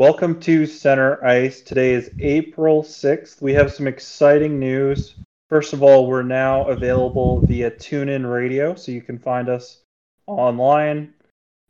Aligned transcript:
Welcome 0.00 0.40
to 0.40 0.64
Center 0.64 1.22
Ice. 1.22 1.60
Today 1.60 1.92
is 1.92 2.10
April 2.20 2.82
6th. 2.82 3.42
We 3.42 3.52
have 3.52 3.70
some 3.70 3.86
exciting 3.86 4.58
news. 4.58 5.16
First 5.50 5.74
of 5.74 5.82
all, 5.82 6.06
we're 6.06 6.22
now 6.22 6.66
available 6.68 7.42
via 7.42 7.70
TuneIn 7.70 8.24
Radio, 8.24 8.74
so 8.74 8.92
you 8.92 9.02
can 9.02 9.18
find 9.18 9.50
us 9.50 9.82
online 10.26 11.12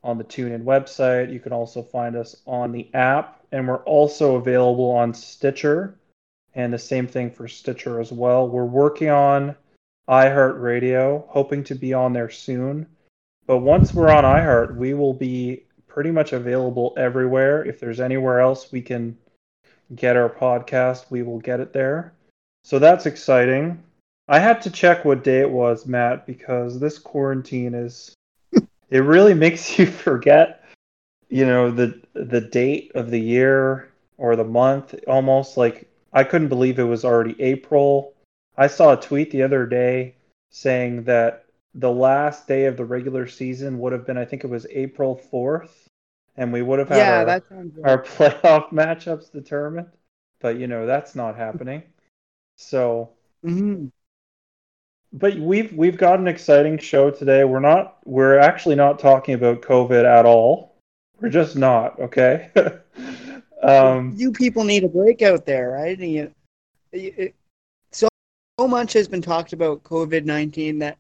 on 0.05 0.17
the 0.17 0.23
TuneIn 0.23 0.63
website. 0.63 1.33
You 1.33 1.41
can 1.41 1.53
also 1.53 1.83
find 1.83 2.15
us 2.15 2.37
on 2.47 2.71
the 2.71 2.89
app, 2.95 3.41
and 3.51 3.67
we're 3.67 3.83
also 3.83 4.37
available 4.37 4.93
on 4.93 5.13
Stitcher, 5.13 5.99
and 6.55 6.73
the 6.73 6.79
same 6.79 7.09
thing 7.09 7.33
for 7.33 7.49
Stitcher 7.49 7.99
as 7.99 8.13
well. 8.13 8.49
We're 8.49 8.65
working 8.65 9.09
on 9.09 9.57
iHeartRadio, 10.09 11.27
hoping 11.27 11.65
to 11.65 11.75
be 11.75 11.95
on 11.95 12.13
there 12.13 12.31
soon. 12.31 12.87
But 13.49 13.59
once 13.59 13.93
we're 13.93 14.13
on 14.13 14.23
iHeart, 14.23 14.77
we 14.77 14.95
will 14.95 15.15
be 15.15 15.65
pretty 15.91 16.11
much 16.11 16.33
available 16.33 16.95
everywhere. 16.97 17.65
If 17.65 17.81
there's 17.81 18.01
anywhere 18.01 18.41
else 18.41 18.73
we 18.73 18.81
can 18.81 19.19
get 19.95 20.17
our 20.17 20.31
podcast, 20.31 21.11
we 21.11 21.23
will 21.23 21.41
get 21.41 21.61
it 21.61 21.73
there. 21.73 22.15
So 22.65 22.79
that's 22.79 23.07
exciting. 23.07 23.83
I 24.29 24.39
had 24.39 24.63
to 24.63 24.71
check 24.71 25.05
what 25.05 25.25
day 25.25 25.41
it 25.41 25.51
was, 25.51 25.87
Matt, 25.87 26.27
because 26.27 26.79
this 26.79 26.99
quarantine 26.99 27.75
is 27.75 28.15
it 28.91 29.01
really 29.01 29.35
makes 29.35 29.79
you 29.79 29.87
forget, 30.07 30.65
you 31.29 31.45
know, 31.45 31.71
the 31.71 32.01
the 32.15 32.41
date 32.41 32.93
of 32.95 33.11
the 33.11 33.21
year 33.21 33.91
or 34.17 34.37
the 34.37 34.45
month 34.45 34.95
almost 35.09 35.57
like 35.57 35.91
I 36.13 36.25
couldn't 36.25 36.49
believe 36.49 36.79
it 36.79 36.85
was 36.85 37.05
already 37.05 37.41
April. 37.41 38.15
I 38.57 38.69
saw 38.69 38.93
a 38.93 39.01
tweet 39.01 39.31
the 39.31 39.43
other 39.43 39.67
day 39.67 40.15
saying 40.51 41.05
that 41.05 41.47
the 41.75 41.91
last 41.91 42.47
day 42.47 42.67
of 42.67 42.77
the 42.77 42.85
regular 42.85 43.27
season 43.27 43.79
would 43.79 43.93
have 43.93 44.07
been 44.07 44.19
I 44.19 44.25
think 44.25 44.45
it 44.45 44.51
was 44.51 44.67
April 44.71 45.21
4th 45.33 45.89
and 46.41 46.53
we 46.53 46.63
would 46.63 46.79
have 46.79 46.89
had 46.89 46.99
Yeah, 46.99 47.41
our, 47.85 47.91
our 47.91 48.03
playoff 48.03 48.71
matchups 48.71 49.31
determined. 49.31 49.89
But 50.41 50.59
you 50.59 50.67
know, 50.67 50.87
that's 50.87 51.15
not 51.15 51.37
happening. 51.37 51.83
So 52.57 53.11
hmm 53.45 53.89
but 55.13 55.37
we've 55.39 55.73
we've 55.75 55.99
got 55.99 56.19
an 56.19 56.29
exciting 56.29 56.79
show 56.79 57.11
today. 57.11 57.45
We're 57.45 57.61
not 57.61 57.99
we're 58.05 58.39
actually 58.39 58.77
not 58.77 58.99
talking 58.99 59.35
about 59.35 59.61
COVID 59.61 60.05
at 60.05 60.25
all. 60.25 60.77
We're 61.21 61.29
just 61.29 61.57
not, 61.57 62.01
okay? 62.01 62.51
um 63.63 64.15
You 64.17 64.33
people 64.33 64.65
need 64.65 64.85
a 64.85 64.89
break 64.89 65.21
out 65.23 65.45
there, 65.45 65.71
right? 65.71 65.99
You, 65.99 66.33
it- 66.93 67.35
so, 67.93 68.09
so 68.59 68.67
much 68.67 68.95
has 68.95 69.09
been 69.09 69.21
talked 69.23 69.53
about 69.53 69.83
COVID 69.83 70.25
19 70.25 70.79
that 70.79 70.97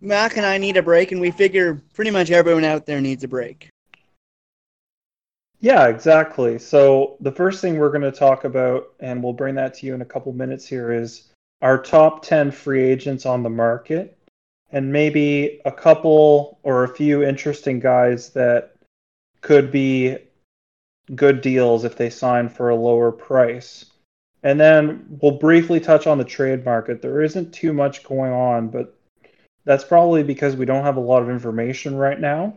Mac 0.00 0.36
and 0.36 0.46
I 0.46 0.58
need 0.58 0.76
a 0.76 0.82
break, 0.82 1.12
and 1.12 1.20
we 1.20 1.30
figure 1.30 1.80
pretty 1.94 2.10
much 2.10 2.30
everyone 2.30 2.64
out 2.64 2.86
there 2.86 3.00
needs 3.00 3.24
a 3.24 3.28
break. 3.28 3.68
Yeah, 5.60 5.88
exactly. 5.88 6.58
So 6.58 7.16
the 7.20 7.32
first 7.32 7.60
thing 7.60 7.78
we're 7.78 7.90
going 7.90 8.00
to 8.00 8.12
talk 8.12 8.44
about 8.44 8.92
and 9.00 9.22
we'll 9.22 9.34
bring 9.34 9.54
that 9.56 9.74
to 9.74 9.86
you 9.86 9.94
in 9.94 10.00
a 10.00 10.06
couple 10.06 10.32
minutes 10.32 10.66
here 10.66 10.90
is 10.90 11.30
our 11.60 11.80
top 11.80 12.22
10 12.22 12.50
free 12.50 12.82
agents 12.82 13.26
on 13.26 13.42
the 13.42 13.50
market 13.50 14.16
and 14.72 14.92
maybe 14.92 15.60
a 15.66 15.72
couple 15.72 16.58
or 16.62 16.84
a 16.84 16.94
few 16.94 17.22
interesting 17.22 17.78
guys 17.78 18.30
that 18.30 18.74
could 19.42 19.70
be 19.70 20.16
good 21.14 21.40
deals 21.40 21.84
if 21.84 21.96
they 21.96 22.08
sign 22.08 22.48
for 22.48 22.70
a 22.70 22.76
lower 22.76 23.12
price. 23.12 23.86
And 24.42 24.58
then 24.58 25.18
we'll 25.20 25.38
briefly 25.38 25.80
touch 25.80 26.06
on 26.06 26.16
the 26.16 26.24
trade 26.24 26.64
market. 26.64 27.02
There 27.02 27.20
isn't 27.20 27.52
too 27.52 27.74
much 27.74 28.02
going 28.04 28.32
on, 28.32 28.68
but 28.68 28.96
that's 29.64 29.84
probably 29.84 30.22
because 30.22 30.56
we 30.56 30.64
don't 30.64 30.84
have 30.84 30.96
a 30.96 31.00
lot 31.00 31.22
of 31.22 31.28
information 31.28 31.96
right 31.96 32.18
now. 32.18 32.54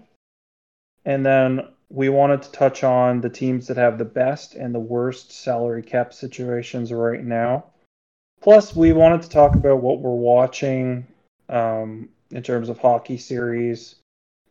And 1.04 1.26
then 1.26 1.68
we 1.94 2.10
wanted 2.10 2.42
to 2.42 2.52
touch 2.52 2.84
on 2.84 3.22
the 3.22 3.30
teams 3.30 3.68
that 3.68 3.78
have 3.78 4.00
the 4.00 4.06
best 4.06 4.56
and 4.56 4.74
the 4.74 4.80
worst 4.80 5.32
salary 5.32 5.84
cap 5.84 6.12
situations 6.12 6.92
right 6.92 7.24
now. 7.24 7.66
Plus, 8.42 8.76
we 8.76 8.94
wanted 8.94 9.22
to 9.22 9.30
talk 9.30 9.54
about 9.54 9.84
what 9.84 10.00
we're 10.00 10.10
watching 10.10 11.06
um, 11.50 12.10
in 12.32 12.42
terms 12.42 12.68
of 12.68 12.80
hockey 12.80 13.16
series, 13.16 13.96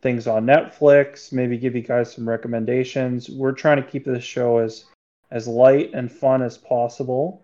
things 0.01 0.25
on 0.25 0.45
Netflix, 0.45 1.33
maybe 1.33 1.57
give 1.57 1.75
you 1.75 1.81
guys 1.81 2.13
some 2.13 2.27
recommendations. 2.27 3.29
We're 3.29 3.51
trying 3.51 3.83
to 3.83 3.89
keep 3.89 4.05
this 4.05 4.23
show 4.23 4.59
as 4.59 4.85
as 5.29 5.45
light 5.45 5.91
and 5.93 6.09
fun 6.09 6.41
as 6.43 6.57
possible. 6.57 7.43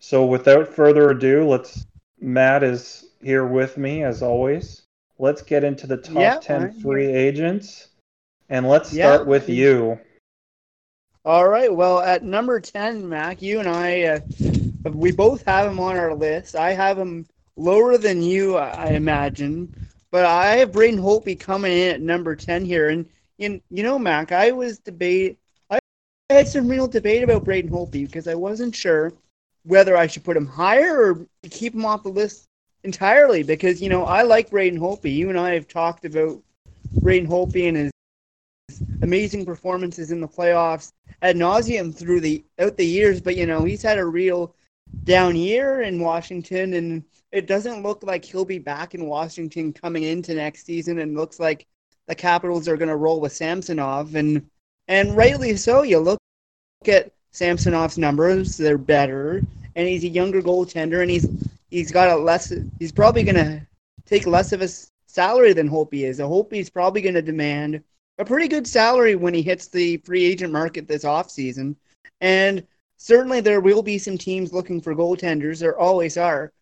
So, 0.00 0.26
without 0.26 0.66
further 0.66 1.10
ado, 1.10 1.46
let's. 1.46 1.86
Matt 2.20 2.64
is 2.64 3.10
here 3.22 3.46
with 3.46 3.78
me 3.78 4.02
as 4.02 4.20
always. 4.20 4.82
Let's 5.20 5.42
get 5.42 5.62
into 5.62 5.86
the 5.86 5.96
top 5.96 6.16
Yeah, 6.16 6.38
10 6.40 6.62
I'm 6.62 6.72
free 6.80 7.12
agents. 7.12 7.87
And 8.48 8.68
let's 8.68 8.92
Yeah. 8.92 9.14
start 9.14 9.26
with 9.26 9.48
you. 9.48 9.98
All 11.24 11.48
right. 11.48 11.72
Well, 11.72 12.00
at 12.00 12.22
number 12.24 12.60
10, 12.60 13.08
Mac, 13.08 13.42
you 13.42 13.58
and 13.60 13.68
I, 13.68 14.02
uh, 14.04 14.20
we 14.90 15.12
both 15.12 15.44
have 15.44 15.70
him 15.70 15.78
on 15.80 15.96
our 15.96 16.14
list. 16.14 16.56
I 16.56 16.72
have 16.72 16.98
him 16.98 17.26
lower 17.56 17.98
than 17.98 18.22
you, 18.22 18.56
I 18.56 18.92
imagine. 18.92 19.74
But 20.10 20.24
I 20.24 20.56
have 20.56 20.72
Braden 20.72 21.00
Holtby 21.00 21.38
coming 21.38 21.72
in 21.72 21.94
at 21.94 22.00
number 22.00 22.34
10 22.34 22.64
here. 22.64 22.88
And, 22.88 23.06
you, 23.36 23.60
you 23.70 23.82
know, 23.82 23.98
Mac, 23.98 24.32
I 24.32 24.52
was 24.52 24.78
debate. 24.78 25.38
I 25.70 25.78
had 26.30 26.48
some 26.48 26.68
real 26.68 26.86
debate 26.86 27.22
about 27.22 27.44
Braden 27.44 27.70
Holtby 27.70 28.06
because 28.06 28.26
I 28.26 28.34
wasn't 28.34 28.74
sure 28.74 29.12
whether 29.64 29.96
I 29.96 30.06
should 30.06 30.24
put 30.24 30.36
him 30.36 30.46
higher 30.46 31.12
or 31.12 31.26
keep 31.50 31.74
him 31.74 31.84
off 31.84 32.04
the 32.04 32.08
list 32.08 32.46
entirely. 32.84 33.42
Because, 33.42 33.82
you 33.82 33.90
know, 33.90 34.04
I 34.04 34.22
like 34.22 34.50
Braden 34.50 34.80
Holtby. 34.80 35.14
You 35.14 35.28
and 35.28 35.38
I 35.38 35.52
have 35.52 35.68
talked 35.68 36.06
about 36.06 36.40
Braden 37.02 37.28
Holtby 37.28 37.68
and 37.68 37.76
his 37.76 37.90
amazing 39.02 39.44
performances 39.44 40.10
in 40.10 40.20
the 40.20 40.28
playoffs 40.28 40.92
ad 41.22 41.36
nauseum 41.36 41.94
through 41.94 42.20
the 42.20 42.44
out 42.58 42.76
the 42.76 42.86
years, 42.86 43.20
but 43.20 43.36
you 43.36 43.46
know 43.46 43.64
he's 43.64 43.82
had 43.82 43.98
a 43.98 44.04
real 44.04 44.54
down 45.04 45.36
year 45.36 45.82
in 45.82 46.00
Washington, 46.00 46.74
and 46.74 47.04
it 47.32 47.46
doesn't 47.46 47.82
look 47.82 48.02
like 48.02 48.24
he'll 48.24 48.44
be 48.44 48.58
back 48.58 48.94
in 48.94 49.06
Washington 49.06 49.72
coming 49.72 50.04
into 50.04 50.34
next 50.34 50.64
season. 50.64 50.98
And 51.00 51.16
looks 51.16 51.38
like 51.40 51.66
the 52.06 52.14
Capitals 52.14 52.68
are 52.68 52.76
going 52.76 52.88
to 52.88 52.96
roll 52.96 53.20
with 53.20 53.32
Samsonov, 53.32 54.14
and 54.14 54.48
and 54.88 55.16
rightly 55.16 55.56
so. 55.56 55.82
You 55.82 55.98
look 55.98 56.20
at 56.86 57.12
Samsonov's 57.32 57.98
numbers; 57.98 58.56
they're 58.56 58.78
better, 58.78 59.42
and 59.76 59.88
he's 59.88 60.04
a 60.04 60.08
younger 60.08 60.42
goaltender, 60.42 61.02
and 61.02 61.10
he's 61.10 61.28
he's 61.70 61.92
got 61.92 62.10
a 62.10 62.16
less. 62.16 62.52
He's 62.78 62.92
probably 62.92 63.24
going 63.24 63.36
to 63.36 63.66
take 64.06 64.26
less 64.26 64.52
of 64.52 64.62
a 64.62 64.68
salary 65.06 65.52
than 65.52 65.68
Holtby 65.68 66.04
is. 66.04 66.18
So 66.18 66.28
Holtby's 66.28 66.70
probably 66.70 67.02
going 67.02 67.14
to 67.14 67.22
demand 67.22 67.82
a 68.18 68.24
pretty 68.24 68.48
good 68.48 68.66
salary 68.66 69.14
when 69.14 69.34
he 69.34 69.42
hits 69.42 69.68
the 69.68 69.98
free 69.98 70.24
agent 70.24 70.52
market 70.52 70.88
this 70.88 71.04
offseason. 71.04 71.76
And 72.20 72.66
certainly 72.96 73.40
there 73.40 73.60
will 73.60 73.82
be 73.82 73.98
some 73.98 74.18
teams 74.18 74.52
looking 74.52 74.80
for 74.80 74.94
goaltenders. 74.94 75.60
There 75.60 75.78
always 75.78 76.16
are. 76.16 76.52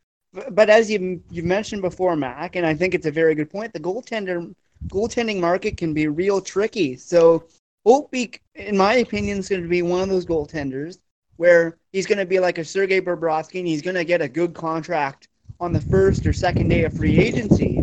But, 0.50 0.68
as 0.68 0.90
you 0.90 1.22
you 1.30 1.42
mentioned 1.42 1.80
before, 1.80 2.14
Mac, 2.14 2.56
and 2.56 2.66
I 2.66 2.74
think 2.74 2.94
it's 2.94 3.06
a 3.06 3.10
very 3.10 3.34
good 3.34 3.48
point, 3.48 3.72
the 3.72 3.80
goaltender 3.80 4.54
goaltending 4.92 5.40
market 5.40 5.76
can 5.78 5.94
be 5.94 6.08
real 6.08 6.40
tricky. 6.40 6.96
So 6.96 7.44
Holtby, 7.86 8.38
in 8.54 8.76
my 8.76 8.94
opinion, 8.94 9.38
is 9.38 9.48
going 9.48 9.62
to 9.62 9.68
be 9.68 9.82
one 9.82 10.02
of 10.02 10.08
those 10.08 10.26
goaltenders 10.26 10.98
where 11.36 11.78
he's 11.92 12.06
going 12.06 12.18
to 12.18 12.26
be 12.26 12.38
like 12.38 12.58
a 12.58 12.64
Sergei 12.64 13.00
Bobrovsky 13.00 13.60
and 13.60 13.68
he's 13.68 13.82
going 13.82 13.96
to 13.96 14.04
get 14.04 14.20
a 14.20 14.28
good 14.28 14.54
contract 14.54 15.28
on 15.60 15.72
the 15.72 15.80
first 15.80 16.26
or 16.26 16.32
second 16.32 16.68
day 16.68 16.84
of 16.84 16.94
free 16.94 17.18
agency. 17.18 17.80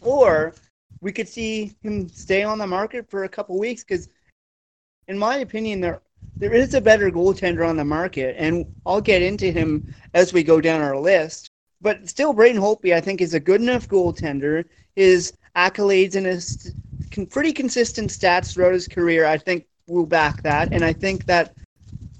Or 0.00 0.54
we 1.00 1.12
could 1.12 1.28
see 1.28 1.74
him 1.82 2.08
stay 2.08 2.42
on 2.42 2.58
the 2.58 2.66
market 2.66 3.08
for 3.10 3.24
a 3.24 3.28
couple 3.28 3.58
weeks 3.58 3.84
because, 3.84 4.08
in 5.08 5.18
my 5.18 5.38
opinion, 5.38 5.80
there 5.80 6.00
there 6.36 6.52
is 6.52 6.74
a 6.74 6.80
better 6.80 7.10
goaltender 7.10 7.66
on 7.66 7.76
the 7.76 7.84
market, 7.84 8.34
and 8.38 8.66
I'll 8.84 9.00
get 9.00 9.22
into 9.22 9.50
him 9.50 9.94
as 10.14 10.32
we 10.32 10.42
go 10.42 10.60
down 10.60 10.82
our 10.82 10.98
list. 10.98 11.50
But 11.80 12.08
still, 12.08 12.32
Braden 12.32 12.60
Holtby, 12.60 12.94
I 12.94 13.00
think, 13.00 13.20
is 13.20 13.34
a 13.34 13.40
good 13.40 13.60
enough 13.60 13.88
goaltender. 13.88 14.64
His 14.94 15.32
accolades 15.54 16.16
and 16.16 16.26
his 16.26 16.74
pretty 17.30 17.52
consistent 17.52 18.10
stats 18.10 18.52
throughout 18.52 18.74
his 18.74 18.88
career, 18.88 19.26
I 19.26 19.38
think, 19.38 19.66
will 19.86 20.06
back 20.06 20.42
that. 20.42 20.72
And 20.72 20.84
I 20.84 20.92
think 20.92 21.26
that 21.26 21.54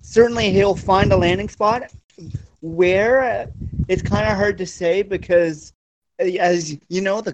certainly 0.02 0.50
he'll 0.50 0.76
find 0.76 1.12
a 1.12 1.16
landing 1.16 1.48
spot 1.48 1.92
where 2.60 3.50
it's 3.88 4.02
kind 4.02 4.30
of 4.30 4.36
hard 4.36 4.58
to 4.58 4.66
say 4.66 5.02
because, 5.02 5.72
as 6.18 6.76
you 6.88 7.00
know, 7.00 7.20
the 7.20 7.32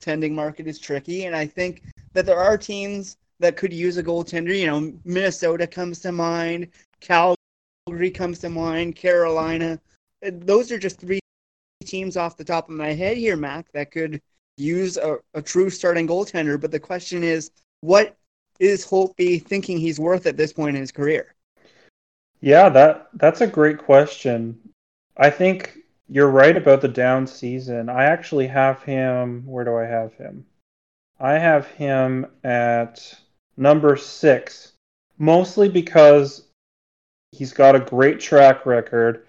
goaltending 0.00 0.32
market 0.32 0.66
is 0.66 0.78
tricky, 0.78 1.24
and 1.24 1.36
I 1.36 1.46
think 1.46 1.82
that 2.12 2.26
there 2.26 2.38
are 2.38 2.58
teams 2.58 3.16
that 3.38 3.56
could 3.56 3.72
use 3.72 3.96
a 3.96 4.02
goaltender. 4.02 4.56
You 4.56 4.66
know, 4.66 4.92
Minnesota 5.04 5.66
comes 5.66 6.00
to 6.00 6.12
mind, 6.12 6.68
Calgary 7.00 8.10
comes 8.12 8.38
to 8.40 8.50
mind, 8.50 8.96
Carolina. 8.96 9.80
Those 10.22 10.70
are 10.70 10.78
just 10.78 11.00
three 11.00 11.20
teams 11.84 12.16
off 12.16 12.36
the 12.36 12.44
top 12.44 12.68
of 12.68 12.74
my 12.74 12.92
head 12.92 13.16
here, 13.16 13.36
Mac, 13.36 13.70
that 13.72 13.90
could 13.90 14.20
use 14.56 14.96
a, 14.96 15.16
a 15.34 15.40
true 15.40 15.70
starting 15.70 16.06
goaltender. 16.06 16.60
But 16.60 16.70
the 16.70 16.80
question 16.80 17.24
is, 17.24 17.50
what 17.80 18.16
is 18.58 18.86
Holtby 18.86 19.42
thinking 19.44 19.78
he's 19.78 19.98
worth 19.98 20.26
at 20.26 20.36
this 20.36 20.52
point 20.52 20.76
in 20.76 20.82
his 20.82 20.92
career? 20.92 21.34
Yeah, 22.42 22.68
that 22.70 23.08
that's 23.14 23.40
a 23.40 23.46
great 23.46 23.78
question. 23.78 24.58
I 25.16 25.30
think 25.30 25.79
you're 26.10 26.28
right 26.28 26.56
about 26.56 26.80
the 26.80 26.88
down 26.88 27.26
season. 27.26 27.88
I 27.88 28.04
actually 28.04 28.48
have 28.48 28.82
him. 28.82 29.46
Where 29.46 29.64
do 29.64 29.76
I 29.76 29.84
have 29.84 30.12
him? 30.14 30.44
I 31.20 31.34
have 31.34 31.68
him 31.68 32.26
at 32.42 33.14
number 33.56 33.96
six 33.96 34.72
mostly 35.18 35.68
because 35.68 36.48
he's 37.30 37.52
got 37.52 37.76
a 37.76 37.80
great 37.80 38.18
track 38.18 38.66
record. 38.66 39.26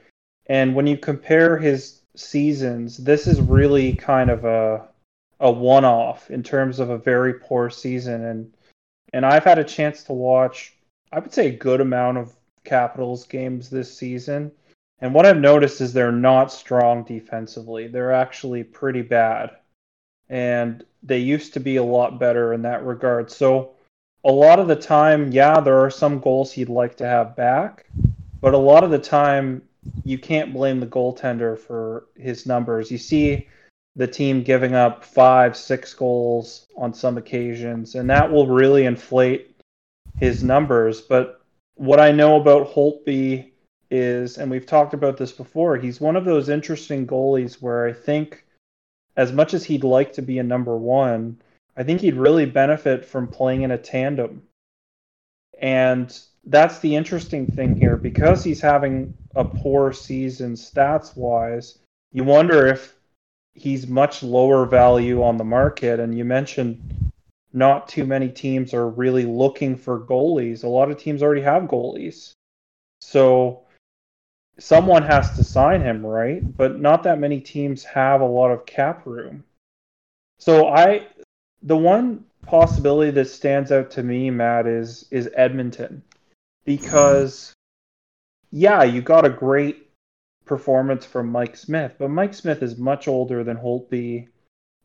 And 0.48 0.74
when 0.74 0.88
you 0.88 0.98
compare 0.98 1.58
his 1.58 2.02
seasons, 2.16 2.98
this 2.98 3.28
is 3.28 3.40
really 3.40 3.94
kind 3.94 4.32
of 4.32 4.44
a 4.44 4.88
a 5.40 5.52
one 5.52 5.86
off 5.86 6.30
in 6.30 6.44
terms 6.44 6.80
of 6.80 6.90
a 6.90 6.98
very 6.98 7.34
poor 7.36 7.70
season. 7.70 8.26
And 8.26 8.54
and 9.14 9.26
I've 9.26 9.44
had 9.44 9.60
a 9.60 9.64
chance 9.64 10.04
to 10.04 10.14
watch, 10.14 10.74
I 11.12 11.20
would 11.20 11.34
say, 11.34 11.48
a 11.48 11.56
good 11.56 11.82
amount 11.82 12.18
of 12.18 12.34
Capitals 12.64 13.26
games 13.26 13.70
this 13.70 13.96
season. 13.96 14.52
And 15.02 15.14
what 15.14 15.26
I've 15.26 15.40
noticed 15.40 15.82
is 15.82 15.92
they're 15.92 16.12
not 16.12 16.52
strong 16.52 17.04
defensively. 17.04 17.88
They're 17.88 18.14
actually 18.14 18.64
pretty 18.64 19.02
bad. 19.02 19.52
And 20.30 20.86
they 21.04 21.18
used 21.18 21.54
to 21.54 21.60
be 21.60 21.78
a 21.78 21.84
lot 21.84 22.20
better 22.20 22.54
in 22.54 22.62
that 22.62 22.86
regard. 22.86 23.32
So 23.32 23.72
a 24.24 24.32
lot 24.32 24.60
of 24.60 24.68
the 24.68 24.76
time, 24.76 25.32
yeah, 25.32 25.60
there 25.60 25.80
are 25.80 25.90
some 25.90 26.20
goals 26.20 26.52
he'd 26.52 26.70
like 26.70 26.96
to 26.98 27.06
have 27.06 27.36
back, 27.36 27.88
but 28.40 28.54
a 28.54 28.58
lot 28.58 28.84
of 28.84 28.92
the 28.92 29.00
time, 29.00 29.64
you 30.06 30.20
can't 30.20 30.54
blame 30.54 30.80
the 30.80 30.86
goaltender 30.86 31.58
for 31.58 32.06
his 32.16 32.46
numbers. 32.46 32.92
You 32.92 33.00
see 33.00 33.48
the 33.96 34.08
team 34.08 34.44
giving 34.44 34.76
up 34.76 35.04
five, 35.04 35.58
six 35.58 35.94
goals 35.94 36.68
on 36.78 36.94
some 36.94 37.18
occasions, 37.18 37.96
and 37.96 38.10
that 38.10 38.32
will 38.32 38.48
really 38.48 38.86
inflate 38.86 39.60
his 40.20 40.44
numbers. 40.44 41.02
But 41.02 41.42
what 41.76 42.00
I 42.00 42.12
know 42.12 42.40
about 42.40 42.72
Holtby 42.72 43.51
is, 43.92 44.38
and 44.38 44.50
we've 44.50 44.66
talked 44.66 44.94
about 44.94 45.18
this 45.18 45.32
before, 45.32 45.78
he's 45.78 46.02
one 46.02 46.16
of 46.16 46.26
those 46.26 46.50
interesting 46.50 47.06
goalies 47.06 47.62
where 47.62 47.86
I 47.86 47.94
think, 47.94 48.46
as 49.18 49.32
much 49.32 49.54
as 49.54 49.66
he'd 49.66 49.84
like 49.84 50.14
to 50.14 50.22
be 50.22 50.40
a 50.40 50.44
number 50.44 50.76
one, 50.78 51.42
I 51.76 51.84
think 51.84 52.02
he'd 52.02 52.16
really 52.16 52.46
benefit 52.46 53.06
from 53.06 53.28
playing 53.28 53.64
in 53.64 53.72
a 53.72 53.78
tandem. 53.78 54.44
And 55.60 56.18
that's 56.46 56.80
the 56.80 56.96
interesting 56.96 57.46
thing 57.46 57.76
here 57.76 57.98
because 57.98 58.44
he's 58.44 58.62
having 58.62 59.14
a 59.36 59.46
poor 59.46 59.94
season 59.94 60.54
stats 60.54 61.16
wise. 61.16 61.78
You 62.12 62.24
wonder 62.24 62.68
if 62.68 62.96
he's 63.54 63.88
much 63.88 64.24
lower 64.24 64.66
value 64.66 65.24
on 65.24 65.38
the 65.38 65.44
market. 65.44 66.00
And 66.00 66.18
you 66.18 66.26
mentioned 66.26 67.12
not 67.54 67.88
too 67.88 68.06
many 68.06 68.30
teams 68.30 68.74
are 68.74 68.90
really 68.90 69.26
looking 69.26 69.76
for 69.76 70.00
goalies. 70.00 70.64
A 70.64 70.68
lot 70.68 70.90
of 70.90 70.98
teams 70.98 71.22
already 71.22 71.42
have 71.42 71.64
goalies. 71.64 72.34
So 73.02 73.64
someone 74.60 75.04
has 75.04 75.32
to 75.32 75.44
sign 75.44 75.82
him, 75.82 76.06
right? 76.06 76.42
But 76.58 76.80
not 76.80 77.04
that 77.04 77.20
many 77.20 77.40
teams 77.40 77.84
have 77.84 78.22
a 78.22 78.26
lot 78.26 78.52
of 78.52 78.66
cap 78.66 79.06
room. 79.06 79.44
So 80.40 80.68
I 80.68 81.08
the 81.64 81.78
one 81.78 82.26
possibility 82.46 83.12
that 83.12 83.30
stands 83.30 83.72
out 83.72 83.92
to 83.92 84.04
me, 84.04 84.30
Matt, 84.30 84.68
is 84.68 85.06
is 85.12 85.30
Edmonton. 85.36 86.04
Because 86.66 87.54
yeah, 88.52 88.84
you 88.84 89.02
got 89.02 89.26
a 89.26 89.30
great 89.30 89.90
performance 90.46 91.06
from 91.06 91.32
Mike 91.32 91.56
Smith, 91.56 91.94
but 91.98 92.10
Mike 92.10 92.34
Smith 92.34 92.62
is 92.62 92.78
much 92.78 93.08
older 93.08 93.44
than 93.44 93.58
Holtby, 93.58 94.28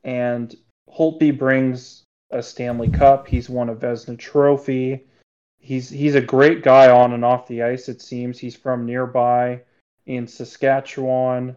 and 0.05 0.55
Holtby 0.89 1.37
brings 1.37 2.05
a 2.31 2.43
Stanley 2.43 2.89
Cup. 2.89 3.27
He's 3.27 3.49
won 3.49 3.69
a 3.69 3.75
Vezina 3.75 4.19
Trophy. 4.19 5.07
He's 5.67 5.91
he's 5.91 6.15
a 6.15 6.21
great 6.21 6.63
guy 6.63 6.91
on 6.91 7.13
and 7.13 7.25
off 7.25 7.49
the 7.49 7.65
ice. 7.65 7.89
It 7.89 8.01
seems 8.01 8.39
he's 8.39 8.55
from 8.55 8.87
nearby 8.87 9.63
in 10.07 10.29
Saskatchewan. 10.29 11.57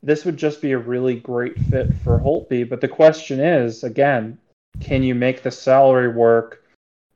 This 0.00 0.24
would 0.24 0.36
just 0.36 0.62
be 0.62 0.70
a 0.72 0.78
really 0.78 1.16
great 1.16 1.58
fit 1.58 1.92
for 2.04 2.20
Holtby. 2.20 2.68
But 2.68 2.80
the 2.80 2.86
question 2.86 3.40
is, 3.40 3.82
again, 3.82 4.38
can 4.78 5.02
you 5.02 5.16
make 5.16 5.42
the 5.42 5.50
salary 5.50 6.06
work? 6.06 6.62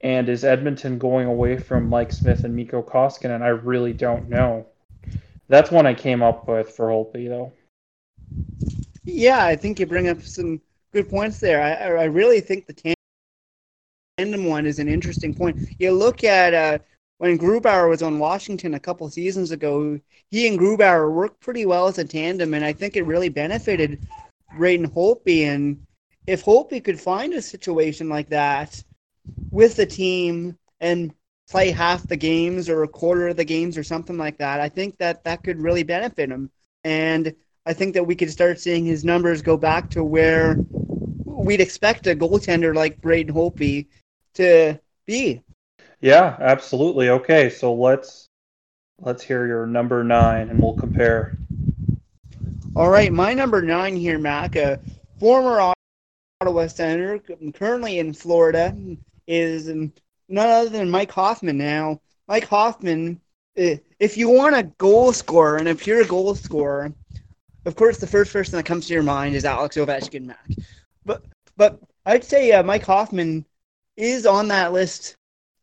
And 0.00 0.28
is 0.28 0.44
Edmonton 0.44 0.98
going 0.98 1.28
away 1.28 1.58
from 1.58 1.88
Mike 1.88 2.10
Smith 2.10 2.42
and 2.42 2.56
Mikko 2.56 2.82
Koskinen? 2.82 3.36
And 3.36 3.44
I 3.44 3.48
really 3.48 3.92
don't 3.92 4.28
know. 4.28 4.66
That's 5.46 5.70
one 5.70 5.86
I 5.86 5.94
came 5.94 6.24
up 6.24 6.48
with 6.48 6.70
for 6.70 6.88
Holtby, 6.88 7.28
though. 7.28 7.52
Yeah, 9.04 9.44
I 9.44 9.54
think 9.54 9.78
you 9.78 9.86
bring 9.86 10.08
up 10.08 10.22
some 10.22 10.60
good 10.92 11.08
points 11.08 11.38
there. 11.38 11.62
I, 11.62 12.02
I 12.02 12.04
really 12.06 12.40
think 12.40 12.66
the 12.66 12.72
tandem 14.18 14.44
one 14.44 14.66
is 14.66 14.78
an 14.78 14.88
interesting 14.88 15.32
point. 15.32 15.58
You 15.78 15.92
look 15.92 16.22
at 16.22 16.52
uh, 16.52 16.78
when 17.18 17.38
Grubauer 17.38 17.88
was 17.88 18.02
on 18.02 18.18
Washington 18.18 18.74
a 18.74 18.80
couple 18.80 19.08
seasons 19.08 19.52
ago, 19.52 19.98
he 20.30 20.46
and 20.46 20.58
Grubauer 20.58 21.10
worked 21.10 21.40
pretty 21.40 21.64
well 21.64 21.86
as 21.86 21.98
a 21.98 22.04
tandem, 22.04 22.52
and 22.52 22.64
I 22.64 22.72
think 22.72 22.96
it 22.96 23.06
really 23.06 23.30
benefited 23.30 24.06
Braden 24.56 24.90
Holtby. 24.90 25.44
And 25.44 25.82
if 26.26 26.44
Holtby 26.44 26.84
could 26.84 27.00
find 27.00 27.32
a 27.32 27.40
situation 27.40 28.08
like 28.08 28.28
that 28.28 28.82
with 29.50 29.76
the 29.76 29.86
team 29.86 30.58
and 30.80 31.14
play 31.48 31.70
half 31.70 32.06
the 32.06 32.16
games 32.16 32.68
or 32.68 32.82
a 32.82 32.88
quarter 32.88 33.28
of 33.28 33.36
the 33.36 33.44
games 33.44 33.78
or 33.78 33.82
something 33.82 34.18
like 34.18 34.36
that, 34.38 34.60
I 34.60 34.68
think 34.68 34.98
that 34.98 35.24
that 35.24 35.42
could 35.42 35.58
really 35.58 35.84
benefit 35.84 36.30
him. 36.30 36.50
And 36.84 37.34
I 37.64 37.72
think 37.72 37.94
that 37.94 38.06
we 38.06 38.14
could 38.14 38.30
start 38.30 38.60
seeing 38.60 38.84
his 38.84 39.04
numbers 39.04 39.40
go 39.40 39.56
back 39.56 39.88
to 39.90 40.04
where 40.04 40.58
we'd 41.24 41.60
expect 41.60 42.06
a 42.06 42.14
goaltender 42.14 42.74
like 42.74 43.00
Braden 43.00 43.34
Holtby 43.34 43.86
to 44.34 44.78
be. 45.06 45.42
Yeah, 46.00 46.36
absolutely. 46.40 47.10
Okay, 47.10 47.48
so 47.50 47.72
let's 47.72 48.28
let's 49.00 49.22
hear 49.22 49.46
your 49.46 49.66
number 49.66 50.02
nine, 50.02 50.50
and 50.50 50.60
we'll 50.60 50.74
compare. 50.74 51.36
All 52.74 52.88
right, 52.88 53.12
my 53.12 53.34
number 53.34 53.62
nine 53.62 53.96
here, 53.96 54.18
Mac, 54.18 54.56
a 54.56 54.80
former 55.20 55.72
Ottawa 56.40 56.66
Senator, 56.66 57.20
currently 57.54 57.98
in 57.98 58.12
Florida, 58.12 58.76
is 59.26 59.68
none 59.68 59.92
other 60.28 60.70
than 60.70 60.90
Mike 60.90 61.12
Hoffman. 61.12 61.58
Now, 61.58 62.00
Mike 62.26 62.46
Hoffman, 62.46 63.20
if 63.54 64.16
you 64.16 64.28
want 64.28 64.56
a 64.56 64.64
goal 64.78 65.12
scorer, 65.12 65.58
and 65.58 65.68
a 65.68 66.04
goal 66.04 66.34
scorer, 66.34 66.92
of 67.64 67.76
course, 67.76 67.98
the 67.98 68.06
first 68.06 68.32
person 68.32 68.56
that 68.56 68.64
comes 68.64 68.88
to 68.88 68.94
your 68.94 69.02
mind 69.02 69.36
is 69.36 69.44
Alex 69.44 69.76
Ovechkin, 69.76 70.24
Mac. 70.24 70.48
But 71.04 71.24
but 71.56 71.78
I'd 72.06 72.24
say 72.24 72.52
uh, 72.52 72.62
Mike 72.62 72.84
Hoffman 72.84 73.44
is 73.96 74.26
on 74.26 74.48
that 74.48 74.72
list, 74.72 75.16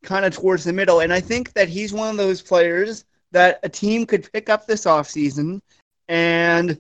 kind 0.04 0.26
of 0.26 0.34
towards 0.34 0.64
the 0.64 0.74
middle, 0.74 1.02
and 1.02 1.12
I 1.12 1.20
think 1.20 1.54
that 1.54 1.70
he's 1.70 1.94
one 1.94 2.10
of 2.10 2.18
those 2.18 2.42
players 2.42 3.06
that 3.32 3.60
a 3.64 3.70
team 3.70 4.06
could 4.06 4.32
pick 4.32 4.50
up 4.50 4.66
this 4.66 4.86
offseason 4.86 5.62
and 6.08 6.80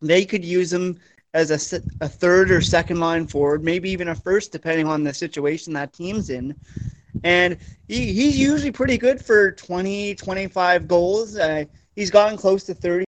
they 0.00 0.24
could 0.24 0.44
use 0.44 0.72
him 0.72 0.98
as 1.34 1.50
a, 1.50 1.82
a 2.00 2.08
third 2.08 2.50
or 2.50 2.60
second 2.60 3.00
line 3.00 3.26
forward, 3.26 3.62
maybe 3.62 3.90
even 3.90 4.08
a 4.08 4.14
first, 4.14 4.52
depending 4.52 4.86
on 4.86 5.04
the 5.04 5.12
situation 5.12 5.72
that 5.72 5.92
team's 5.92 6.30
in. 6.30 6.54
And 7.24 7.58
he, 7.88 8.12
he's 8.12 8.38
usually 8.38 8.70
pretty 8.70 8.96
good 8.96 9.24
for 9.24 9.52
20, 9.52 10.14
25 10.14 10.88
goals. 10.88 11.36
Uh, 11.36 11.64
he's 11.96 12.10
gotten 12.10 12.38
close 12.38 12.64
to 12.64 12.74
30 12.74 13.04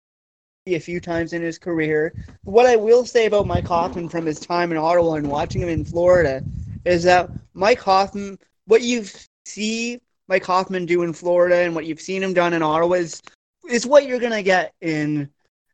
a 0.68 0.78
few 0.78 1.00
times 1.00 1.32
in 1.32 1.42
his 1.42 1.58
career. 1.58 2.12
What 2.44 2.66
I 2.66 2.76
will 2.76 3.04
say 3.04 3.26
about 3.26 3.46
Mike 3.46 3.66
Hoffman 3.66 4.08
from 4.08 4.26
his 4.26 4.40
time 4.40 4.72
in 4.72 4.78
Ottawa 4.78 5.14
and 5.14 5.28
watching 5.28 5.62
him 5.62 5.68
in 5.68 5.84
Florida 5.84 6.42
is 6.86 7.02
that 7.02 7.30
Mike 7.52 7.80
Hoffman, 7.80 8.38
what 8.66 8.82
you 8.82 9.04
see 9.44 10.00
Mike 10.28 10.44
Hoffman 10.44 10.86
do 10.86 11.02
in 11.02 11.12
Florida 11.12 11.56
and 11.56 11.74
what 11.74 11.84
you've 11.84 12.00
seen 12.00 12.22
him 12.22 12.32
done 12.32 12.52
in 12.52 12.62
Ottawa 12.62 12.94
is, 12.94 13.20
is 13.68 13.86
what 13.86 14.06
you're 14.06 14.20
going 14.20 14.32
to 14.32 14.42
get 14.42 14.72
in 14.80 15.28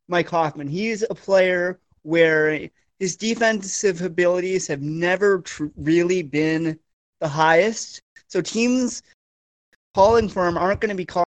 Mike 0.08 0.28
Hoffman. 0.28 0.68
He's 0.68 1.04
a 1.08 1.14
player 1.14 1.78
where 2.02 2.68
his 2.98 3.16
defensive 3.16 4.00
abilities 4.00 4.66
have 4.66 4.80
never 4.80 5.40
tr- 5.40 5.66
really 5.76 6.22
been 6.22 6.78
the 7.20 7.28
highest. 7.28 8.00
So 8.28 8.40
teams 8.40 9.02
calling 9.94 10.28
for 10.28 10.46
him 10.46 10.56
aren't 10.56 10.80
going 10.80 10.90
to 10.90 10.94
be 10.94 11.04
calling 11.04 11.26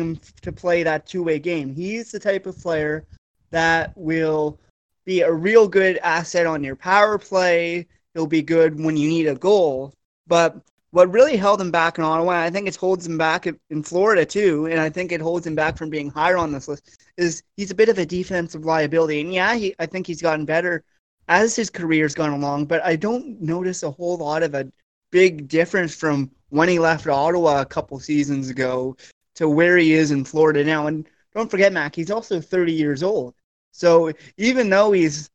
him 0.00 0.20
to 0.42 0.50
play 0.50 0.82
that 0.82 1.06
two-way 1.06 1.38
game. 1.38 1.72
He's 1.72 2.10
the 2.10 2.18
type 2.18 2.46
of 2.46 2.58
player 2.58 3.06
that 3.50 3.96
will 3.96 4.58
be 5.04 5.20
a 5.20 5.32
real 5.32 5.68
good 5.68 5.98
asset 5.98 6.46
on 6.46 6.64
your 6.64 6.76
power 6.76 7.18
play. 7.18 7.86
He'll 8.14 8.26
be 8.26 8.42
good 8.42 8.82
when 8.82 8.96
you 8.96 9.08
need 9.08 9.26
a 9.26 9.34
goal. 9.34 9.92
But 10.26 10.56
what 10.90 11.12
really 11.12 11.36
held 11.36 11.60
him 11.60 11.72
back 11.72 11.98
in 11.98 12.04
Ottawa, 12.04 12.40
I 12.40 12.50
think 12.50 12.68
it 12.68 12.76
holds 12.76 13.06
him 13.06 13.18
back 13.18 13.46
in 13.46 13.82
Florida 13.82 14.24
too, 14.24 14.66
and 14.66 14.80
I 14.80 14.88
think 14.88 15.10
it 15.10 15.20
holds 15.20 15.46
him 15.46 15.56
back 15.56 15.76
from 15.76 15.90
being 15.90 16.08
higher 16.08 16.36
on 16.36 16.52
this 16.52 16.68
list, 16.68 16.96
is 17.16 17.42
he's 17.56 17.72
a 17.72 17.74
bit 17.74 17.88
of 17.88 17.98
a 17.98 18.06
defensive 18.06 18.64
liability. 18.64 19.20
And 19.20 19.34
yeah, 19.34 19.56
he, 19.56 19.74
I 19.80 19.86
think 19.86 20.06
he's 20.06 20.22
gotten 20.22 20.44
better 20.44 20.84
as 21.26 21.56
his 21.56 21.68
career's 21.68 22.14
gone 22.14 22.32
along, 22.32 22.66
but 22.66 22.84
I 22.84 22.94
don't 22.96 23.40
notice 23.40 23.82
a 23.82 23.90
whole 23.90 24.18
lot 24.18 24.44
of 24.44 24.54
a 24.54 24.70
big 25.10 25.48
difference 25.48 25.94
from 25.94 26.30
when 26.50 26.68
he 26.68 26.78
left 26.78 27.08
Ottawa 27.08 27.60
a 27.60 27.66
couple 27.66 27.98
seasons 27.98 28.48
ago 28.48 28.96
to 29.34 29.48
where 29.48 29.76
he 29.76 29.94
is 29.94 30.12
in 30.12 30.24
Florida 30.24 30.62
now. 30.62 30.86
And 30.86 31.08
don't 31.34 31.50
forget, 31.50 31.72
Mac, 31.72 31.96
he's 31.96 32.10
also 32.10 32.40
30 32.40 32.72
years 32.72 33.02
old. 33.02 33.34
So 33.72 34.12
even 34.36 34.70
though 34.70 34.92
he's 34.92 35.28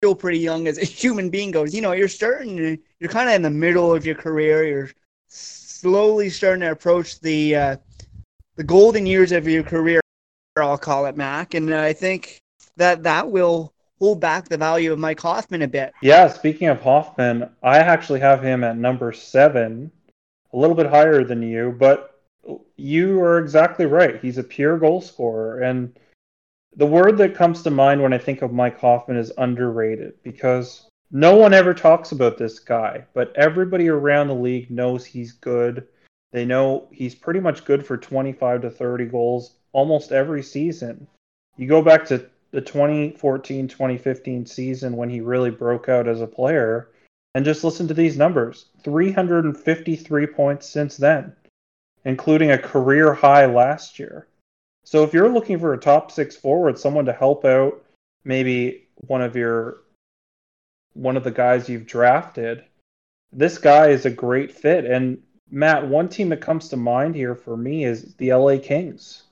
still 0.00 0.14
pretty 0.14 0.38
young 0.38 0.68
as 0.68 0.78
a 0.78 0.84
human 0.84 1.28
being 1.28 1.50
goes. 1.50 1.74
You 1.74 1.80
know, 1.80 1.92
you're 1.92 2.08
starting, 2.08 2.78
you're 3.00 3.10
kind 3.10 3.28
of 3.28 3.34
in 3.34 3.42
the 3.42 3.50
middle 3.50 3.92
of 3.92 4.06
your 4.06 4.14
career. 4.14 4.64
You're 4.64 4.90
slowly 5.28 6.30
starting 6.30 6.60
to 6.60 6.70
approach 6.70 7.20
the 7.20 7.56
uh, 7.56 7.76
the 8.56 8.64
golden 8.64 9.06
years 9.06 9.32
of 9.32 9.48
your 9.48 9.62
career. 9.64 10.00
I'll 10.56 10.78
call 10.78 11.06
it, 11.06 11.16
Mac, 11.16 11.54
and 11.54 11.72
I 11.74 11.92
think 11.92 12.40
that 12.76 13.02
that 13.04 13.30
will 13.30 13.72
hold 13.98 14.20
back 14.20 14.48
the 14.48 14.56
value 14.56 14.92
of 14.92 14.98
Mike 14.98 15.20
Hoffman 15.20 15.62
a 15.62 15.68
bit. 15.68 15.92
Yeah, 16.02 16.28
speaking 16.28 16.68
of 16.68 16.80
Hoffman, 16.80 17.50
I 17.62 17.78
actually 17.78 18.20
have 18.20 18.42
him 18.42 18.62
at 18.64 18.76
number 18.76 19.12
seven. 19.12 19.90
a 20.52 20.56
little 20.56 20.76
bit 20.76 20.86
higher 20.86 21.24
than 21.24 21.42
you, 21.42 21.74
but 21.78 22.20
you 22.76 23.20
are 23.20 23.38
exactly 23.38 23.86
right. 23.86 24.20
He's 24.20 24.38
a 24.38 24.44
pure 24.44 24.78
goal 24.78 25.00
scorer. 25.00 25.60
And 25.60 25.96
the 26.76 26.86
word 26.86 27.18
that 27.18 27.34
comes 27.34 27.62
to 27.62 27.70
mind 27.70 28.02
when 28.02 28.12
I 28.12 28.18
think 28.18 28.42
of 28.42 28.52
Mike 28.52 28.78
Hoffman 28.80 29.16
is 29.16 29.32
underrated 29.38 30.14
because 30.22 30.88
no 31.10 31.34
one 31.34 31.54
ever 31.54 31.72
talks 31.74 32.12
about 32.12 32.38
this 32.38 32.58
guy, 32.58 33.04
but 33.14 33.34
everybody 33.36 33.88
around 33.88 34.28
the 34.28 34.34
league 34.34 34.70
knows 34.70 35.04
he's 35.04 35.32
good. 35.32 35.86
They 36.32 36.44
know 36.44 36.88
he's 36.92 37.14
pretty 37.14 37.40
much 37.40 37.64
good 37.64 37.86
for 37.86 37.96
25 37.96 38.62
to 38.62 38.70
30 38.70 39.06
goals 39.06 39.54
almost 39.72 40.12
every 40.12 40.42
season. 40.42 41.06
You 41.56 41.66
go 41.66 41.82
back 41.82 42.04
to 42.06 42.28
the 42.50 42.60
2014 42.60 43.68
2015 43.68 44.46
season 44.46 44.96
when 44.96 45.08
he 45.08 45.20
really 45.20 45.50
broke 45.50 45.88
out 45.88 46.08
as 46.08 46.20
a 46.20 46.26
player, 46.26 46.90
and 47.34 47.44
just 47.44 47.64
listen 47.64 47.88
to 47.88 47.94
these 47.94 48.16
numbers 48.16 48.66
353 48.84 50.26
points 50.26 50.68
since 50.68 50.96
then, 50.96 51.34
including 52.04 52.50
a 52.50 52.58
career 52.58 53.14
high 53.14 53.46
last 53.46 53.98
year. 53.98 54.26
So 54.88 55.04
if 55.04 55.12
you're 55.12 55.28
looking 55.28 55.58
for 55.58 55.74
a 55.74 55.78
top 55.78 56.10
six 56.10 56.34
forward, 56.34 56.78
someone 56.78 57.04
to 57.04 57.12
help 57.12 57.44
out 57.44 57.84
maybe 58.24 58.88
one 58.94 59.20
of 59.20 59.36
your 59.36 59.82
one 60.94 61.14
of 61.14 61.24
the 61.24 61.30
guys 61.30 61.68
you've 61.68 61.86
drafted, 61.86 62.64
this 63.30 63.58
guy 63.58 63.88
is 63.88 64.06
a 64.06 64.10
great 64.10 64.50
fit. 64.50 64.86
And 64.86 65.22
Matt, 65.50 65.86
one 65.86 66.08
team 66.08 66.30
that 66.30 66.40
comes 66.40 66.70
to 66.70 66.78
mind 66.78 67.14
here 67.14 67.34
for 67.34 67.54
me 67.54 67.84
is 67.84 68.14
the 68.14 68.32
LA 68.32 68.56
Kings. 68.56 69.24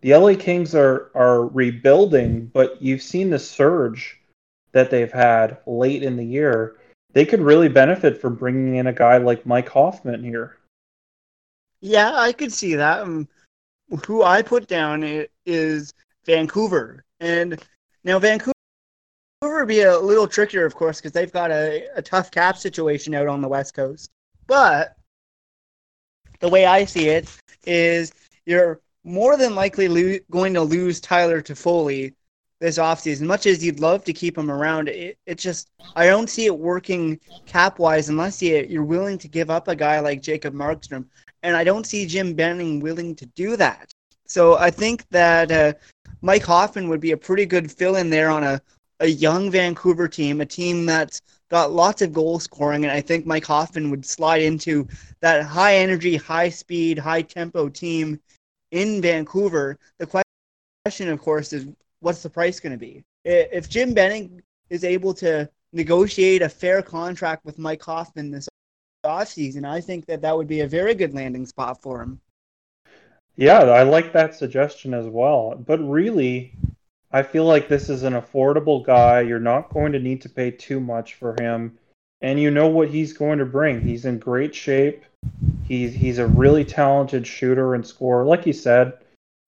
The 0.00 0.16
LA 0.16 0.34
Kings 0.34 0.74
are 0.74 1.12
are 1.14 1.46
rebuilding, 1.46 2.46
but 2.46 2.82
you've 2.82 3.00
seen 3.00 3.30
the 3.30 3.38
surge 3.38 4.20
that 4.72 4.90
they've 4.90 5.12
had 5.12 5.58
late 5.66 6.02
in 6.02 6.16
the 6.16 6.26
year 6.26 6.78
they 7.12 7.24
could 7.24 7.40
really 7.40 7.68
benefit 7.68 8.20
from 8.20 8.34
bringing 8.34 8.74
in 8.74 8.88
a 8.88 8.92
guy 8.92 9.18
like 9.18 9.46
Mike 9.46 9.68
Hoffman 9.68 10.24
here. 10.24 10.56
Yeah, 11.80 12.10
I 12.12 12.32
could 12.32 12.52
see 12.52 12.74
that. 12.74 13.02
Um, 13.02 13.28
who 13.96 14.22
I 14.22 14.42
put 14.42 14.66
down 14.66 15.26
is 15.46 15.94
Vancouver, 16.24 17.04
and 17.20 17.62
now 18.04 18.18
Vancouver 18.18 18.54
would 19.42 19.68
be 19.68 19.82
a 19.82 19.98
little 19.98 20.26
trickier, 20.26 20.64
of 20.64 20.74
course, 20.74 20.98
because 20.98 21.12
they've 21.12 21.32
got 21.32 21.50
a, 21.50 21.86
a 21.96 22.02
tough 22.02 22.30
cap 22.30 22.56
situation 22.56 23.14
out 23.14 23.28
on 23.28 23.40
the 23.40 23.48
West 23.48 23.74
Coast. 23.74 24.10
But 24.46 24.96
the 26.40 26.48
way 26.48 26.66
I 26.66 26.84
see 26.84 27.08
it 27.08 27.28
is 27.66 28.12
you're 28.46 28.80
more 29.04 29.36
than 29.36 29.54
likely 29.54 29.88
lo- 29.88 30.18
going 30.30 30.54
to 30.54 30.62
lose 30.62 31.00
Tyler 31.00 31.42
Toffoli 31.42 32.14
this 32.60 32.78
offseason. 32.78 33.22
Much 33.26 33.46
as 33.46 33.64
you'd 33.64 33.80
love 33.80 34.04
to 34.04 34.12
keep 34.12 34.36
him 34.36 34.50
around, 34.50 34.88
it, 34.88 35.18
it 35.26 35.38
just 35.38 35.70
I 35.96 36.06
don't 36.06 36.30
see 36.30 36.46
it 36.46 36.58
working 36.58 37.20
cap 37.46 37.78
wise 37.78 38.08
unless 38.08 38.42
you, 38.42 38.66
you're 38.68 38.84
willing 38.84 39.18
to 39.18 39.28
give 39.28 39.50
up 39.50 39.68
a 39.68 39.76
guy 39.76 40.00
like 40.00 40.22
Jacob 40.22 40.54
Markstrom, 40.54 41.06
and 41.44 41.56
I 41.56 41.62
don't 41.62 41.86
see 41.86 42.06
Jim 42.06 42.32
Benning 42.32 42.80
willing 42.80 43.14
to 43.16 43.26
do 43.26 43.56
that. 43.56 43.92
So 44.26 44.56
I 44.56 44.70
think 44.70 45.06
that 45.10 45.52
uh, 45.52 45.74
Mike 46.22 46.42
Hoffman 46.42 46.88
would 46.88 47.00
be 47.00 47.12
a 47.12 47.16
pretty 47.16 47.44
good 47.44 47.70
fill 47.70 47.96
in 47.96 48.08
there 48.08 48.30
on 48.30 48.42
a, 48.42 48.60
a 49.00 49.06
young 49.06 49.50
Vancouver 49.50 50.08
team, 50.08 50.40
a 50.40 50.46
team 50.46 50.86
that's 50.86 51.20
got 51.50 51.70
lots 51.70 52.00
of 52.00 52.14
goal 52.14 52.40
scoring, 52.40 52.84
and 52.84 52.92
I 52.92 53.02
think 53.02 53.26
Mike 53.26 53.44
Hoffman 53.44 53.90
would 53.90 54.06
slide 54.06 54.40
into 54.40 54.88
that 55.20 55.44
high 55.44 55.76
energy, 55.76 56.16
high 56.16 56.48
speed, 56.48 56.98
high 56.98 57.22
tempo 57.22 57.68
team 57.68 58.18
in 58.70 59.02
Vancouver. 59.02 59.78
The 59.98 60.22
question, 60.84 61.10
of 61.10 61.20
course, 61.20 61.52
is 61.52 61.66
what's 62.00 62.22
the 62.22 62.30
price 62.30 62.58
going 62.58 62.72
to 62.72 62.78
be? 62.78 63.04
If 63.26 63.68
Jim 63.68 63.92
Benning 63.92 64.42
is 64.70 64.82
able 64.82 65.12
to 65.14 65.48
negotiate 65.74 66.40
a 66.40 66.48
fair 66.48 66.80
contract 66.80 67.44
with 67.44 67.58
Mike 67.58 67.82
Hoffman 67.82 68.30
this 68.30 68.48
offseason, 69.04 69.64
I 69.64 69.80
think 69.80 70.06
that 70.06 70.22
that 70.22 70.36
would 70.36 70.48
be 70.48 70.60
a 70.60 70.68
very 70.68 70.94
good 70.94 71.14
landing 71.14 71.46
spot 71.46 71.80
for 71.80 72.02
him. 72.02 72.20
Yeah, 73.36 73.60
I 73.60 73.82
like 73.82 74.12
that 74.12 74.34
suggestion 74.34 74.94
as 74.94 75.06
well. 75.06 75.56
But 75.66 75.78
really, 75.78 76.54
I 77.12 77.22
feel 77.22 77.44
like 77.44 77.68
this 77.68 77.88
is 77.88 78.02
an 78.02 78.14
affordable 78.14 78.84
guy. 78.84 79.20
You're 79.20 79.40
not 79.40 79.72
going 79.72 79.92
to 79.92 79.98
need 79.98 80.20
to 80.22 80.28
pay 80.28 80.50
too 80.50 80.80
much 80.80 81.14
for 81.14 81.34
him. 81.40 81.78
And 82.20 82.40
you 82.40 82.50
know 82.50 82.68
what 82.68 82.88
he's 82.88 83.12
going 83.12 83.38
to 83.38 83.44
bring. 83.44 83.80
He's 83.80 84.04
in 84.04 84.18
great 84.18 84.54
shape. 84.54 85.04
He's 85.64 85.94
he's 85.94 86.18
a 86.18 86.26
really 86.26 86.64
talented 86.64 87.26
shooter 87.26 87.74
and 87.74 87.86
scorer. 87.86 88.24
Like 88.24 88.46
you 88.46 88.52
said, 88.52 88.94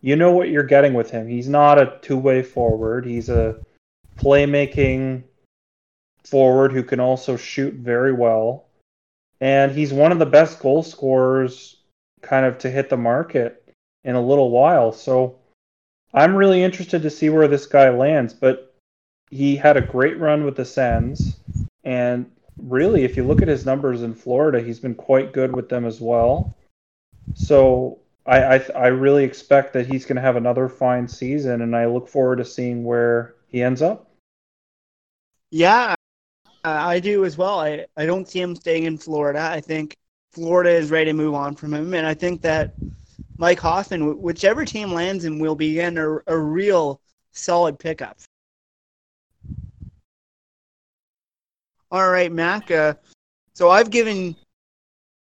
you 0.01 0.17
know 0.17 0.33
what 0.33 0.49
you're 0.49 0.63
getting 0.63 0.95
with 0.95 1.11
him. 1.11 1.29
He's 1.29 1.49
not 1.49 1.81
a 1.81 1.99
two 2.03 2.17
way 2.17 2.43
forward. 2.43 3.07
He's 3.07 3.29
a 3.29 3.57
playmaking 4.19 5.23
forward 6.25 6.73
who 6.73 6.83
can 6.83 7.01
also 7.01 7.37
shoot 7.37 7.75
very 7.75 8.13
well. 8.13 8.66
And 9.41 9.73
he's 9.73 9.93
one 9.93 10.13
of 10.13 10.19
the 10.19 10.27
best 10.27 10.61
goal 10.61 10.83
scorers 10.83 11.77
kind 12.23 12.47
of 12.47 12.59
to 12.59 12.71
hit 12.71 12.89
the 12.89 12.97
market 12.97 13.63
in 14.05 14.15
a 14.15 14.23
little 14.23 14.51
while. 14.51 14.93
So 14.93 15.39
I'm 16.15 16.35
really 16.35 16.63
interested 16.63 17.03
to 17.03 17.11
see 17.11 17.29
where 17.29 17.49
this 17.49 17.67
guy 17.67 17.91
lands. 17.91 18.33
But 18.33 18.75
he 19.31 19.57
had 19.57 19.77
a 19.77 19.83
great 19.83 20.19
run 20.19 20.45
with 20.45 20.57
the 20.57 20.65
Sens. 20.65 21.37
And 21.85 22.31
really, 22.57 23.05
if 23.05 23.17
you 23.17 23.25
look 23.25 23.43
at 23.43 23.49
his 23.49 23.67
numbers 23.67 24.03
in 24.03 24.15
Florida, 24.15 24.61
he's 24.61 24.81
been 24.81 24.95
quite 24.95 25.33
good 25.33 25.55
with 25.55 25.69
them 25.69 25.85
as 25.85 26.01
well. 26.01 26.55
So 27.35 27.99
I, 28.25 28.57
I, 28.57 28.67
I 28.75 28.87
really 28.89 29.25
expect 29.25 29.73
that 29.75 29.87
he's 29.87 30.07
going 30.07 30.17
to 30.17 30.23
have 30.23 30.37
another 30.37 30.69
fine 30.69 31.07
season, 31.07 31.63
and 31.63 31.77
I 31.77 31.87
look 31.87 32.09
forward 32.09 32.37
to 32.37 32.45
seeing 32.45 32.85
where 32.85 33.35
he 33.49 33.63
ends 33.63 33.83
up. 33.83 34.11
Yeah, 35.51 35.95
I 36.67 37.01
do 37.01 37.25
as 37.25 37.39
well. 37.39 37.61
I, 37.61 37.87
I 37.97 38.07
don't 38.07 38.29
see 38.29 38.41
him 38.41 38.57
staying 38.57 38.85
in 38.85 38.99
Florida. 38.99 39.41
I 39.41 39.61
think 39.61 39.97
Florida 40.33 40.71
is 40.71 40.91
ready 40.91 41.07
to 41.07 41.13
move 41.13 41.35
on 41.35 41.55
from 41.55 41.73
him, 41.73 41.95
and 41.95 42.07
I 42.07 42.15
think 42.15 42.43
that 42.43 42.75
Mike 43.39 43.61
Hoffman, 43.61 44.21
whichever 44.21 44.65
team 44.65 44.93
lands 44.93 45.25
him, 45.25 45.39
will 45.39 45.55
be 45.55 45.81
in 45.81 45.97
a, 45.97 46.19
a 46.27 46.37
real 46.37 47.01
solid 47.33 47.79
pickup. 47.79 48.19
All 51.93 52.11
right, 52.11 52.33
Mac. 52.33 52.71
Uh, 52.71 52.95
so 53.55 53.71
I've 53.71 53.91
given 53.91 54.35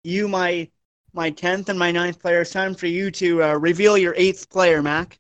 you 0.03 0.29
my 0.29 0.69
my 1.13 1.31
10th 1.31 1.69
and 1.69 1.79
my 1.79 1.93
ninth 1.93 2.19
player. 2.19 2.41
It's 2.41 2.51
time 2.51 2.75
for 2.75 2.87
you 2.87 3.11
to 3.13 3.43
uh, 3.43 3.55
reveal 3.55 3.97
your 3.97 4.15
eighth 4.17 4.51
player, 4.51 4.83
Mac. 4.83 5.19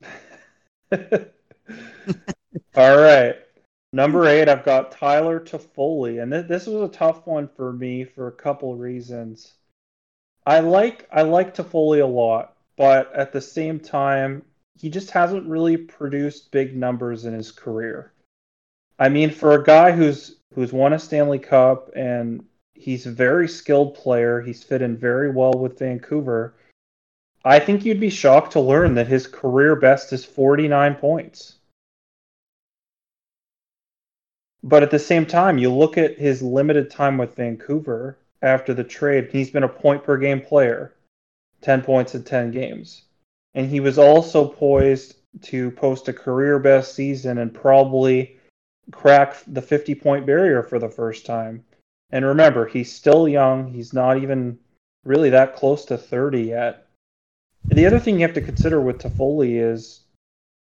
All 0.92 1.00
right. 2.76 3.36
Number 3.92 4.26
eight, 4.26 4.48
I've 4.48 4.64
got 4.64 4.92
Tyler 4.92 5.40
Toffoli, 5.40 6.22
and 6.22 6.32
th- 6.32 6.46
this 6.46 6.66
was 6.66 6.88
a 6.88 6.92
tough 6.92 7.26
one 7.26 7.48
for 7.48 7.72
me 7.72 8.04
for 8.04 8.28
a 8.28 8.32
couple 8.32 8.74
reasons. 8.74 9.54
I 10.44 10.60
like 10.60 11.08
I 11.10 11.22
like 11.22 11.54
Toffoli 11.54 12.02
a 12.02 12.06
lot, 12.06 12.56
but 12.76 13.12
at 13.14 13.32
the 13.32 13.40
same 13.40 13.80
time, 13.80 14.44
he 14.78 14.90
just 14.90 15.10
hasn't 15.10 15.48
really 15.48 15.76
produced 15.76 16.50
big 16.50 16.76
numbers 16.76 17.24
in 17.24 17.32
his 17.32 17.50
career. 17.50 18.12
I 18.98 19.08
mean, 19.08 19.30
for 19.30 19.52
a 19.52 19.64
guy 19.64 19.92
who's 19.92 20.36
who's 20.54 20.72
won 20.72 20.92
a 20.92 20.98
Stanley 20.98 21.38
Cup 21.38 21.90
and 21.96 22.44
He's 22.78 23.06
a 23.06 23.10
very 23.10 23.48
skilled 23.48 23.94
player. 23.94 24.42
He's 24.42 24.62
fit 24.62 24.82
in 24.82 24.96
very 24.96 25.30
well 25.30 25.54
with 25.54 25.78
Vancouver. 25.78 26.54
I 27.44 27.58
think 27.58 27.84
you'd 27.84 28.00
be 28.00 28.10
shocked 28.10 28.52
to 28.52 28.60
learn 28.60 28.94
that 28.94 29.06
his 29.06 29.26
career 29.26 29.76
best 29.76 30.12
is 30.12 30.24
49 30.24 30.96
points. 30.96 31.56
But 34.66 34.82
at 34.82 34.90
the 34.90 34.98
same 34.98 35.26
time, 35.26 35.58
you 35.58 35.72
look 35.72 35.96
at 35.96 36.18
his 36.18 36.42
limited 36.42 36.90
time 36.90 37.18
with 37.18 37.36
Vancouver 37.36 38.18
after 38.42 38.74
the 38.74 38.82
trade, 38.82 39.28
he's 39.30 39.48
been 39.48 39.62
a 39.62 39.68
point 39.68 40.02
per 40.02 40.16
game 40.16 40.40
player, 40.40 40.92
10 41.60 41.82
points 41.82 42.16
in 42.16 42.24
10 42.24 42.50
games. 42.50 43.02
And 43.54 43.70
he 43.70 43.78
was 43.78 43.96
also 43.96 44.48
poised 44.48 45.18
to 45.42 45.70
post 45.70 46.08
a 46.08 46.12
career 46.12 46.58
best 46.58 46.96
season 46.96 47.38
and 47.38 47.54
probably 47.54 48.40
crack 48.90 49.36
the 49.46 49.62
50 49.62 49.94
point 49.94 50.26
barrier 50.26 50.64
for 50.64 50.80
the 50.80 50.88
first 50.88 51.24
time. 51.24 51.64
And 52.10 52.24
remember, 52.24 52.66
he's 52.66 52.92
still 52.92 53.28
young. 53.28 53.68
He's 53.68 53.92
not 53.92 54.16
even 54.16 54.58
really 55.04 55.30
that 55.30 55.54
close 55.54 55.84
to 55.84 55.96
30 55.96 56.42
yet. 56.42 56.88
The 57.68 57.86
other 57.86 58.00
thing 58.00 58.16
you 58.16 58.22
have 58.22 58.34
to 58.34 58.40
consider 58.40 58.80
with 58.80 58.98
Toffoli 58.98 59.60
is 59.60 60.05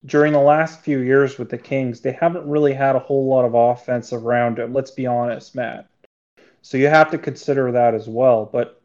during 0.06 0.32
the 0.32 0.40
last 0.40 0.80
few 0.80 1.00
years 1.00 1.38
with 1.38 1.50
the 1.50 1.58
Kings, 1.58 2.00
they 2.00 2.12
haven't 2.12 2.48
really 2.48 2.72
had 2.72 2.96
a 2.96 3.00
whole 3.00 3.26
lot 3.26 3.44
of 3.44 3.54
offense 3.54 4.12
around 4.12 4.58
him. 4.58 4.72
Let's 4.72 4.90
be 4.90 5.06
honest, 5.06 5.54
Matt. 5.54 5.88
So 6.62 6.76
you 6.76 6.88
have 6.88 7.10
to 7.10 7.18
consider 7.18 7.72
that 7.72 7.94
as 7.94 8.08
well. 8.08 8.48
But 8.50 8.80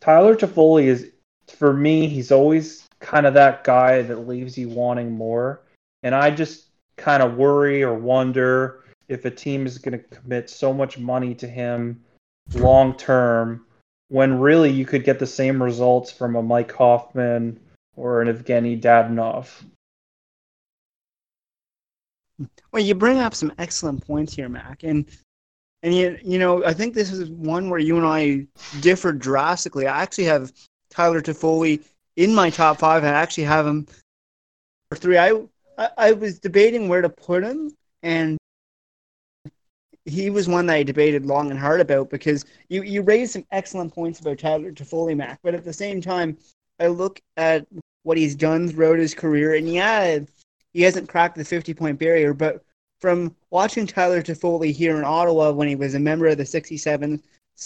Tyler 0.00 0.36
Toffoli 0.36 0.84
is, 0.84 1.10
for 1.48 1.72
me, 1.72 2.06
he's 2.06 2.32
always 2.32 2.86
kind 3.00 3.26
of 3.26 3.34
that 3.34 3.64
guy 3.64 4.02
that 4.02 4.28
leaves 4.28 4.56
you 4.56 4.68
wanting 4.68 5.12
more. 5.12 5.62
And 6.02 6.14
I 6.14 6.30
just 6.30 6.66
kind 6.96 7.22
of 7.22 7.36
worry 7.36 7.82
or 7.82 7.94
wonder 7.94 8.84
if 9.08 9.24
a 9.24 9.30
team 9.30 9.66
is 9.66 9.78
going 9.78 9.98
to 9.98 10.16
commit 10.16 10.48
so 10.48 10.72
much 10.72 10.98
money 10.98 11.34
to 11.34 11.48
him 11.48 12.02
long 12.54 12.96
term 12.96 13.66
when 14.08 14.38
really 14.38 14.70
you 14.70 14.84
could 14.86 15.04
get 15.04 15.18
the 15.18 15.26
same 15.26 15.62
results 15.62 16.10
from 16.10 16.36
a 16.36 16.42
Mike 16.42 16.72
Hoffman 16.72 17.58
or 17.96 18.22
an 18.22 18.28
Evgeny 18.28 18.80
Dadonov. 18.80 19.48
Well, 22.72 22.82
you 22.82 22.94
bring 22.94 23.18
up 23.18 23.34
some 23.34 23.52
excellent 23.58 24.06
points 24.06 24.34
here, 24.34 24.48
Mac, 24.48 24.82
and 24.82 25.06
And 25.82 25.94
you, 25.94 26.18
you 26.24 26.38
know, 26.38 26.64
I 26.64 26.72
think 26.72 26.94
this 26.94 27.12
is 27.12 27.28
one 27.28 27.68
where 27.68 27.78
you 27.78 27.98
and 27.98 28.06
I 28.06 28.46
differ 28.80 29.12
drastically. 29.12 29.86
I 29.86 30.02
actually 30.02 30.24
have 30.24 30.50
Tyler 30.88 31.20
Toffoli 31.20 31.82
in 32.16 32.34
my 32.34 32.48
top 32.48 32.78
five. 32.78 33.04
I 33.04 33.08
actually 33.08 33.44
have 33.44 33.66
him 33.66 33.86
for 34.88 34.96
three. 34.96 35.18
I, 35.18 35.32
I, 35.76 35.88
I 35.98 36.12
was 36.12 36.38
debating 36.38 36.88
where 36.88 37.02
to 37.02 37.10
put 37.10 37.44
him, 37.44 37.70
and 38.02 38.38
he 40.06 40.30
was 40.30 40.48
one 40.48 40.66
that 40.66 40.76
I 40.76 40.82
debated 40.84 41.26
long 41.26 41.50
and 41.50 41.60
hard 41.60 41.82
about 41.82 42.08
because 42.08 42.46
you, 42.70 42.82
you 42.82 43.02
raised 43.02 43.32
some 43.32 43.44
excellent 43.50 43.94
points 43.94 44.20
about 44.20 44.38
Tyler 44.38 44.72
Toffoli, 44.72 45.14
Mac. 45.14 45.38
But 45.42 45.54
at 45.54 45.64
the 45.64 45.72
same 45.72 46.00
time, 46.00 46.38
I 46.80 46.86
look 46.86 47.20
at 47.36 47.66
what 48.04 48.16
he's 48.16 48.34
done 48.34 48.68
throughout 48.68 48.98
his 48.98 49.14
career, 49.14 49.54
and 49.54 49.68
yeah, 49.68 50.20
he 50.74 50.82
hasn't 50.82 51.08
cracked 51.08 51.36
the 51.36 51.44
50 51.44 51.72
point 51.72 51.98
barrier, 51.98 52.34
but 52.34 52.62
from 53.00 53.34
watching 53.50 53.86
Tyler 53.86 54.22
Toffoli 54.22 54.72
here 54.72 54.98
in 54.98 55.04
Ottawa 55.04 55.52
when 55.52 55.68
he 55.68 55.76
was 55.76 55.94
a 55.94 55.98
member 55.98 56.26
of 56.26 56.36
the 56.36 56.44
67 56.44 57.22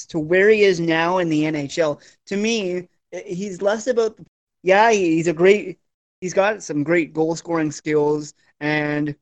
to 0.09 0.19
where 0.19 0.49
he 0.51 0.63
is 0.63 0.79
now 0.79 1.19
in 1.19 1.29
the 1.29 1.43
NHL, 1.43 2.01
to 2.27 2.37
me, 2.37 2.89
he's 3.25 3.63
less 3.63 3.87
about, 3.87 4.19
yeah, 4.63 4.93
he's 4.93 5.27
a 5.27 5.33
great, 5.33 5.79
he's 6.21 6.35
got 6.35 6.63
some 6.63 6.85
great 6.85 7.13
goal 7.13 7.35
scoring 7.35 7.73
skills 7.73 8.35
and 8.61 9.17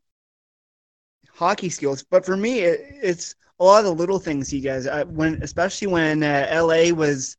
hockey 1.30 1.70
skills, 1.70 2.04
but 2.10 2.24
for 2.24 2.36
me, 2.36 2.60
it, 2.60 2.80
it's 3.02 3.34
a 3.60 3.64
lot 3.64 3.78
of 3.78 3.84
the 3.86 3.94
little 3.94 4.18
things 4.18 4.50
he 4.50 4.60
does. 4.60 4.86
Uh, 4.86 5.04
when, 5.06 5.38
especially 5.42 5.88
when 5.88 6.22
uh, 6.22 6.48
LA 6.52 6.92
was 6.92 7.36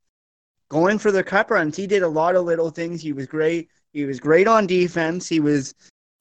going 0.70 1.00
for 1.00 1.12
the 1.12 1.24
cup 1.24 1.52
runs. 1.52 1.76
He 1.76 1.88
did 1.88 2.04
a 2.04 2.08
lot 2.08 2.36
of 2.36 2.46
little 2.46 2.70
things. 2.70 3.02
He 3.02 3.14
was 3.14 3.26
great. 3.26 3.70
He 3.94 4.06
was 4.06 4.20
great 4.20 4.48
on 4.48 4.68
defense. 4.68 5.28
He 5.28 5.40
was 5.40 5.74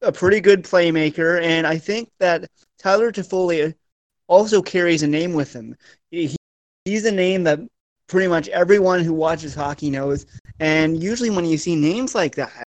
a 0.02 0.12
pretty 0.12 0.40
good 0.40 0.64
playmaker, 0.64 1.42
and 1.42 1.66
I 1.66 1.78
think 1.78 2.10
that 2.18 2.50
Tyler 2.78 3.12
Toffoli 3.12 3.74
also 4.26 4.62
carries 4.62 5.02
a 5.02 5.06
name 5.06 5.32
with 5.32 5.52
him. 5.52 5.76
He, 6.10 6.36
he's 6.84 7.04
a 7.04 7.12
name 7.12 7.44
that 7.44 7.60
pretty 8.08 8.28
much 8.28 8.48
everyone 8.48 9.00
who 9.00 9.12
watches 9.12 9.54
hockey 9.54 9.90
knows, 9.90 10.26
and 10.60 11.02
usually 11.02 11.30
when 11.30 11.44
you 11.44 11.58
see 11.58 11.76
names 11.76 12.14
like 12.14 12.34
that, 12.36 12.64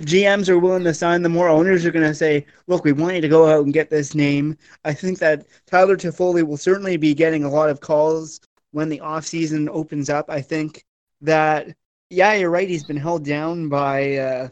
GMs 0.00 0.48
are 0.48 0.58
willing 0.58 0.84
to 0.84 0.94
sign 0.94 1.22
them. 1.22 1.32
More 1.32 1.48
owners 1.48 1.86
are 1.86 1.90
going 1.90 2.06
to 2.06 2.14
say, 2.14 2.46
"Look, 2.66 2.84
we 2.84 2.92
want 2.92 3.14
you 3.14 3.20
to 3.22 3.28
go 3.28 3.48
out 3.48 3.64
and 3.64 3.72
get 3.72 3.90
this 3.90 4.14
name." 4.14 4.56
I 4.84 4.92
think 4.92 5.18
that 5.20 5.46
Tyler 5.66 5.96
Toffoli 5.96 6.46
will 6.46 6.58
certainly 6.58 6.96
be 6.96 7.14
getting 7.14 7.44
a 7.44 7.50
lot 7.50 7.70
of 7.70 7.80
calls 7.80 8.40
when 8.72 8.88
the 8.90 9.00
off 9.00 9.24
season 9.24 9.68
opens 9.70 10.10
up. 10.10 10.26
I 10.28 10.42
think 10.42 10.84
that 11.22 11.74
yeah, 12.10 12.34
you're 12.34 12.50
right. 12.50 12.68
He's 12.68 12.84
been 12.84 12.96
held 12.96 13.24
down 13.24 13.68
by 13.68 14.16
uh, 14.16 14.48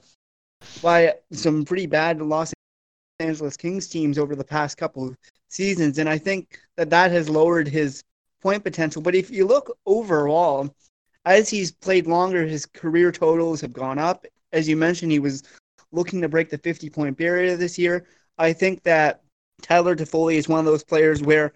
by 0.83 1.14
some 1.33 1.64
pretty 1.64 1.87
bad 1.87 2.21
Los 2.21 2.52
Angeles 3.21 3.56
Kings 3.56 3.88
teams 3.88 4.18
over 4.18 4.35
the 4.35 4.44
past 4.44 4.76
couple 4.76 5.09
of 5.09 5.16
seasons, 5.49 5.99
and 5.99 6.09
I 6.09 6.18
think 6.18 6.59
that 6.76 6.90
that 6.90 7.11
has 7.11 7.28
lowered 7.28 7.68
his 7.68 8.02
point 8.42 8.62
potential. 8.64 9.00
But 9.00 9.14
if 9.14 9.30
you 9.30 9.47
look 9.47 9.76
overall, 9.87 10.75
as 11.25 11.49
he's 11.49 11.73
played 11.73 12.06
longer, 12.06 12.44
his 12.44 12.66
career 12.66 13.11
totals 13.12 13.61
have 13.61 13.73
gone 13.73 13.99
up. 13.99 14.26
As 14.52 14.68
you 14.68 14.76
mentioned, 14.76 15.12
he 15.12 15.18
was 15.18 15.42
looking 15.92 16.21
to 16.21 16.28
break 16.28 16.50
the 16.50 16.59
50 16.59 16.90
point 16.90 17.16
barrier 17.16 17.56
this 17.56 17.78
year. 17.78 18.06
I 18.38 18.52
think 18.52 18.83
that 18.83 19.23
Tyler 19.62 19.97
Toffoli 19.97 20.35
is 20.35 20.49
one 20.49 20.59
of 20.59 20.66
those 20.66 20.85
players 20.85 21.23
where 21.23 21.52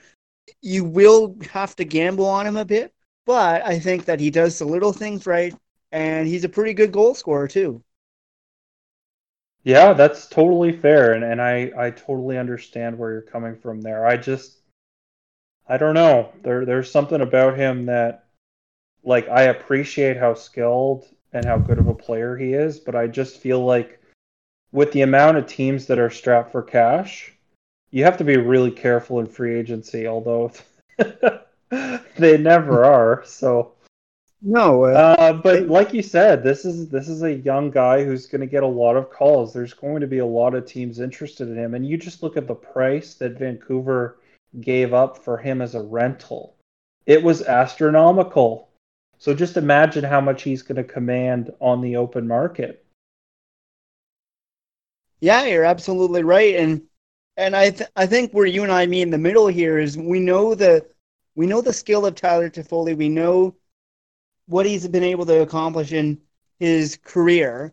you 0.63 0.85
will 0.85 1.37
have 1.51 1.77
to 1.77 1.85
gamble 1.85 2.25
on 2.25 2.47
him 2.47 2.57
a 2.57 2.65
bit, 2.65 2.95
but 3.27 3.65
I 3.67 3.79
think 3.79 4.07
that 4.07 4.21
he 4.21 4.31
does 4.31 4.59
the 4.59 4.65
little 4.65 4.93
things 4.93 5.27
right, 5.27 5.55
and 5.93 6.27
he's 6.27 6.45
a 6.45 6.49
pretty 6.49 6.73
good 6.73 6.93
goal 6.93 7.15
scorer 7.15 7.49
too. 7.49 7.83
Yeah, 9.69 9.93
that's 9.93 10.27
totally 10.29 10.73
fair, 10.73 11.13
and, 11.13 11.23
and 11.23 11.43
I, 11.43 11.71
I 11.77 11.91
totally 11.91 12.39
understand 12.39 12.97
where 12.97 13.13
you're 13.13 13.21
coming 13.21 13.55
from 13.55 13.83
there. 13.83 14.07
I 14.07 14.17
just 14.17 14.61
I 15.69 15.77
don't 15.77 15.93
know. 15.93 16.33
There 16.43 16.65
there's 16.65 16.91
something 16.91 17.21
about 17.21 17.59
him 17.59 17.85
that 17.85 18.25
like 19.05 19.29
I 19.29 19.43
appreciate 19.43 20.17
how 20.17 20.33
skilled 20.33 21.05
and 21.35 21.45
how 21.45 21.59
good 21.59 21.77
of 21.77 21.87
a 21.87 21.95
player 21.95 22.35
he 22.35 22.55
is, 22.55 22.81
but 22.81 22.97
I 22.97 23.09
just 23.09 23.41
feel 23.41 23.63
like 23.63 24.01
with 24.73 24.91
the 24.93 25.03
amount 25.03 25.37
of 25.37 25.47
teams 25.47 25.85
that 25.89 25.99
are 25.99 26.09
strapped 26.09 26.51
for 26.51 26.63
cash, 26.63 27.35
you 27.91 28.05
have 28.05 28.17
to 28.17 28.25
be 28.25 28.39
really 28.39 28.71
careful 28.71 29.21
in 29.21 29.27
free 29.27 29.55
agency, 29.55 30.07
although 30.07 30.51
they 32.17 32.39
never 32.39 32.87
are. 32.87 33.23
So 33.27 33.73
no, 34.41 34.85
uh, 34.85 35.17
uh, 35.19 35.33
but 35.33 35.69
like 35.69 35.93
you 35.93 36.03
said, 36.03 36.43
this 36.43 36.65
is 36.65 36.89
this 36.89 37.09
is 37.09 37.23
a 37.23 37.33
young 37.33 37.71
guy 37.71 38.05
who's 38.05 38.27
going 38.27 38.41
to 38.41 38.47
get 38.47 38.63
a 38.63 38.67
lot 38.67 38.97
of 38.97 39.11
calls. 39.11 39.53
There's 39.53 39.75
going 39.75 40.01
to 40.01 40.07
be 40.07 40.19
a 40.19 40.27
lot 40.27 40.55
of 40.55 40.67
teams 40.67 41.01
interested 41.01 41.49
in 41.49 41.57
him, 41.57 41.75
and 41.75 41.87
you 41.87 41.97
just 41.97 42.23
look 42.23 42.37
at 42.37 42.47
the 42.47 42.55
price 42.55 43.15
that 43.15 43.39
Vancouver 43.39 44.19
gave 44.61 44.95
up 44.95 45.19
for 45.19 45.37
him 45.37 45.61
as 45.61 45.75
a 45.75 45.83
rental. 45.83 46.55
It 47.07 47.23
was 47.23 47.43
astronomical. 47.43 48.69
So 49.19 49.35
just 49.35 49.57
imagine 49.57 50.05
how 50.05 50.21
much 50.21 50.43
he's 50.43 50.63
going 50.63 50.77
to 50.77 50.85
command 50.85 51.53
on 51.61 51.81
the 51.81 51.97
open 51.97 52.27
market. 52.29 52.85
Yeah, 55.21 55.45
you're 55.47 55.65
absolutely 55.65 56.23
right, 56.23 56.55
and 56.55 56.83
and 57.37 57.57
I 57.57 57.71
th- 57.71 57.91
I 57.97 58.07
think 58.07 58.33
where 58.33 58.47
you 58.47 58.63
and 58.63 58.71
I 58.71 58.87
meet 58.87 59.03
in 59.03 59.11
the 59.11 59.19
middle 59.19 59.49
here 59.49 59.79
is 59.79 59.99
we 59.99 60.21
know 60.21 60.55
the 60.55 60.87
we 61.35 61.47
know 61.47 61.61
the 61.61 61.73
skill 61.73 62.07
of 62.07 62.15
Tyler 62.15 62.51
Toffoli. 62.51 62.97
We 62.97 63.09
know 63.09 63.57
what 64.49 64.67
he's 64.67 64.89
been 64.89 65.05
able 65.05 65.27
to 65.27 65.43
accomplish 65.43 65.93
in 65.93 66.19
his 66.59 66.99
career, 67.05 67.73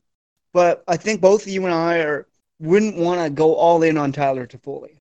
but 0.54 0.84
I 0.88 0.98
think 0.98 1.22
both 1.22 1.48
you 1.48 1.66
and 1.66 1.74
I 1.74 2.00
are 2.00 2.28
wouldn't 2.60 2.98
want 2.98 3.22
to 3.22 3.30
go 3.30 3.56
all 3.56 3.84
in 3.84 3.98
on 3.98 4.12
Tyler 4.12 4.46
Toffoli. 4.46 4.98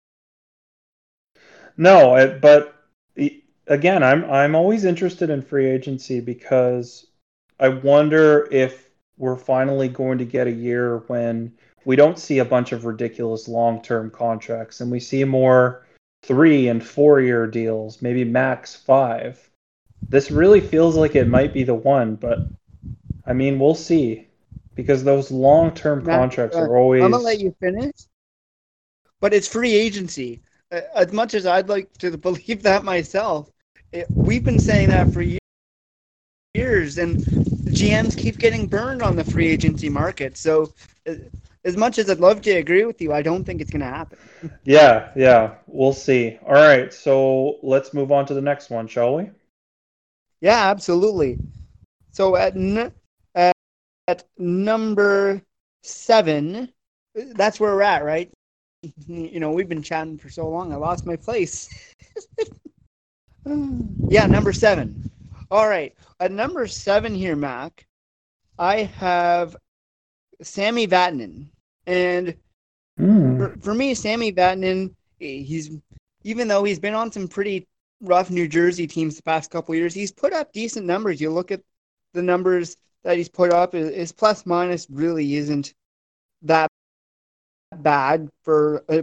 No, 1.76 2.38
but 2.40 2.74
again, 3.66 4.02
I'm 4.02 4.24
I'm 4.30 4.54
always 4.54 4.84
interested 4.84 5.30
in 5.30 5.42
free 5.42 5.66
agency 5.66 6.20
because 6.20 7.06
I 7.60 7.68
wonder 7.68 8.48
if 8.50 8.90
we're 9.16 9.37
finally 9.37 9.88
going 9.88 10.18
to 10.18 10.24
get 10.24 10.46
a 10.46 10.52
year 10.52 10.98
when 11.06 11.52
we 11.84 11.96
don't 11.96 12.18
see 12.18 12.38
a 12.38 12.44
bunch 12.44 12.72
of 12.72 12.84
ridiculous 12.84 13.48
long 13.48 13.82
term 13.82 14.10
contracts 14.10 14.80
and 14.80 14.90
we 14.90 15.00
see 15.00 15.24
more 15.24 15.87
three 16.22 16.68
and 16.68 16.84
four 16.84 17.20
year 17.20 17.46
deals, 17.46 18.00
maybe 18.02 18.24
max 18.24 18.74
five. 18.74 19.50
This 20.08 20.30
really 20.30 20.60
feels 20.60 20.96
like 20.96 21.14
it 21.16 21.28
might 21.28 21.52
be 21.52 21.64
the 21.64 21.74
one, 21.74 22.14
but 22.16 22.48
I 23.26 23.32
mean, 23.32 23.58
we'll 23.58 23.74
see 23.74 24.28
because 24.74 25.04
those 25.04 25.30
long 25.30 25.74
term 25.74 26.04
contracts 26.04 26.56
are 26.56 26.76
always. 26.76 27.02
I'm 27.04 27.10
gonna 27.12 27.22
let 27.22 27.40
you 27.40 27.54
finish, 27.60 27.92
but 29.20 29.34
it's 29.34 29.48
free 29.48 29.74
agency. 29.74 30.40
As 30.94 31.12
much 31.12 31.34
as 31.34 31.46
I'd 31.46 31.68
like 31.68 31.92
to 31.98 32.16
believe 32.18 32.62
that 32.62 32.84
myself, 32.84 33.50
it, 33.92 34.10
we've 34.16 34.44
been 34.44 34.58
saying 34.58 34.88
that 34.90 35.12
for 35.12 35.22
years, 36.54 36.98
and 36.98 37.18
GMs 37.68 38.16
keep 38.16 38.38
getting 38.38 38.66
burned 38.66 39.02
on 39.02 39.16
the 39.16 39.24
free 39.24 39.48
agency 39.48 39.88
market. 39.88 40.36
So 40.36 40.72
as 41.64 41.76
much 41.76 41.98
as 41.98 42.10
I'd 42.10 42.20
love 42.20 42.42
to 42.42 42.50
agree 42.52 42.84
with 42.84 43.00
you, 43.00 43.12
I 43.12 43.22
don't 43.22 43.44
think 43.44 43.60
it's 43.60 43.70
going 43.70 43.80
to 43.80 43.86
happen. 43.86 44.18
yeah, 44.64 45.10
yeah, 45.16 45.54
we'll 45.66 45.92
see. 45.92 46.38
All 46.46 46.52
right, 46.52 46.92
so 46.92 47.58
let's 47.62 47.94
move 47.94 48.12
on 48.12 48.26
to 48.26 48.34
the 48.34 48.42
next 48.42 48.70
one, 48.70 48.86
shall 48.86 49.16
we? 49.16 49.30
Yeah, 50.44 50.68
absolutely. 50.68 51.38
So 52.12 52.37
at 52.37 52.54
n- 52.54 52.92
at, 53.35 53.57
at 54.09 54.24
number 54.37 55.40
seven, 55.83 56.70
that's 57.14 57.59
where 57.59 57.74
we're 57.74 57.80
at, 57.80 58.04
right? 58.04 58.30
You 59.07 59.40
know, 59.40 59.50
we've 59.50 59.70
been 59.70 59.83
chatting 59.83 60.18
for 60.18 60.28
so 60.28 60.46
long, 60.46 60.70
I 60.70 60.76
lost 60.76 61.07
my 61.07 61.16
place. 61.16 61.70
yeah, 64.11 64.26
number 64.26 64.52
seven. 64.52 65.11
All 65.50 65.66
right, 65.66 65.94
at 66.20 66.30
number 66.30 66.66
seven 66.66 67.14
here, 67.14 67.37
Mac, 67.37 67.87
I 68.59 68.83
have 68.83 69.57
Sami 70.42 70.87
Vatanen. 70.87 71.46
And 71.87 72.35
mm. 73.00 73.38
for, 73.38 73.59
for 73.61 73.74
me, 73.74 73.94
Sami 73.94 74.30
Vatanen, 74.30 74.94
he's 75.18 75.70
even 76.22 76.46
though 76.46 76.64
he's 76.64 76.78
been 76.78 76.94
on 76.94 77.11
some 77.11 77.28
pretty 77.28 77.66
rough 78.04 78.30
New 78.30 78.48
Jersey 78.48 78.86
teams 78.86 79.16
the 79.16 79.22
past 79.22 79.50
couple 79.50 79.74
years, 79.74 79.94
he's 79.94 80.12
put 80.12 80.32
up 80.32 80.52
decent 80.52 80.86
numbers. 80.86 81.20
You 81.20 81.30
look 81.30 81.50
at 81.50 81.62
the 82.12 82.22
numbers 82.22 82.76
that 83.02 83.16
he's 83.16 83.28
put 83.28 83.52
up, 83.52 83.72
his 83.72 84.12
plus 84.12 84.46
minus 84.46 84.88
really 84.88 85.34
isn't 85.36 85.74
that 86.42 86.68
bad 87.76 88.28
for 88.42 88.84
a, 88.88 89.02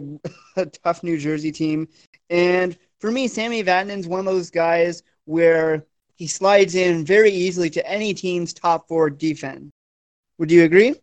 a 0.55 0.65
tough 0.65 1.03
New 1.03 1.17
Jersey 1.17 1.51
team. 1.51 1.87
And 2.29 2.77
for 2.99 3.11
me, 3.11 3.27
Sami 3.27 3.63
Vatanen's 3.63 4.07
one 4.07 4.19
of 4.19 4.25
those 4.25 4.49
guys 4.49 5.03
where 5.25 5.85
he 6.15 6.27
slides 6.27 6.75
in 6.75 7.05
very 7.05 7.31
easily 7.31 7.69
to 7.71 7.87
any 7.89 8.13
team's 8.13 8.53
top 8.53 8.87
four 8.87 9.09
defense. 9.09 9.71
Would 10.37 10.51
you 10.51 10.63
agree? 10.63 10.95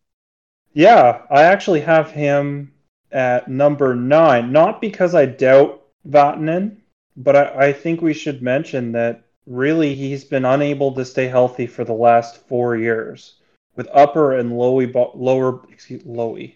Yeah, 0.73 1.23
I 1.31 1.43
actually 1.43 1.81
have 1.81 2.11
him 2.11 2.73
at 3.13 3.49
number 3.49 3.95
nine, 3.95 4.53
not 4.53 4.81
because 4.81 5.15
I 5.15 5.27
doubt 5.27 5.83
Vatanen, 6.09 6.78
but 7.19 7.37
I, 7.37 7.69
I 7.69 7.73
think 7.73 8.01
we 8.01 8.15
should 8.15 8.43
mention 8.43 8.93
that 8.93 9.25
really 9.47 9.95
he's 9.95 10.25
been 10.25 10.45
unable 10.45 10.93
to 10.95 11.05
stay 11.05 11.27
healthy 11.27 11.67
for 11.67 11.85
the 11.85 11.93
last 11.93 12.47
four 12.49 12.77
years 12.77 13.35
with 13.77 13.89
upper 13.93 14.37
and 14.39 14.53
lowy 14.53 14.93
lower 15.15 15.61
excuse 15.71 16.03
lowy 16.05 16.55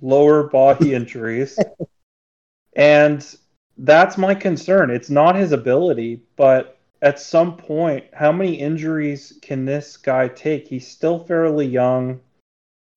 lower 0.00 0.44
body 0.44 0.94
injuries 1.00 1.58
and 2.76 3.36
that's 3.78 4.16
my 4.16 4.34
concern. 4.34 4.90
It's 4.90 5.10
not 5.10 5.36
his 5.36 5.52
ability, 5.52 6.22
but 6.36 6.78
at 7.02 7.18
some 7.18 7.56
point, 7.56 8.04
how 8.12 8.32
many 8.32 8.54
injuries 8.54 9.38
can 9.42 9.64
this 9.64 9.96
guy 9.96 10.28
take? 10.28 10.68
He's 10.68 10.86
still 10.86 11.24
fairly 11.24 11.66
young, 11.66 12.20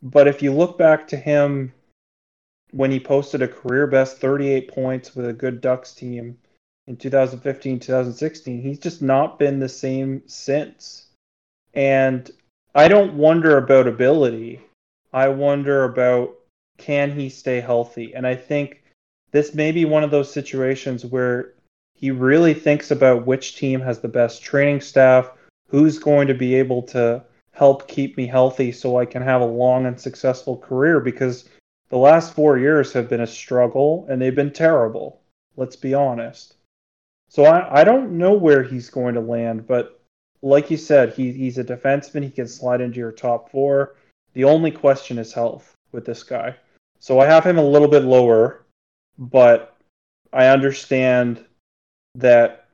but 0.01 0.27
if 0.27 0.41
you 0.41 0.53
look 0.53 0.77
back 0.77 1.07
to 1.09 1.17
him 1.17 1.73
when 2.71 2.91
he 2.91 2.99
posted 2.99 3.41
a 3.41 3.47
career 3.47 3.87
best 3.87 4.17
38 4.17 4.67
points 4.69 5.15
with 5.15 5.27
a 5.27 5.33
good 5.33 5.61
Ducks 5.61 5.93
team 5.93 6.37
in 6.87 6.95
2015, 6.95 7.79
2016, 7.79 8.61
he's 8.61 8.79
just 8.79 9.01
not 9.01 9.37
been 9.37 9.59
the 9.59 9.69
same 9.69 10.23
since. 10.25 11.07
And 11.73 12.31
I 12.73 12.87
don't 12.87 13.13
wonder 13.13 13.57
about 13.57 13.87
ability. 13.87 14.61
I 15.13 15.27
wonder 15.27 15.83
about 15.83 16.35
can 16.77 17.11
he 17.11 17.29
stay 17.29 17.59
healthy? 17.59 18.15
And 18.15 18.25
I 18.25 18.35
think 18.35 18.83
this 19.31 19.53
may 19.53 19.71
be 19.71 19.83
one 19.83 20.03
of 20.03 20.11
those 20.11 20.31
situations 20.31 21.05
where 21.05 21.53
he 21.93 22.11
really 22.11 22.53
thinks 22.53 22.91
about 22.91 23.25
which 23.25 23.57
team 23.57 23.81
has 23.81 23.99
the 23.99 24.07
best 24.07 24.41
training 24.41 24.81
staff, 24.81 25.31
who's 25.67 25.99
going 25.99 26.27
to 26.27 26.33
be 26.33 26.55
able 26.55 26.83
to 26.83 27.23
help 27.51 27.87
keep 27.87 28.15
me 28.15 28.27
healthy 28.27 28.71
so 28.71 28.97
I 28.97 29.05
can 29.05 29.23
have 29.23 29.41
a 29.41 29.45
long 29.45 29.87
and 29.87 29.99
successful 29.99 30.57
career 30.57 30.99
because 30.99 31.49
the 31.89 31.97
last 31.97 32.33
four 32.33 32.59
years 32.59 32.93
have 32.93 33.09
been 33.09 33.21
a 33.21 33.27
struggle 33.27 34.05
and 34.09 34.21
they've 34.21 34.35
been 34.35 34.53
terrible. 34.53 35.21
Let's 35.55 35.75
be 35.75 35.93
honest. 35.93 36.56
So 37.29 37.45
I, 37.45 37.81
I 37.81 37.83
don't 37.83 38.11
know 38.11 38.33
where 38.33 38.63
he's 38.63 38.89
going 38.89 39.15
to 39.15 39.21
land, 39.21 39.67
but 39.67 39.99
like 40.41 40.71
you 40.71 40.77
said, 40.77 41.13
he, 41.13 41.31
he's 41.31 41.57
a 41.57 41.63
defenseman. 41.63 42.23
He 42.23 42.29
can 42.29 42.47
slide 42.47 42.81
into 42.81 42.99
your 42.99 43.11
top 43.11 43.51
four. 43.51 43.95
The 44.33 44.43
only 44.43 44.71
question 44.71 45.17
is 45.17 45.33
health 45.33 45.73
with 45.91 46.05
this 46.05 46.23
guy. 46.23 46.55
So 46.99 47.19
I 47.19 47.25
have 47.25 47.45
him 47.45 47.57
a 47.57 47.67
little 47.67 47.87
bit 47.87 48.03
lower, 48.03 48.65
but 49.17 49.75
I 50.33 50.47
understand 50.47 51.45
that 52.15 52.67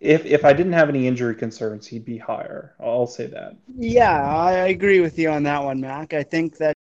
if 0.00 0.26
if 0.26 0.44
I 0.44 0.52
didn't 0.52 0.72
have 0.72 0.88
any 0.88 1.06
injury 1.06 1.34
concerns, 1.34 1.86
he'd 1.86 2.04
be 2.04 2.18
higher. 2.18 2.74
I'll 2.80 3.06
say 3.06 3.26
that. 3.28 3.56
Yeah, 3.78 4.20
I 4.20 4.68
agree 4.68 5.00
with 5.00 5.18
you 5.18 5.30
on 5.30 5.44
that 5.44 5.62
one, 5.62 5.80
Mac. 5.80 6.12
I 6.12 6.24
think 6.24 6.56
that 6.58 6.74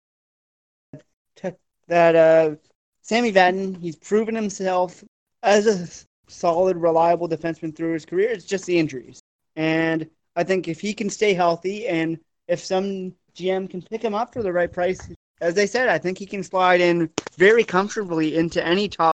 that 1.86 2.16
uh, 2.16 2.54
Sami 3.02 3.32
Vatanen, 3.32 3.78
he's 3.78 3.96
proven 3.96 4.34
himself 4.34 5.04
as 5.42 5.66
a 5.66 6.06
solid, 6.30 6.76
reliable 6.76 7.28
defenseman 7.28 7.74
through 7.74 7.92
his 7.92 8.06
career. 8.06 8.30
It's 8.30 8.44
just 8.44 8.66
the 8.66 8.78
injuries, 8.78 9.20
and 9.56 10.08
I 10.36 10.44
think 10.44 10.68
if 10.68 10.80
he 10.80 10.94
can 10.94 11.10
stay 11.10 11.34
healthy, 11.34 11.86
and 11.86 12.18
if 12.48 12.60
some 12.60 13.14
GM 13.34 13.68
can 13.68 13.82
pick 13.82 14.02
him 14.02 14.14
up 14.14 14.32
for 14.32 14.42
the 14.42 14.52
right 14.52 14.72
price, 14.72 15.08
as 15.40 15.58
I 15.58 15.64
said, 15.64 15.88
I 15.88 15.98
think 15.98 16.18
he 16.18 16.26
can 16.26 16.42
slide 16.42 16.80
in 16.80 17.10
very 17.36 17.64
comfortably 17.64 18.36
into 18.36 18.64
any 18.64 18.88
top 18.88 19.14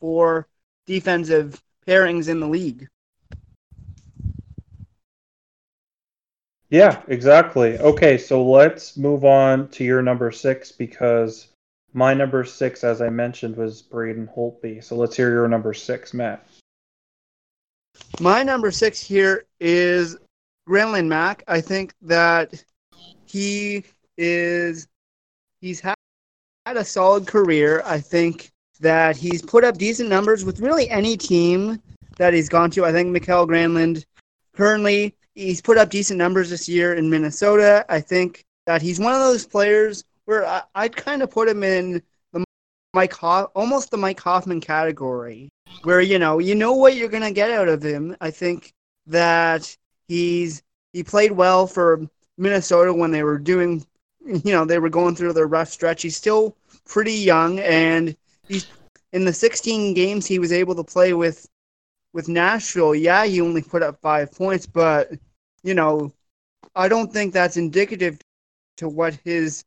four 0.00 0.46
defensive 0.86 1.62
pairings 1.86 2.28
in 2.28 2.40
the 2.40 2.48
league. 2.48 2.88
Yeah, 6.70 7.02
exactly. 7.08 7.78
Okay, 7.78 8.18
so 8.18 8.44
let's 8.44 8.96
move 8.96 9.24
on 9.24 9.68
to 9.70 9.84
your 9.84 10.02
number 10.02 10.30
six 10.30 10.70
because 10.70 11.48
my 11.98 12.14
number 12.14 12.44
six, 12.44 12.84
as 12.84 13.02
I 13.02 13.08
mentioned, 13.08 13.56
was 13.56 13.82
Braden 13.82 14.30
Holtby. 14.34 14.84
So 14.84 14.94
let's 14.94 15.16
hear 15.16 15.30
your 15.32 15.48
number 15.48 15.74
six, 15.74 16.14
Matt. 16.14 16.46
My 18.20 18.44
number 18.44 18.70
six 18.70 19.02
here 19.02 19.46
is 19.58 20.16
Granlund 20.68 21.08
Mac. 21.08 21.42
I 21.48 21.60
think 21.60 21.92
that 22.02 22.62
he 23.26 23.82
is 24.16 24.86
he's 25.60 25.80
had, 25.80 25.96
a 26.66 26.84
solid 26.84 27.26
career. 27.26 27.82
I 27.84 27.98
think 27.98 28.50
that 28.78 29.16
he's 29.16 29.42
put 29.42 29.64
up 29.64 29.76
decent 29.76 30.08
numbers 30.08 30.44
with 30.44 30.60
really 30.60 30.88
any 30.90 31.16
team 31.16 31.82
that 32.18 32.32
he's 32.32 32.48
gone 32.48 32.70
to. 32.72 32.84
I 32.84 32.92
think 32.92 33.08
Mikael 33.08 33.48
Granlund 33.48 34.04
currently 34.54 35.16
he's 35.34 35.60
put 35.60 35.78
up 35.78 35.90
decent 35.90 36.18
numbers 36.18 36.50
this 36.50 36.68
year 36.68 36.94
in 36.94 37.10
Minnesota. 37.10 37.84
I 37.88 38.00
think 38.00 38.44
that 38.66 38.82
he's 38.82 39.00
one 39.00 39.14
of 39.14 39.20
those 39.20 39.46
players 39.46 40.04
where 40.28 40.46
I, 40.46 40.82
would 40.82 40.94
kind 40.94 41.22
of 41.22 41.30
put 41.30 41.48
him 41.48 41.62
in 41.64 42.02
the 42.34 42.44
Mike 42.92 43.14
almost 43.22 43.90
the 43.90 43.96
Mike 43.96 44.20
Hoffman 44.20 44.60
category, 44.60 45.48
where 45.84 46.02
you 46.02 46.18
know 46.18 46.38
you 46.38 46.54
know 46.54 46.74
what 46.74 46.96
you're 46.96 47.08
gonna 47.08 47.32
get 47.32 47.50
out 47.50 47.66
of 47.66 47.82
him. 47.82 48.14
I 48.20 48.30
think 48.30 48.74
that 49.06 49.74
he's 50.06 50.62
he 50.92 51.02
played 51.02 51.32
well 51.32 51.66
for 51.66 52.06
Minnesota 52.36 52.92
when 52.92 53.10
they 53.10 53.22
were 53.22 53.38
doing, 53.38 53.86
you 54.20 54.52
know, 54.52 54.66
they 54.66 54.78
were 54.78 54.90
going 54.90 55.16
through 55.16 55.32
their 55.32 55.46
rough 55.46 55.70
stretch. 55.70 56.02
He's 56.02 56.16
still 56.16 56.54
pretty 56.84 57.14
young, 57.14 57.58
and 57.60 58.14
he's 58.48 58.66
in 59.14 59.24
the 59.24 59.32
16 59.32 59.94
games 59.94 60.26
he 60.26 60.38
was 60.38 60.52
able 60.52 60.74
to 60.74 60.84
play 60.84 61.14
with 61.14 61.48
with 62.12 62.28
Nashville. 62.28 62.94
Yeah, 62.94 63.24
he 63.24 63.40
only 63.40 63.62
put 63.62 63.82
up 63.82 63.98
five 64.02 64.30
points, 64.32 64.66
but 64.66 65.10
you 65.62 65.72
know, 65.72 66.12
I 66.76 66.86
don't 66.88 67.10
think 67.10 67.32
that's 67.32 67.56
indicative 67.56 68.18
to 68.76 68.90
what 68.90 69.14
his 69.24 69.64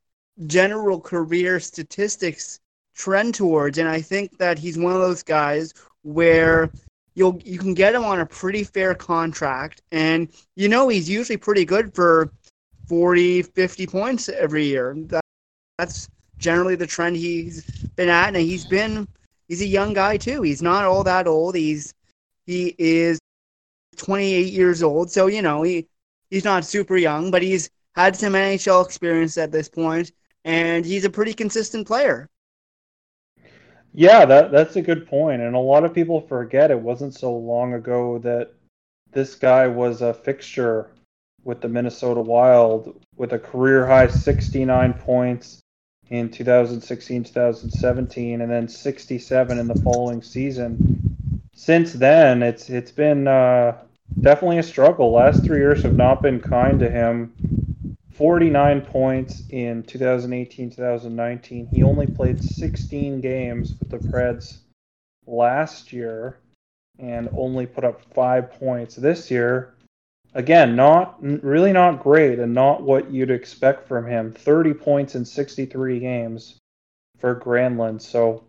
general 0.47 0.99
career 0.99 1.59
statistics 1.59 2.59
trend 2.95 3.35
towards. 3.35 3.77
And 3.77 3.87
I 3.87 4.01
think 4.01 4.37
that 4.37 4.57
he's 4.57 4.77
one 4.77 4.93
of 4.93 4.99
those 4.99 5.23
guys 5.23 5.73
where 6.03 6.69
you'll 7.15 7.39
you 7.43 7.59
can 7.59 7.73
get 7.73 7.95
him 7.95 8.03
on 8.03 8.19
a 8.19 8.25
pretty 8.25 8.63
fair 8.63 8.95
contract. 8.95 9.81
And 9.91 10.29
you 10.55 10.69
know 10.69 10.87
he's 10.87 11.09
usually 11.09 11.37
pretty 11.37 11.65
good 11.65 11.93
for 11.93 12.31
40 12.87 13.43
50 13.43 13.87
points 13.87 14.29
every 14.29 14.65
year. 14.65 14.95
That, 15.07 15.23
that's 15.77 16.09
generally 16.37 16.75
the 16.75 16.87
trend 16.87 17.15
he's 17.17 17.63
been 17.95 18.09
at. 18.09 18.27
And 18.27 18.37
he's 18.37 18.65
been 18.65 19.07
he's 19.47 19.61
a 19.61 19.67
young 19.67 19.93
guy 19.93 20.17
too. 20.17 20.41
He's 20.41 20.61
not 20.61 20.85
all 20.85 21.03
that 21.03 21.27
old. 21.27 21.55
He's 21.55 21.93
he 22.45 22.75
is 22.77 23.19
28 23.97 24.51
years 24.51 24.83
old. 24.83 25.11
So 25.11 25.27
you 25.27 25.41
know 25.41 25.61
he 25.63 25.87
he's 26.29 26.45
not 26.45 26.65
super 26.65 26.97
young 26.97 27.29
but 27.29 27.41
he's 27.41 27.69
had 27.95 28.15
some 28.15 28.33
NHL 28.33 28.85
experience 28.85 29.37
at 29.37 29.51
this 29.51 29.67
point 29.67 30.11
and 30.45 30.85
he's 30.85 31.05
a 31.05 31.09
pretty 31.09 31.33
consistent 31.33 31.87
player. 31.87 32.29
Yeah, 33.93 34.25
that 34.25 34.51
that's 34.51 34.77
a 34.77 34.81
good 34.81 35.07
point, 35.07 35.41
and 35.41 35.55
a 35.55 35.59
lot 35.59 35.83
of 35.83 35.93
people 35.93 36.21
forget 36.21 36.71
it 36.71 36.79
wasn't 36.79 37.13
so 37.13 37.35
long 37.35 37.73
ago 37.73 38.19
that 38.19 38.53
this 39.11 39.35
guy 39.35 39.67
was 39.67 40.01
a 40.01 40.13
fixture 40.13 40.91
with 41.43 41.59
the 41.61 41.67
Minnesota 41.67 42.21
Wild 42.21 43.01
with 43.17 43.33
a 43.33 43.39
career 43.39 43.85
high 43.85 44.07
69 44.07 44.93
points 44.93 45.59
in 46.09 46.29
2016 46.29 47.23
2017 47.23 48.41
and 48.41 48.51
then 48.51 48.67
67 48.67 49.59
in 49.59 49.67
the 49.67 49.75
following 49.75 50.21
season. 50.21 51.47
Since 51.53 51.93
then 51.93 52.43
it's 52.43 52.69
it's 52.69 52.91
been 52.91 53.27
uh, 53.27 53.77
definitely 54.21 54.59
a 54.59 54.63
struggle. 54.63 55.11
Last 55.11 55.43
three 55.43 55.59
years 55.59 55.81
have 55.83 55.95
not 55.95 56.21
been 56.21 56.39
kind 56.39 56.79
to 56.79 56.89
him 56.89 57.33
49 58.21 58.81
points 58.81 59.41
in 59.49 59.81
2018 59.81 60.69
2019. 60.69 61.65
He 61.65 61.81
only 61.81 62.05
played 62.05 62.39
16 62.39 63.19
games 63.19 63.73
with 63.79 63.89
the 63.89 63.97
Preds 63.97 64.59
last 65.25 65.91
year 65.91 66.37
and 66.99 67.29
only 67.33 67.65
put 67.65 67.83
up 67.83 67.99
five 68.13 68.51
points 68.51 68.95
this 68.95 69.31
year. 69.31 69.73
Again, 70.35 70.75
not 70.75 71.17
really 71.19 71.71
not 71.73 72.03
great 72.03 72.37
and 72.37 72.53
not 72.53 72.83
what 72.83 73.09
you'd 73.09 73.31
expect 73.31 73.87
from 73.87 74.05
him. 74.05 74.31
30 74.31 74.75
points 74.75 75.15
in 75.15 75.25
63 75.25 75.99
games 75.99 76.59
for 77.17 77.39
Granlund. 77.39 78.03
So, 78.03 78.43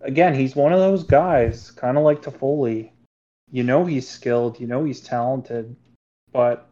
again, 0.00 0.34
he's 0.34 0.56
one 0.56 0.72
of 0.72 0.80
those 0.80 1.04
guys, 1.04 1.70
kind 1.70 1.96
of 1.96 2.02
like 2.02 2.22
Toffoli. 2.22 2.90
You 3.52 3.62
know 3.62 3.84
he's 3.84 4.08
skilled, 4.08 4.58
you 4.58 4.66
know 4.66 4.82
he's 4.82 5.00
talented, 5.00 5.76
but 6.32 6.68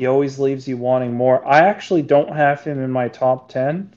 he 0.00 0.06
always 0.06 0.38
leaves 0.38 0.66
you 0.66 0.78
wanting 0.78 1.12
more. 1.12 1.46
I 1.46 1.58
actually 1.58 2.00
don't 2.00 2.34
have 2.34 2.64
him 2.64 2.82
in 2.82 2.90
my 2.90 3.08
top 3.08 3.50
10 3.50 3.92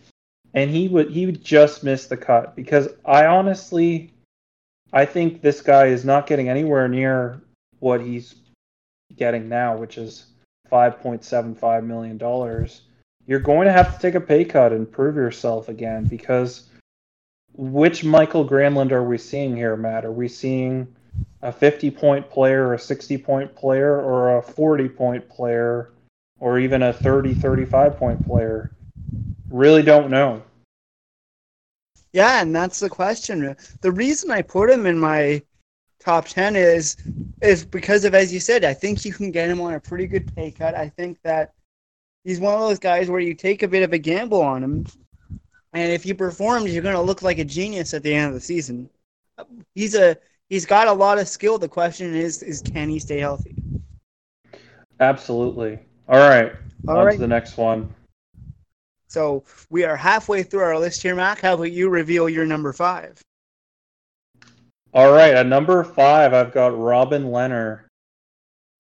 and 0.53 0.69
he 0.69 0.89
would 0.89 1.11
he 1.11 1.25
would 1.25 1.41
just 1.41 1.81
miss 1.81 2.07
the 2.07 2.17
cut 2.17 2.57
because 2.57 2.89
I 3.05 3.27
honestly 3.27 4.13
I 4.91 5.05
think 5.05 5.39
this 5.39 5.61
guy 5.61 5.85
is 5.85 6.03
not 6.03 6.27
getting 6.27 6.49
anywhere 6.49 6.89
near 6.89 7.41
what 7.79 8.01
he's 8.01 8.35
getting 9.15 9.47
now, 9.47 9.77
which 9.77 9.97
is 9.97 10.25
5.75 10.69 11.85
million 11.85 12.17
dollars. 12.17 12.81
You're 13.25 13.39
going 13.39 13.67
to 13.67 13.71
have 13.71 13.95
to 13.95 14.01
take 14.01 14.15
a 14.15 14.19
pay 14.19 14.43
cut 14.43 14.73
and 14.73 14.91
prove 14.91 15.15
yourself 15.15 15.69
again 15.69 16.03
because 16.03 16.67
which 17.53 18.03
Michael 18.03 18.45
Granlund 18.45 18.91
are 18.91 19.05
we 19.05 19.17
seeing 19.17 19.55
here, 19.55 19.77
Matt? 19.77 20.03
Are 20.03 20.11
we 20.11 20.27
seeing 20.27 20.93
a 21.41 21.51
50 21.53 21.91
point 21.91 22.29
player, 22.29 22.73
a 22.73 22.79
60 22.79 23.17
point 23.19 23.55
player, 23.55 24.01
or 24.01 24.37
a 24.37 24.41
40 24.41 24.89
point 24.89 25.29
player, 25.29 25.92
or 26.43 26.59
even 26.59 26.83
a 26.83 26.91
30 26.91 27.33
35 27.33 27.97
point 27.97 28.25
player? 28.27 28.71
Really 29.49 29.81
don't 29.81 30.09
know. 30.09 30.43
Yeah, 32.11 32.41
and 32.41 32.55
that's 32.55 32.79
the 32.79 32.89
question. 32.89 33.55
The 33.81 33.91
reason 33.91 34.29
I 34.29 34.41
put 34.41 34.69
him 34.69 34.85
in 34.85 34.99
my 34.99 35.41
top 35.99 36.27
10 36.27 36.55
is 36.55 36.97
is 37.41 37.65
because 37.65 38.03
of 38.03 38.13
as 38.13 38.33
you 38.33 38.39
said, 38.39 38.65
I 38.65 38.73
think 38.73 39.05
you 39.05 39.13
can 39.13 39.31
get 39.31 39.49
him 39.49 39.61
on 39.61 39.73
a 39.73 39.79
pretty 39.79 40.05
good 40.05 40.35
pay 40.35 40.51
cut. 40.51 40.75
I 40.75 40.89
think 40.89 41.17
that 41.23 41.53
he's 42.23 42.39
one 42.39 42.53
of 42.53 42.59
those 42.59 42.79
guys 42.79 43.09
where 43.09 43.21
you 43.21 43.33
take 43.33 43.63
a 43.63 43.67
bit 43.67 43.83
of 43.83 43.93
a 43.93 43.97
gamble 43.97 44.41
on 44.41 44.63
him 44.63 44.85
and 45.73 45.91
if 45.91 46.03
he 46.03 46.13
performs, 46.13 46.71
you're 46.73 46.83
going 46.83 46.95
to 46.95 47.01
look 47.01 47.21
like 47.21 47.39
a 47.39 47.45
genius 47.45 47.93
at 47.93 48.03
the 48.03 48.13
end 48.13 48.27
of 48.27 48.33
the 48.33 48.41
season. 48.41 48.89
He's 49.73 49.95
a 49.95 50.17
he's 50.49 50.65
got 50.65 50.87
a 50.87 50.93
lot 50.93 51.17
of 51.17 51.27
skill. 51.27 51.57
The 51.57 51.67
question 51.67 52.13
is, 52.13 52.43
is 52.43 52.61
can 52.61 52.89
he 52.89 52.99
stay 52.99 53.19
healthy? 53.19 53.55
Absolutely. 54.99 55.79
All 56.07 56.19
right. 56.19 56.53
All 56.87 56.97
on 56.97 57.05
right. 57.05 57.13
to 57.13 57.19
the 57.19 57.27
next 57.27 57.57
one. 57.57 57.93
So 59.07 59.43
we 59.69 59.83
are 59.83 59.95
halfway 59.95 60.43
through 60.43 60.61
our 60.61 60.79
list 60.79 61.01
here, 61.01 61.15
Mac. 61.15 61.39
How 61.39 61.53
about 61.53 61.71
you 61.71 61.89
reveal 61.89 62.27
your 62.27 62.45
number 62.45 62.73
five? 62.73 63.21
All 64.93 65.11
right, 65.11 65.33
at 65.33 65.47
number 65.47 65.83
five, 65.83 66.33
I've 66.33 66.51
got 66.51 66.77
Robin 66.77 67.25
Lehner. 67.25 67.81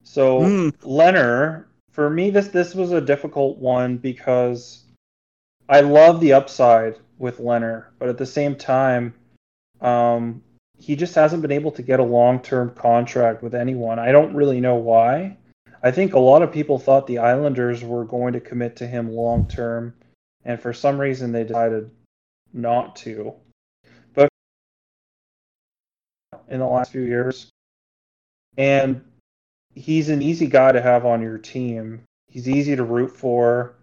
So 0.03 0.43
Hmm. 0.43 0.69
Lehner, 0.81 1.65
for 1.91 2.09
me, 2.09 2.29
this 2.29 2.49
this 2.49 2.75
was 2.75 2.91
a 2.91 3.01
difficult 3.01 3.57
one 3.57 3.97
because 3.97 4.83
I 5.69 5.81
love 5.81 6.19
the 6.19 6.33
upside 6.33 6.97
with 7.17 7.39
Lehner, 7.39 7.85
but 7.99 8.09
at 8.09 8.17
the 8.17 8.25
same 8.25 8.55
time, 8.55 9.13
um, 9.81 10.43
he 10.77 10.95
just 10.95 11.15
hasn't 11.15 11.41
been 11.41 11.51
able 11.51 11.71
to 11.71 11.81
get 11.81 11.99
a 11.99 12.03
long 12.03 12.39
term 12.41 12.71
contract 12.75 13.41
with 13.41 13.55
anyone. 13.55 13.99
I 13.99 14.11
don't 14.11 14.35
really 14.35 14.59
know 14.59 14.75
why. 14.75 15.37
I 15.83 15.91
think 15.91 16.13
a 16.13 16.19
lot 16.19 16.41
of 16.41 16.53
people 16.53 16.79
thought 16.79 17.07
the 17.07 17.17
Islanders 17.17 17.83
were 17.83 18.05
going 18.05 18.33
to 18.33 18.39
commit 18.39 18.77
to 18.77 18.87
him 18.87 19.11
long 19.11 19.47
term, 19.49 19.93
and 20.45 20.59
for 20.59 20.71
some 20.71 20.97
reason 20.97 21.33
they 21.33 21.43
decided 21.43 21.91
not 22.53 22.95
to. 22.97 23.33
But 24.13 24.29
in 26.47 26.59
the 26.59 26.65
last 26.65 26.93
few 26.93 27.01
years, 27.01 27.49
and 28.57 29.03
he's 29.75 30.07
an 30.07 30.21
easy 30.21 30.47
guy 30.47 30.71
to 30.71 30.81
have 30.81 31.05
on 31.05 31.21
your 31.21 31.37
team. 31.37 32.03
He's 32.29 32.47
easy 32.47 32.77
to 32.77 32.83
root 32.83 33.11
for, 33.11 33.75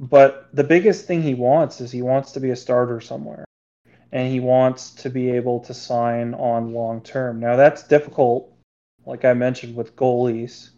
but 0.00 0.48
the 0.52 0.64
biggest 0.64 1.06
thing 1.06 1.22
he 1.22 1.34
wants 1.34 1.80
is 1.80 1.92
he 1.92 2.02
wants 2.02 2.32
to 2.32 2.40
be 2.40 2.50
a 2.50 2.56
starter 2.56 3.00
somewhere, 3.00 3.44
and 4.10 4.32
he 4.32 4.40
wants 4.40 4.90
to 4.90 5.08
be 5.08 5.30
able 5.30 5.60
to 5.60 5.72
sign 5.72 6.34
on 6.34 6.74
long 6.74 7.00
term. 7.00 7.38
Now 7.38 7.54
that's 7.54 7.84
difficult, 7.84 8.52
like 9.06 9.24
I 9.24 9.34
mentioned 9.34 9.76
with 9.76 9.94
goalies. 9.94 10.70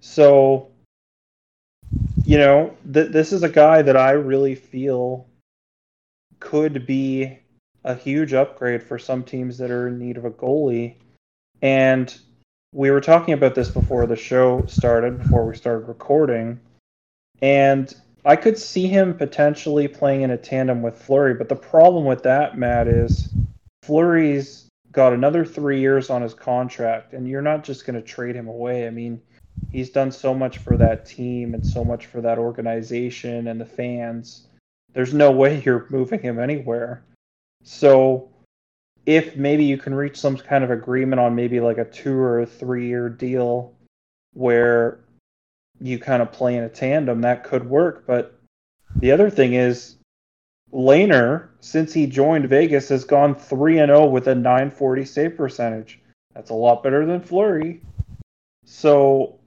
So, 0.00 0.70
you 2.24 2.38
know, 2.38 2.76
th- 2.92 3.12
this 3.12 3.32
is 3.32 3.42
a 3.42 3.48
guy 3.48 3.82
that 3.82 3.96
I 3.96 4.12
really 4.12 4.54
feel 4.54 5.26
could 6.40 6.86
be 6.86 7.38
a 7.84 7.94
huge 7.94 8.34
upgrade 8.34 8.82
for 8.82 8.98
some 8.98 9.22
teams 9.22 9.58
that 9.58 9.70
are 9.70 9.88
in 9.88 9.98
need 9.98 10.16
of 10.16 10.24
a 10.24 10.30
goalie. 10.30 10.96
And 11.62 12.16
we 12.72 12.90
were 12.90 13.00
talking 13.00 13.34
about 13.34 13.54
this 13.54 13.68
before 13.68 14.06
the 14.06 14.16
show 14.16 14.64
started, 14.66 15.18
before 15.22 15.46
we 15.46 15.56
started 15.56 15.86
recording. 15.86 16.60
And 17.40 17.94
I 18.24 18.36
could 18.36 18.58
see 18.58 18.88
him 18.88 19.14
potentially 19.14 19.86
playing 19.86 20.22
in 20.22 20.32
a 20.32 20.36
tandem 20.36 20.82
with 20.82 21.00
Fleury, 21.00 21.34
but 21.34 21.48
the 21.48 21.56
problem 21.56 22.04
with 22.04 22.24
that, 22.24 22.58
Matt, 22.58 22.88
is 22.88 23.32
Fleury's 23.82 24.68
got 24.90 25.12
another 25.12 25.44
three 25.44 25.78
years 25.78 26.10
on 26.10 26.22
his 26.22 26.34
contract, 26.34 27.12
and 27.12 27.28
you're 27.28 27.40
not 27.40 27.62
just 27.62 27.86
going 27.86 27.94
to 27.94 28.02
trade 28.02 28.34
him 28.34 28.48
away. 28.48 28.86
I 28.86 28.90
mean, 28.90 29.22
he's 29.70 29.90
done 29.90 30.10
so 30.10 30.34
much 30.34 30.58
for 30.58 30.76
that 30.76 31.06
team 31.06 31.54
and 31.54 31.66
so 31.66 31.84
much 31.84 32.06
for 32.06 32.20
that 32.20 32.38
organization 32.38 33.48
and 33.48 33.60
the 33.60 33.66
fans. 33.66 34.46
There's 34.92 35.14
no 35.14 35.30
way 35.30 35.62
you're 35.66 35.86
moving 35.90 36.20
him 36.20 36.38
anywhere. 36.38 37.04
So 37.62 38.30
if 39.04 39.36
maybe 39.36 39.64
you 39.64 39.78
can 39.78 39.94
reach 39.94 40.18
some 40.18 40.36
kind 40.36 40.64
of 40.64 40.70
agreement 40.70 41.20
on 41.20 41.34
maybe 41.34 41.60
like 41.60 41.78
a 41.78 41.84
two 41.84 42.16
or 42.16 42.40
a 42.40 42.46
three 42.46 42.88
year 42.88 43.08
deal 43.08 43.74
where 44.34 45.00
you 45.80 45.98
kind 45.98 46.22
of 46.22 46.32
play 46.32 46.56
in 46.56 46.64
a 46.64 46.68
tandem, 46.68 47.20
that 47.20 47.44
could 47.44 47.68
work. 47.68 48.04
But 48.06 48.38
the 48.96 49.12
other 49.12 49.30
thing 49.30 49.54
is, 49.54 49.96
Lehner, 50.72 51.48
since 51.60 51.92
he 51.92 52.06
joined 52.06 52.48
Vegas, 52.48 52.88
has 52.88 53.04
gone 53.04 53.34
3 53.34 53.78
and 53.78 53.90
0 53.90 54.06
with 54.06 54.26
a 54.26 54.34
940 54.34 55.04
save 55.04 55.36
percentage. 55.36 56.00
That's 56.34 56.50
a 56.50 56.54
lot 56.54 56.82
better 56.82 57.06
than 57.06 57.20
Fleury. 57.20 57.82
So 58.64 59.38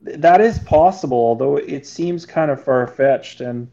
that 0.00 0.40
is 0.40 0.58
possible, 0.60 1.18
although 1.18 1.56
it 1.56 1.86
seems 1.86 2.24
kind 2.24 2.50
of 2.50 2.62
far 2.62 2.86
fetched. 2.86 3.40
And 3.40 3.68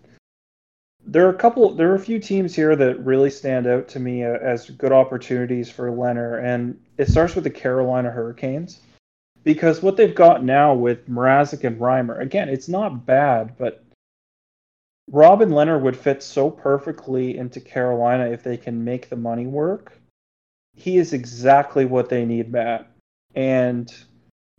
there 1.06 1.26
are 1.28 1.32
a 1.34 1.38
couple, 1.38 1.74
there 1.74 1.92
are 1.92 1.96
a 1.96 2.00
few 2.00 2.20
teams 2.20 2.56
here 2.56 2.76
that 2.76 3.06
really 3.06 3.30
stand 3.30 3.68
out 3.68 3.88
to 3.90 4.00
me 4.00 4.24
uh, 4.24 4.38
as 4.42 4.70
good 4.70 4.92
opportunities 4.92 5.70
for 5.70 5.92
Lehner, 5.92 6.44
and 6.44 6.80
it 6.98 7.10
starts 7.10 7.36
with 7.36 7.44
the 7.44 7.50
Carolina 7.50 8.10
Hurricanes 8.10 8.80
because 9.46 9.84
what 9.84 9.96
they've 9.96 10.16
got 10.16 10.44
now 10.44 10.74
with 10.74 11.08
Mrazek 11.08 11.64
and 11.64 11.80
Reimer, 11.80 12.20
again, 12.20 12.50
it's 12.50 12.68
not 12.68 13.06
bad, 13.06 13.56
but 13.58 13.84
Robin 15.12 15.50
Lehner 15.50 15.80
would 15.80 15.96
fit 15.96 16.24
so 16.24 16.50
perfectly 16.50 17.38
into 17.38 17.62
Carolina 17.62 18.26
if 18.26 18.42
they 18.42 18.58
can 18.58 18.84
make 18.84 19.08
the 19.08 19.16
money 19.16 19.46
work. 19.46 19.94
He 20.76 20.98
is 20.98 21.14
exactly 21.14 21.86
what 21.86 22.10
they 22.10 22.26
need, 22.26 22.52
Matt, 22.52 22.90
and 23.36 23.94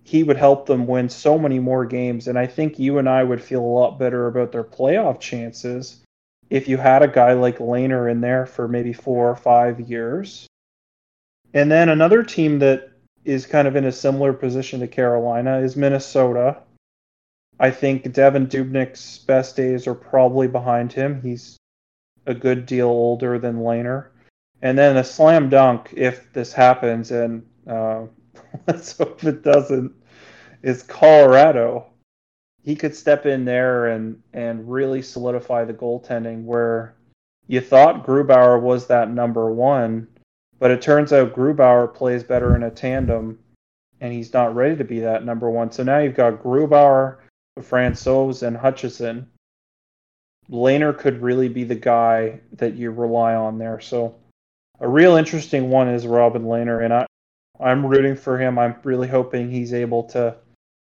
he 0.06 0.22
would 0.22 0.36
help 0.36 0.66
them 0.66 0.86
win 0.86 1.08
so 1.08 1.36
many 1.36 1.58
more 1.58 1.84
games. 1.84 2.28
And 2.28 2.38
I 2.38 2.46
think 2.46 2.78
you 2.78 2.98
and 2.98 3.08
I 3.08 3.24
would 3.24 3.42
feel 3.42 3.60
a 3.60 3.66
lot 3.66 3.98
better 3.98 4.28
about 4.28 4.52
their 4.52 4.62
playoff 4.62 5.18
chances 5.18 6.00
if 6.48 6.68
you 6.68 6.76
had 6.76 7.02
a 7.02 7.08
guy 7.08 7.32
like 7.32 7.58
Lehner 7.58 8.08
in 8.08 8.20
there 8.20 8.46
for 8.46 8.68
maybe 8.68 8.92
four 8.92 9.28
or 9.28 9.34
five 9.34 9.80
years. 9.80 10.46
And 11.54 11.72
then 11.72 11.88
another 11.88 12.22
team 12.22 12.60
that 12.60 12.92
is 13.24 13.46
kind 13.46 13.66
of 13.66 13.74
in 13.74 13.84
a 13.84 13.90
similar 13.90 14.32
position 14.32 14.78
to 14.78 14.86
Carolina 14.86 15.58
is 15.58 15.74
Minnesota. 15.74 16.58
I 17.58 17.72
think 17.72 18.04
Devan 18.04 18.46
Dubnyk's 18.46 19.18
best 19.18 19.56
days 19.56 19.88
are 19.88 19.94
probably 19.94 20.46
behind 20.46 20.92
him. 20.92 21.20
He's 21.20 21.56
a 22.26 22.34
good 22.34 22.64
deal 22.64 22.86
older 22.86 23.40
than 23.40 23.56
Lehner. 23.56 24.10
And 24.62 24.78
then 24.78 24.98
a 24.98 25.02
slam 25.02 25.48
dunk, 25.48 25.94
if 25.96 26.32
this 26.32 26.52
happens, 26.52 27.10
and 27.10 27.44
uh, 27.66 28.02
let's 28.66 28.96
hope 28.96 29.24
it 29.24 29.42
doesn't, 29.42 29.92
is 30.62 30.82
Colorado 30.82 31.86
he 32.66 32.74
could 32.74 32.94
step 32.94 33.26
in 33.26 33.44
there 33.44 33.86
and 33.86 34.20
and 34.34 34.68
really 34.70 35.00
solidify 35.00 35.64
the 35.64 35.72
goaltending 35.72 36.42
where 36.42 36.96
you 37.46 37.60
thought 37.60 38.04
Grubauer 38.04 38.60
was 38.60 38.88
that 38.88 39.08
number 39.08 39.52
one, 39.52 40.08
but 40.58 40.72
it 40.72 40.82
turns 40.82 41.12
out 41.12 41.32
Grubauer 41.32 41.94
plays 41.94 42.24
better 42.24 42.56
in 42.56 42.64
a 42.64 42.70
tandem 42.70 43.38
and 44.00 44.12
he's 44.12 44.32
not 44.32 44.56
ready 44.56 44.74
to 44.76 44.82
be 44.82 44.98
that 44.98 45.24
number 45.24 45.48
one. 45.48 45.70
So 45.70 45.84
now 45.84 45.98
you've 45.98 46.16
got 46.16 46.42
Grubauer, 46.42 47.18
Francouz, 47.60 48.44
and 48.44 48.56
Hutchinson. 48.56 49.30
Lehner 50.50 50.96
could 50.96 51.22
really 51.22 51.48
be 51.48 51.62
the 51.62 51.76
guy 51.76 52.40
that 52.54 52.74
you 52.74 52.90
rely 52.90 53.36
on 53.36 53.58
there. 53.58 53.78
So 53.78 54.16
a 54.80 54.88
real 54.88 55.14
interesting 55.14 55.70
one 55.70 55.88
is 55.88 56.04
Robin 56.04 56.42
Lehner, 56.42 56.84
and 56.84 56.92
I 56.92 57.05
I'm 57.60 57.84
rooting 57.84 58.16
for 58.16 58.38
him. 58.38 58.58
I'm 58.58 58.76
really 58.84 59.08
hoping 59.08 59.50
he's 59.50 59.72
able 59.72 60.04
to 60.04 60.36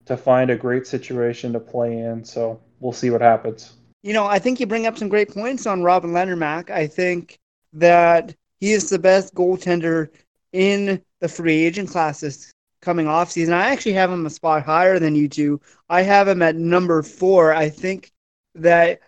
to 0.07 0.17
find 0.17 0.51
a 0.51 0.57
great 0.57 0.87
situation 0.87 1.53
to 1.53 1.61
play 1.61 1.99
in. 1.99 2.25
So 2.25 2.61
we'll 2.81 2.93
see 2.93 3.11
what 3.11 3.21
happens. 3.21 3.75
You 4.03 4.13
know, 4.13 4.25
I 4.25 4.39
think 4.39 4.61
you 4.61 4.67
bring 4.67 4.87
up 4.87 4.97
some 4.97 5.09
great 5.09 5.35
points 5.35 5.67
on 5.67 5.83
Robin 5.83 6.13
Lehner, 6.13 6.39
Mac. 6.39 6.71
I 6.71 6.87
think 6.87 7.39
that 7.73 8.35
he 8.61 8.73
is 8.73 8.89
the 8.89 9.01
best 9.01 9.35
goaltender 9.35 10.09
in 10.53 11.03
the 11.21 11.29
free 11.29 11.65
agent 11.65 11.91
classes 11.91 12.53
coming 12.81 13.09
off 13.09 13.33
season. 13.33 13.53
I 13.53 13.71
actually 13.71 13.95
have 13.95 14.13
him 14.13 14.27
a 14.27 14.31
spot 14.31 14.63
higher 14.63 15.01
than 15.01 15.17
you 15.17 15.29
two. 15.29 15.61
I 15.89 16.03
have 16.03 16.29
him 16.29 16.41
at 16.41 16.55
number 16.55 17.03
four. 17.03 17.53
I 17.53 17.69
think 17.69 18.13
that 18.55 19.01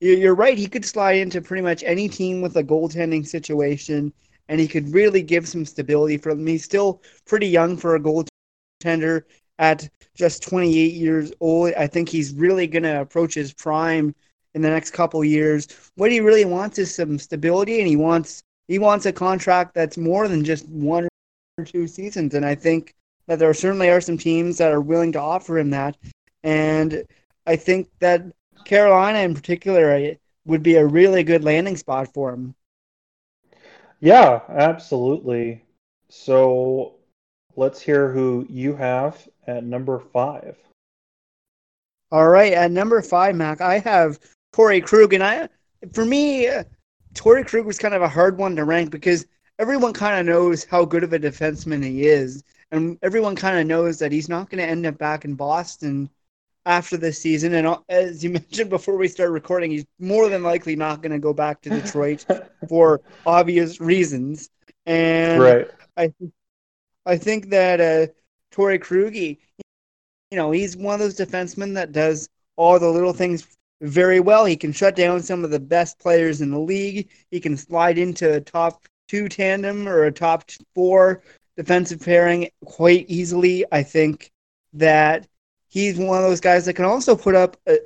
you're 0.00 0.34
right. 0.34 0.56
He 0.56 0.68
could 0.68 0.84
slide 0.84 1.16
into 1.16 1.40
pretty 1.40 1.62
much 1.62 1.82
any 1.82 2.08
team 2.08 2.40
with 2.40 2.56
a 2.56 2.62
goaltending 2.62 3.26
situation, 3.26 4.12
and 4.48 4.60
he 4.60 4.68
could 4.68 4.92
really 4.92 5.22
give 5.22 5.48
some 5.48 5.64
stability 5.64 6.16
for 6.16 6.34
them. 6.34 6.46
He's 6.46 6.64
still 6.64 7.02
pretty 7.26 7.48
young 7.48 7.76
for 7.76 7.94
a 7.94 8.00
goaltender 8.00 9.22
at 9.58 9.88
just 10.14 10.42
28 10.42 10.92
years 10.92 11.32
old. 11.40 11.72
I 11.74 11.86
think 11.86 12.08
he's 12.08 12.34
really 12.34 12.66
going 12.66 12.82
to 12.84 13.00
approach 13.00 13.34
his 13.34 13.52
prime 13.52 14.14
in 14.54 14.62
the 14.62 14.70
next 14.70 14.92
couple 14.92 15.22
years. 15.24 15.68
What 15.96 16.10
he 16.10 16.20
really 16.20 16.44
wants 16.44 16.78
is 16.78 16.94
some 16.94 17.18
stability, 17.18 17.78
and 17.78 17.88
he 17.88 17.96
wants 17.96 18.42
he 18.68 18.78
wants 18.78 19.06
a 19.06 19.12
contract 19.12 19.74
that's 19.74 19.96
more 19.96 20.26
than 20.26 20.44
just 20.44 20.68
one 20.68 21.08
or 21.58 21.64
two 21.64 21.86
seasons. 21.86 22.34
And 22.34 22.44
I 22.44 22.54
think 22.54 22.94
that 23.26 23.38
there 23.38 23.54
certainly 23.54 23.90
are 23.90 24.00
some 24.00 24.18
teams 24.18 24.58
that 24.58 24.72
are 24.72 24.80
willing 24.80 25.12
to 25.12 25.20
offer 25.20 25.58
him 25.58 25.70
that. 25.70 25.96
And 26.42 27.04
I 27.46 27.56
think 27.56 27.88
that 28.00 28.22
Carolina, 28.64 29.20
in 29.20 29.34
particular, 29.34 30.16
would 30.46 30.62
be 30.62 30.76
a 30.76 30.86
really 30.86 31.22
good 31.22 31.44
landing 31.44 31.76
spot 31.76 32.12
for 32.12 32.32
him. 32.32 32.54
Yeah, 34.06 34.42
absolutely. 34.48 35.64
So 36.08 36.94
let's 37.56 37.80
hear 37.80 38.12
who 38.12 38.46
you 38.48 38.76
have 38.76 39.26
at 39.48 39.64
number 39.64 39.98
five. 39.98 40.56
All 42.12 42.28
right, 42.28 42.52
at 42.52 42.70
number 42.70 43.02
five, 43.02 43.34
Mac, 43.34 43.60
I 43.60 43.80
have 43.80 44.20
Torrey 44.52 44.80
Krug, 44.80 45.12
and 45.12 45.24
I, 45.24 45.48
for 45.92 46.04
me, 46.04 46.48
Torrey 47.14 47.42
Krug 47.42 47.66
was 47.66 47.80
kind 47.80 47.94
of 47.94 48.02
a 48.02 48.08
hard 48.08 48.38
one 48.38 48.54
to 48.54 48.64
rank 48.64 48.92
because 48.92 49.26
everyone 49.58 49.92
kind 49.92 50.20
of 50.20 50.32
knows 50.32 50.62
how 50.62 50.84
good 50.84 51.02
of 51.02 51.12
a 51.12 51.18
defenseman 51.18 51.82
he 51.82 52.06
is, 52.06 52.44
and 52.70 52.96
everyone 53.02 53.34
kind 53.34 53.58
of 53.58 53.66
knows 53.66 53.98
that 53.98 54.12
he's 54.12 54.28
not 54.28 54.50
going 54.50 54.62
to 54.62 54.70
end 54.70 54.86
up 54.86 54.98
back 54.98 55.24
in 55.24 55.34
Boston 55.34 56.08
after 56.66 56.96
this 56.96 57.20
season. 57.20 57.54
And 57.54 57.78
as 57.88 58.22
you 58.22 58.30
mentioned 58.50 58.68
before 58.68 58.96
we 58.96 59.08
start 59.08 59.30
recording, 59.30 59.70
he's 59.70 59.86
more 59.98 60.28
than 60.28 60.42
likely 60.42 60.76
not 60.76 61.00
going 61.00 61.12
to 61.12 61.18
go 61.18 61.32
back 61.32 61.62
to 61.62 61.70
Detroit 61.70 62.26
for 62.68 63.00
obvious 63.24 63.80
reasons. 63.80 64.50
And 64.84 65.40
right. 65.40 65.70
I 65.96 66.12
I 67.06 67.16
think 67.16 67.50
that 67.50 67.80
uh, 67.80 68.12
Torrey 68.50 68.78
Krug, 68.78 69.14
you 69.14 69.36
know, 70.32 70.50
he's 70.50 70.76
one 70.76 70.94
of 70.94 71.00
those 71.00 71.16
defensemen 71.16 71.74
that 71.74 71.92
does 71.92 72.28
all 72.56 72.78
the 72.78 72.88
little 72.88 73.12
things 73.12 73.46
very 73.80 74.20
well. 74.20 74.44
He 74.44 74.56
can 74.56 74.72
shut 74.72 74.96
down 74.96 75.22
some 75.22 75.44
of 75.44 75.50
the 75.50 75.60
best 75.60 75.98
players 75.98 76.40
in 76.40 76.50
the 76.50 76.58
league. 76.58 77.08
He 77.30 77.40
can 77.40 77.56
slide 77.56 77.98
into 77.98 78.34
a 78.34 78.40
top 78.40 78.86
two 79.08 79.28
tandem 79.28 79.88
or 79.88 80.04
a 80.04 80.12
top 80.12 80.50
four 80.74 81.22
defensive 81.56 82.00
pairing 82.00 82.48
quite 82.64 83.06
easily. 83.08 83.64
I 83.70 83.82
think 83.82 84.32
that 84.72 85.26
he's 85.76 85.98
one 85.98 86.16
of 86.16 86.24
those 86.24 86.40
guys 86.40 86.64
that 86.64 86.72
can 86.72 86.86
also 86.86 87.14
put 87.14 87.34
up 87.34 87.58
a, 87.68 87.76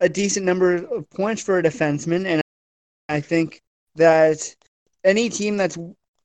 a 0.00 0.10
decent 0.10 0.44
number 0.44 0.74
of 0.74 1.08
points 1.08 1.42
for 1.42 1.58
a 1.58 1.62
defenseman. 1.62 2.26
And 2.26 2.42
I 3.08 3.18
think 3.18 3.62
that 3.94 4.54
any 5.04 5.30
team 5.30 5.56
that's 5.56 5.78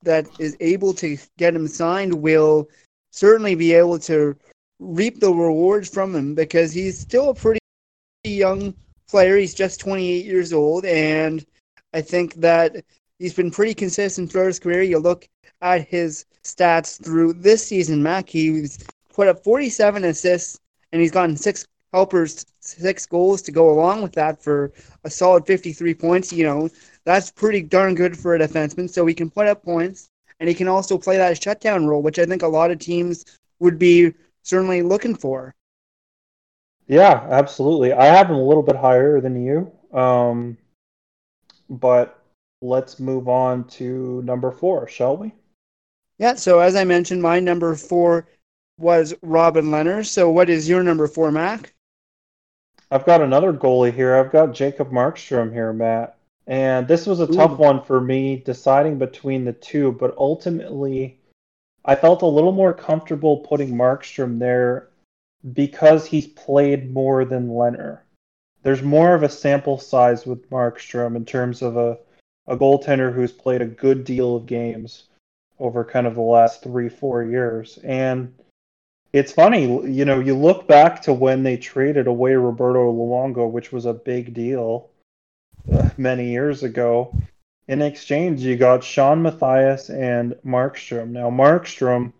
that 0.03 0.27
is 0.39 0.57
able 0.59 0.93
to 0.95 1.17
get 1.37 1.55
him 1.55 1.69
signed 1.69 2.13
will 2.13 2.67
certainly 3.11 3.55
be 3.55 3.73
able 3.73 3.97
to 3.99 4.35
reap 4.79 5.21
the 5.21 5.33
rewards 5.33 5.87
from 5.87 6.13
him 6.13 6.35
because 6.35 6.73
he's 6.73 6.99
still 6.99 7.29
a 7.29 7.33
pretty 7.33 7.59
young 8.25 8.73
player. 9.09 9.37
He's 9.37 9.53
just 9.53 9.79
28 9.79 10.25
years 10.25 10.51
old, 10.51 10.83
and 10.83 11.45
I 11.93 12.01
think 12.01 12.33
that 12.35 12.83
he's 13.19 13.33
been 13.33 13.51
pretty 13.51 13.73
consistent 13.73 14.31
throughout 14.31 14.47
his 14.47 14.59
career. 14.59 14.83
You 14.83 14.99
look 14.99 15.29
at 15.61 15.87
his 15.87 16.25
stats 16.43 17.01
through 17.01 17.33
this 17.33 17.65
season, 17.65 18.03
Mac. 18.03 18.27
He's 18.27 18.85
put 19.13 19.29
up 19.29 19.41
47 19.45 20.03
assists, 20.03 20.59
and 20.91 21.01
he's 21.01 21.11
gotten 21.11 21.37
six 21.37 21.65
helpers, 21.93 22.45
six 22.59 23.05
goals 23.05 23.41
to 23.43 23.51
go 23.51 23.69
along 23.69 24.01
with 24.01 24.13
that 24.13 24.41
for 24.41 24.71
a 25.03 25.09
solid 25.09 25.45
53 25.45 25.93
points. 25.93 26.31
You 26.31 26.45
know, 26.45 26.69
that's 27.05 27.31
pretty 27.31 27.61
darn 27.61 27.95
good 27.95 28.17
for 28.17 28.35
a 28.35 28.39
defenseman. 28.39 28.89
So 28.89 29.05
he 29.05 29.13
can 29.13 29.29
put 29.29 29.47
up 29.47 29.63
points, 29.63 30.09
and 30.39 30.47
he 30.47 30.55
can 30.55 30.67
also 30.67 30.97
play 30.97 31.17
that 31.17 31.41
shutdown 31.41 31.85
role, 31.85 32.01
which 32.01 32.19
I 32.19 32.25
think 32.25 32.43
a 32.43 32.47
lot 32.47 32.71
of 32.71 32.79
teams 32.79 33.25
would 33.59 33.79
be 33.79 34.13
certainly 34.43 34.81
looking 34.81 35.15
for. 35.15 35.55
Yeah, 36.87 37.27
absolutely. 37.29 37.93
I 37.93 38.05
have 38.05 38.29
him 38.29 38.35
a 38.35 38.43
little 38.43 38.63
bit 38.63 38.75
higher 38.75 39.21
than 39.21 39.43
you. 39.43 39.71
Um, 39.97 40.57
but 41.69 42.19
let's 42.61 42.99
move 42.99 43.27
on 43.27 43.65
to 43.65 44.21
number 44.23 44.51
four, 44.51 44.87
shall 44.87 45.17
we? 45.17 45.33
Yeah, 46.17 46.33
so 46.33 46.59
as 46.59 46.75
I 46.75 46.83
mentioned, 46.83 47.21
my 47.21 47.39
number 47.39 47.75
four 47.75 48.27
was 48.79 49.13
Robin 49.21 49.65
Lehner. 49.65 50.05
So 50.05 50.29
what 50.29 50.49
is 50.49 50.69
your 50.69 50.83
number 50.83 51.07
four, 51.07 51.31
Mac? 51.31 51.73
I've 52.91 53.05
got 53.05 53.21
another 53.21 53.53
goalie 53.53 53.93
here. 53.93 54.15
I've 54.15 54.31
got 54.31 54.53
Jacob 54.53 54.89
Markstrom 54.89 55.53
here, 55.53 55.73
Matt. 55.73 56.17
And 56.47 56.87
this 56.87 57.05
was 57.05 57.19
a 57.19 57.27
tough 57.27 57.59
one 57.59 57.83
for 57.83 58.01
me 58.01 58.37
deciding 58.37 58.97
between 58.97 59.45
the 59.45 59.53
two, 59.53 59.91
but 59.91 60.17
ultimately 60.17 61.19
I 61.85 61.95
felt 61.95 62.23
a 62.23 62.27
little 62.27 62.51
more 62.51 62.73
comfortable 62.73 63.37
putting 63.37 63.75
Markstrom 63.75 64.39
there 64.39 64.89
because 65.53 66.07
he's 66.07 66.27
played 66.27 66.91
more 66.91 67.23
than 67.23 67.49
Lehner. 67.49 67.99
There's 68.63 68.81
more 68.81 69.13
of 69.13 69.23
a 69.23 69.29
sample 69.29 69.77
size 69.77 70.25
with 70.25 70.49
Markstrom 70.49 71.15
in 71.15 71.23
terms 71.23 71.61
of 71.61 71.77
a, 71.77 71.97
a 72.47 72.57
goaltender 72.57 73.13
who's 73.13 73.31
played 73.31 73.61
a 73.61 73.65
good 73.65 74.03
deal 74.03 74.35
of 74.35 74.47
games 74.47 75.03
over 75.59 75.85
kind 75.85 76.07
of 76.07 76.15
the 76.15 76.21
last 76.21 76.63
three, 76.63 76.89
four 76.89 77.23
years. 77.23 77.77
And 77.83 78.33
it's 79.11 79.31
funny, 79.31 79.63
you 79.89 80.05
know, 80.05 80.19
you 80.19 80.35
look 80.35 80.67
back 80.67 81.01
to 81.03 81.13
when 81.13 81.43
they 81.43 81.57
traded 81.57 82.07
away 82.07 82.33
Roberto 82.33 82.91
Luongo, 82.91 83.49
which 83.49 83.71
was 83.71 83.85
a 83.85 83.93
big 83.93 84.33
deal 84.33 84.89
uh, 85.71 85.89
many 85.97 86.29
years 86.29 86.63
ago. 86.63 87.15
In 87.67 87.81
exchange, 87.81 88.41
you 88.41 88.55
got 88.55 88.83
Shawn 88.83 89.21
Matthias 89.21 89.89
and 89.89 90.35
Markstrom. 90.45 91.09
Now, 91.09 91.29
Markstrom 91.29 92.13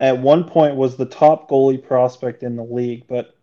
at 0.00 0.18
one 0.18 0.44
point 0.44 0.76
was 0.76 0.96
the 0.96 1.06
top 1.06 1.48
goalie 1.48 1.82
prospect 1.82 2.42
in 2.42 2.56
the 2.56 2.64
league, 2.64 3.04
but 3.06 3.36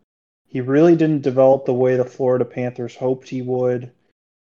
he 0.48 0.62
really 0.62 0.96
didn't 0.96 1.22
develop 1.22 1.66
the 1.66 1.74
way 1.74 1.96
the 1.96 2.04
Florida 2.04 2.44
Panthers 2.44 2.96
hoped 2.96 3.30
he 3.30 3.42
would. 3.42 3.92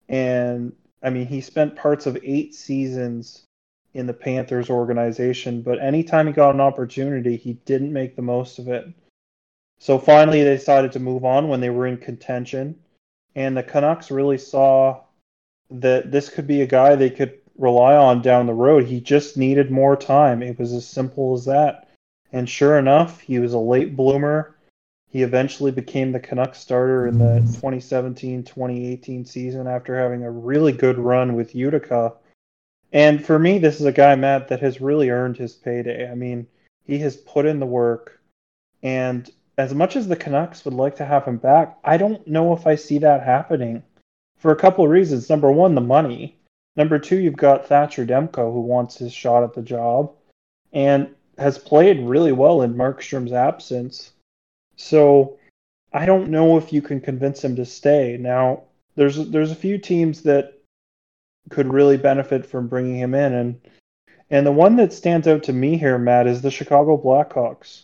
And 0.10 0.74
I 1.04 1.10
mean, 1.12 1.28
he 1.28 1.42
spent 1.42 1.76
parts 1.76 2.06
of 2.06 2.18
eight 2.24 2.56
seasons 2.56 3.44
in 3.94 4.08
the 4.08 4.14
Panthers 4.14 4.70
organization, 4.70 5.62
but 5.62 5.82
anytime 5.82 6.28
he 6.28 6.34
got 6.34 6.56
an 6.56 6.62
opportunity, 6.62 7.36
he 7.36 7.54
didn't 7.66 7.92
make 7.92 8.16
the 8.16 8.22
most 8.22 8.58
of 8.60 8.68
it. 8.68 8.88
So 9.80 9.98
finally, 9.98 10.44
they 10.44 10.56
decided 10.56 10.92
to 10.94 11.00
move 11.00 11.26
on 11.26 11.48
when 11.48 11.60
they 11.60 11.70
were 11.70 11.88
in 11.88 11.98
contention. 11.98 12.80
And 13.36 13.58
the 13.58 13.64
Canucks 13.64 14.12
really 14.12 14.38
saw 14.38 15.02
that 15.72 16.12
this 16.12 16.30
could 16.30 16.48
be 16.48 16.62
a 16.62 16.68
guy 16.68 16.96
they 16.96 17.10
could 17.10 17.40
rely 17.58 17.96
on 17.96 18.22
down 18.22 18.46
the 18.46 18.54
road. 18.54 18.86
He 18.86 19.02
just 19.02 19.38
needed 19.38 19.72
more 19.72 19.96
time. 19.96 20.42
It 20.42 20.60
was 20.60 20.74
as 20.74 20.88
simple 20.88 21.34
as 21.34 21.46
that. 21.46 21.90
And 22.32 22.50
sure 22.50 22.78
enough, 22.78 23.20
he 23.20 23.40
was 23.40 23.54
a 23.54 23.60
late 23.60 23.96
bloomer. 23.96 24.56
He 25.10 25.24
eventually 25.24 25.72
became 25.72 26.12
the 26.12 26.20
Canucks 26.20 26.60
starter 26.60 27.06
in 27.08 27.18
the 27.18 27.40
2017 27.40 28.44
2018 28.44 29.26
season 29.26 29.68
after 29.68 29.98
having 29.98 30.24
a 30.24 30.32
really 30.32 30.72
good 30.72 30.98
run 30.98 31.36
with 31.36 31.54
Utica. 31.54 32.14
And 32.92 33.24
for 33.26 33.40
me, 33.40 33.58
this 33.58 33.80
is 33.80 33.86
a 33.86 33.92
guy, 33.92 34.16
Matt, 34.16 34.50
that 34.50 34.60
has 34.60 34.82
really 34.82 35.10
earned 35.10 35.38
his 35.38 35.54
payday. 35.54 36.10
I 36.10 36.16
mean, 36.16 36.48
he 36.84 37.00
has 37.00 37.16
put 37.16 37.46
in 37.46 37.60
the 37.60 37.66
work. 37.66 38.20
And 38.84 39.30
as 39.58 39.74
much 39.74 39.96
as 39.96 40.08
the 40.08 40.16
Canucks 40.16 40.66
would 40.66 40.74
like 40.74 40.96
to 40.98 41.06
have 41.06 41.26
him 41.26 41.38
back, 41.38 41.78
I 41.84 41.98
don't 41.98 42.26
know 42.28 42.54
if 42.54 42.68
I 42.68 42.76
see 42.76 42.98
that 43.00 43.24
happening 43.24 43.84
for 44.38 44.52
a 44.52 44.58
couple 44.58 44.84
of 44.84 44.92
reasons. 44.92 45.30
Number 45.30 45.52
one, 45.52 45.76
the 45.76 45.82
money. 45.82 46.38
Number 46.76 47.00
two, 47.00 47.20
you've 47.20 47.38
got 47.38 47.68
Thatcher 47.68 48.06
Demko, 48.06 48.52
who 48.52 48.62
wants 48.62 48.98
his 48.98 49.14
shot 49.14 49.44
at 49.44 49.54
the 49.54 49.62
job. 49.62 50.12
And 50.74 51.14
has 51.38 51.58
played 51.58 52.00
really 52.00 52.32
well 52.32 52.62
in 52.62 52.76
Markstrom's 52.76 53.34
absence. 53.34 54.12
So 54.76 55.38
I 55.94 56.06
don't 56.06 56.30
know 56.30 56.58
if 56.58 56.72
you 56.72 56.82
can 56.82 57.02
convince 57.02 57.44
him 57.44 57.56
to 57.56 57.66
stay. 57.66 58.18
Now, 58.18 58.64
there's 58.96 59.30
there's 59.30 59.52
a 59.52 59.56
few 59.56 59.78
teams 59.78 60.22
that 60.24 60.61
could 61.52 61.72
really 61.72 61.98
benefit 61.98 62.46
from 62.46 62.68
bringing 62.68 62.98
him 62.98 63.14
in, 63.14 63.34
and 63.34 63.62
and 64.30 64.46
the 64.46 64.52
one 64.52 64.78
that 64.78 64.94
stands 64.94 65.28
out 65.28 65.44
to 65.44 65.54
me 65.54 65.78
here, 65.78 65.98
Matt, 65.98 66.26
is 66.26 66.42
the 66.42 66.52
Chicago 66.52 66.98
Blackhawks, 66.98 67.84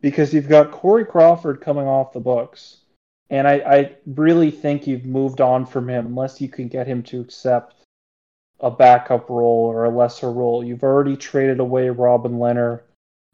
because 0.00 0.32
you've 0.32 0.48
got 0.48 0.70
Corey 0.70 1.04
Crawford 1.04 1.60
coming 1.60 1.86
off 1.86 2.12
the 2.12 2.20
books, 2.20 2.78
and 3.30 3.46
I, 3.46 3.54
I 3.54 3.96
really 4.06 4.50
think 4.50 4.86
you've 4.86 5.04
moved 5.04 5.40
on 5.40 5.66
from 5.66 5.88
him 5.88 6.06
unless 6.06 6.40
you 6.40 6.48
can 6.48 6.68
get 6.68 6.86
him 6.86 7.02
to 7.04 7.20
accept 7.20 7.76
a 8.60 8.70
backup 8.70 9.28
role 9.28 9.66
or 9.66 9.84
a 9.84 9.90
lesser 9.90 10.30
role. 10.30 10.64
You've 10.64 10.84
already 10.84 11.16
traded 11.16 11.60
away 11.60 11.88
Robin 11.90 12.32
Lehner. 12.32 12.82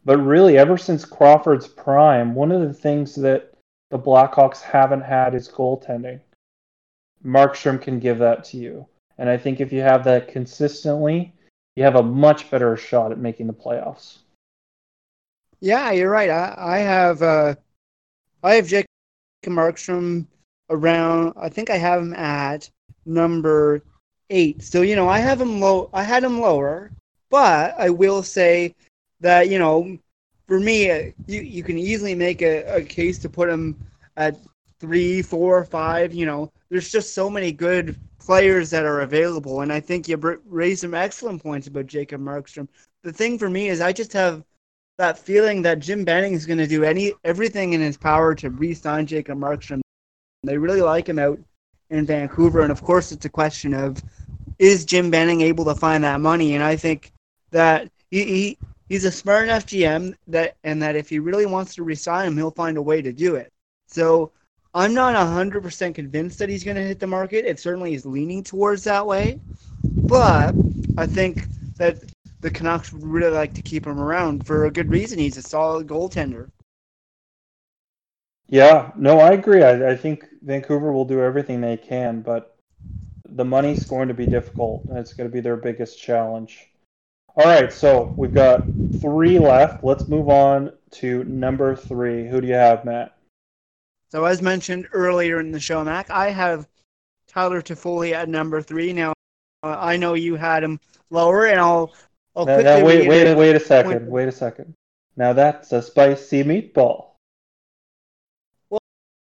But 0.04 0.18
really, 0.18 0.56
ever 0.56 0.78
since 0.78 1.04
Crawford's 1.04 1.68
prime, 1.68 2.34
one 2.34 2.50
of 2.50 2.62
the 2.62 2.72
things 2.72 3.14
that 3.16 3.52
the 3.90 3.98
Blackhawks 3.98 4.62
haven't 4.62 5.02
had 5.02 5.34
is 5.34 5.48
goaltending. 5.48 6.20
Markstrom 7.24 7.80
can 7.80 7.98
give 7.98 8.18
that 8.18 8.44
to 8.44 8.56
you. 8.56 8.86
And 9.18 9.28
I 9.28 9.36
think 9.36 9.60
if 9.60 9.72
you 9.72 9.80
have 9.80 10.04
that 10.04 10.28
consistently, 10.28 11.32
you 11.76 11.84
have 11.84 11.96
a 11.96 12.02
much 12.02 12.50
better 12.50 12.76
shot 12.76 13.12
at 13.12 13.18
making 13.18 13.46
the 13.46 13.52
playoffs. 13.52 14.18
Yeah, 15.60 15.90
you're 15.90 16.10
right. 16.10 16.30
I, 16.30 16.54
I 16.56 16.78
have 16.78 17.22
uh, 17.22 17.54
I 18.42 18.54
have 18.54 18.68
Jake 18.68 18.86
Markstrom 19.44 20.26
around. 20.70 21.34
I 21.36 21.48
think 21.48 21.70
I 21.70 21.76
have 21.76 22.02
him 22.02 22.14
at 22.14 22.70
number 23.06 23.82
eight. 24.30 24.62
So 24.62 24.82
you 24.82 24.94
know, 24.94 25.08
I 25.08 25.18
have 25.18 25.40
him 25.40 25.60
low. 25.60 25.90
I 25.92 26.04
had 26.04 26.22
him 26.22 26.40
lower, 26.40 26.92
but 27.30 27.74
I 27.78 27.90
will 27.90 28.22
say 28.22 28.74
that 29.20 29.48
you 29.48 29.58
know, 29.58 29.98
for 30.46 30.60
me, 30.60 30.90
uh, 30.90 31.10
you 31.26 31.42
you 31.42 31.64
can 31.64 31.78
easily 31.78 32.14
make 32.14 32.42
a, 32.42 32.62
a 32.76 32.82
case 32.82 33.18
to 33.18 33.28
put 33.28 33.48
him 33.48 33.76
at 34.16 34.36
three, 34.78 35.22
four, 35.22 35.64
five. 35.64 36.14
You 36.14 36.26
know, 36.26 36.52
there's 36.70 36.90
just 36.90 37.14
so 37.14 37.28
many 37.28 37.50
good 37.50 37.96
players 38.28 38.68
that 38.68 38.84
are 38.84 39.00
available, 39.00 39.62
and 39.62 39.72
I 39.72 39.80
think 39.80 40.06
you 40.06 40.18
raised 40.44 40.82
some 40.82 40.92
excellent 40.92 41.42
points 41.42 41.66
about 41.66 41.86
Jacob 41.86 42.20
Markstrom. 42.20 42.68
The 43.02 43.10
thing 43.10 43.38
for 43.38 43.48
me 43.48 43.70
is, 43.70 43.80
I 43.80 43.90
just 43.90 44.12
have 44.12 44.44
that 44.98 45.18
feeling 45.18 45.62
that 45.62 45.78
Jim 45.78 46.04
Benning 46.04 46.34
is 46.34 46.44
going 46.44 46.58
to 46.58 46.66
do 46.66 46.84
any 46.84 47.14
everything 47.24 47.72
in 47.72 47.80
his 47.80 47.96
power 47.96 48.34
to 48.34 48.50
re-sign 48.50 49.06
Jacob 49.06 49.38
Markstrom. 49.38 49.80
They 50.42 50.58
really 50.58 50.82
like 50.82 51.08
him 51.08 51.18
out 51.18 51.38
in 51.88 52.04
Vancouver, 52.04 52.60
and 52.60 52.70
of 52.70 52.82
course, 52.82 53.12
it's 53.12 53.24
a 53.24 53.30
question 53.30 53.72
of 53.72 54.02
is 54.58 54.84
Jim 54.84 55.10
Benning 55.10 55.40
able 55.40 55.64
to 55.64 55.74
find 55.74 56.04
that 56.04 56.20
money? 56.20 56.54
And 56.54 56.62
I 56.62 56.76
think 56.76 57.12
that 57.50 57.90
he, 58.10 58.24
he 58.24 58.58
he's 58.90 59.06
a 59.06 59.10
smart 59.10 59.44
enough 59.44 59.64
GM 59.64 60.12
that 60.26 60.54
and 60.64 60.82
that 60.82 60.96
if 60.96 61.08
he 61.08 61.18
really 61.18 61.46
wants 61.46 61.74
to 61.76 61.82
resign 61.82 62.26
him, 62.26 62.36
he'll 62.36 62.50
find 62.50 62.76
a 62.76 62.82
way 62.82 63.00
to 63.00 63.10
do 63.10 63.36
it. 63.36 63.50
So 63.86 64.32
I'm 64.74 64.94
not 64.94 65.14
100% 65.14 65.94
convinced 65.94 66.38
that 66.38 66.48
he's 66.48 66.64
going 66.64 66.76
to 66.76 66.82
hit 66.82 67.00
the 67.00 67.06
market. 67.06 67.44
It 67.44 67.58
certainly 67.58 67.94
is 67.94 68.04
leaning 68.04 68.42
towards 68.44 68.84
that 68.84 69.06
way. 69.06 69.40
But 69.82 70.54
I 70.96 71.06
think 71.06 71.46
that 71.78 71.98
the 72.40 72.50
Canucks 72.50 72.92
would 72.92 73.04
really 73.04 73.34
like 73.34 73.54
to 73.54 73.62
keep 73.62 73.86
him 73.86 73.98
around 73.98 74.46
for 74.46 74.66
a 74.66 74.70
good 74.70 74.90
reason. 74.90 75.18
He's 75.18 75.36
a 75.36 75.42
solid 75.42 75.86
goaltender. 75.86 76.48
Yeah, 78.48 78.92
no, 78.96 79.18
I 79.18 79.32
agree. 79.32 79.62
I, 79.62 79.90
I 79.90 79.96
think 79.96 80.24
Vancouver 80.42 80.92
will 80.92 81.04
do 81.04 81.20
everything 81.20 81.60
they 81.60 81.76
can, 81.76 82.22
but 82.22 82.56
the 83.28 83.44
money's 83.44 83.84
going 83.84 84.08
to 84.08 84.14
be 84.14 84.26
difficult, 84.26 84.84
it's 84.90 85.12
going 85.12 85.28
to 85.28 85.32
be 85.32 85.40
their 85.40 85.56
biggest 85.56 86.00
challenge. 86.00 86.70
All 87.36 87.44
right, 87.44 87.70
so 87.72 88.14
we've 88.16 88.32
got 88.32 88.66
three 89.00 89.38
left. 89.38 89.84
Let's 89.84 90.08
move 90.08 90.30
on 90.30 90.72
to 90.92 91.24
number 91.24 91.76
three. 91.76 92.26
Who 92.26 92.40
do 92.40 92.46
you 92.46 92.54
have, 92.54 92.84
Matt? 92.86 93.17
So 94.10 94.24
as 94.24 94.40
mentioned 94.40 94.88
earlier 94.92 95.40
in 95.40 95.52
the 95.52 95.60
show, 95.60 95.84
Mac, 95.84 96.10
I 96.10 96.30
have 96.30 96.66
Tyler 97.26 97.60
Toffoli 97.60 98.12
at 98.12 98.28
number 98.28 98.62
three. 98.62 98.92
Now, 98.92 99.12
uh, 99.62 99.76
I 99.78 99.96
know 99.96 100.14
you 100.14 100.34
had 100.34 100.64
him 100.64 100.80
lower, 101.10 101.46
and 101.46 101.60
I'll, 101.60 101.92
I'll 102.34 102.46
Now, 102.46 102.54
quickly 102.54 102.78
now, 102.78 102.84
wait, 102.84 103.08
wait, 103.08 103.26
it. 103.26 103.36
wait 103.36 103.56
a 103.56 103.60
second. 103.60 104.02
Wait. 104.04 104.10
Wait 104.10 104.28
a 104.28 104.32
second. 104.32 104.74
Now 105.16 105.32
that's 105.32 105.72
a 105.72 105.82
spicy 105.82 106.44
meatball. 106.44 107.10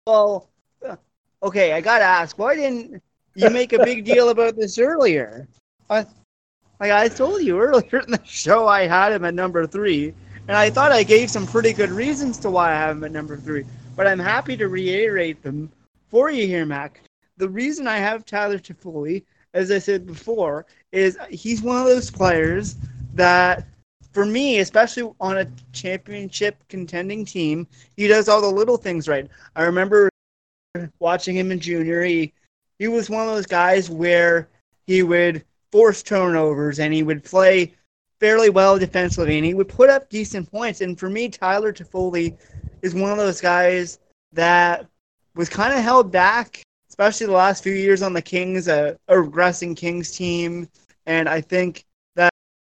Well, 0.05 0.49
uh, 0.86 0.97
okay, 1.43 1.73
I 1.73 1.81
gotta 1.81 2.03
ask, 2.03 2.38
why 2.38 2.55
didn't 2.55 3.01
you 3.36 3.49
make 3.49 3.73
a 3.73 3.84
big 3.86 4.03
deal 4.03 4.29
about 4.29 4.55
this 4.57 4.77
earlier? 4.79 5.47
I, 5.89 6.05
like 6.79 6.91
I 6.91 7.07
told 7.07 7.43
you 7.43 7.61
earlier 7.61 7.99
in 7.99 8.11
the 8.11 8.19
show, 8.25 8.67
I 8.67 8.88
had 8.88 9.13
him 9.13 9.23
at 9.23 9.34
number 9.34 9.65
three, 9.65 10.13
and 10.47 10.57
I 10.57 10.69
thought 10.69 10.91
I 10.91 11.03
gave 11.03 11.29
some 11.29 11.47
pretty 11.47 11.71
good 11.71 11.91
reasons 11.91 12.38
to 12.39 12.49
why 12.49 12.71
I 12.71 12.75
have 12.75 12.97
him 12.97 13.03
at 13.05 13.11
number 13.11 13.38
three. 13.38 13.63
But 13.95 14.07
I'm 14.07 14.19
happy 14.19 14.57
to 14.57 14.67
reiterate 14.67 15.41
them 15.43 15.71
for 16.09 16.31
you 16.31 16.47
here, 16.47 16.65
Mac. 16.65 17.01
The 17.37 17.49
reason 17.49 17.87
I 17.87 17.97
have 17.97 18.25
Tyler 18.25 18.59
Toffoli, 18.59 19.23
as 19.53 19.71
I 19.71 19.79
said 19.79 20.05
before, 20.05 20.65
is 20.91 21.17
he's 21.29 21.61
one 21.61 21.77
of 21.77 21.85
those 21.85 22.09
players 22.09 22.75
that, 23.13 23.67
for 24.11 24.25
me, 24.25 24.59
especially 24.59 25.11
on 25.19 25.39
a 25.39 25.47
championship 25.71 26.57
contending 26.69 27.25
team, 27.25 27.67
he 27.95 28.07
does 28.07 28.29
all 28.29 28.41
the 28.41 28.47
little 28.47 28.77
things 28.77 29.07
right. 29.07 29.27
I 29.55 29.63
remember 29.63 30.09
watching 30.99 31.35
him 31.35 31.51
in 31.51 31.59
junior. 31.59 32.03
He 32.03 32.33
he 32.79 32.87
was 32.87 33.09
one 33.09 33.27
of 33.27 33.35
those 33.35 33.45
guys 33.45 33.89
where 33.89 34.49
he 34.87 35.03
would 35.03 35.45
force 35.71 36.03
turnovers 36.03 36.79
and 36.79 36.93
he 36.93 37.03
would 37.03 37.23
play 37.23 37.73
fairly 38.19 38.49
well 38.49 38.77
defensively 38.79 39.37
and 39.37 39.45
he 39.45 39.53
would 39.53 39.69
put 39.69 39.89
up 39.89 40.09
decent 40.09 40.49
points. 40.51 40.81
And 40.81 40.97
for 40.97 41.09
me, 41.09 41.29
Tyler 41.29 41.71
Toffoli 41.73 42.37
is 42.84 42.93
one 42.93 43.09
of 43.11 43.17
those 43.17 43.41
guys 43.41 43.97
that 44.34 44.86
was 45.36 45.49
kind 45.49 45.73
of 45.73 45.81
held 45.81 46.11
back, 46.11 46.61
especially 46.89 47.25
the 47.25 47.31
last 47.31 47.63
few 47.63 47.73
years 47.73 48.03
on 48.03 48.13
the 48.13 48.21
Kings, 48.21 48.67
a, 48.67 48.97
a 49.07 49.15
regressing 49.15 49.75
Kings 49.75 50.11
team. 50.11 50.69
And 51.07 51.27
I 51.27 51.41
think 51.41 51.86
that, 52.15 52.31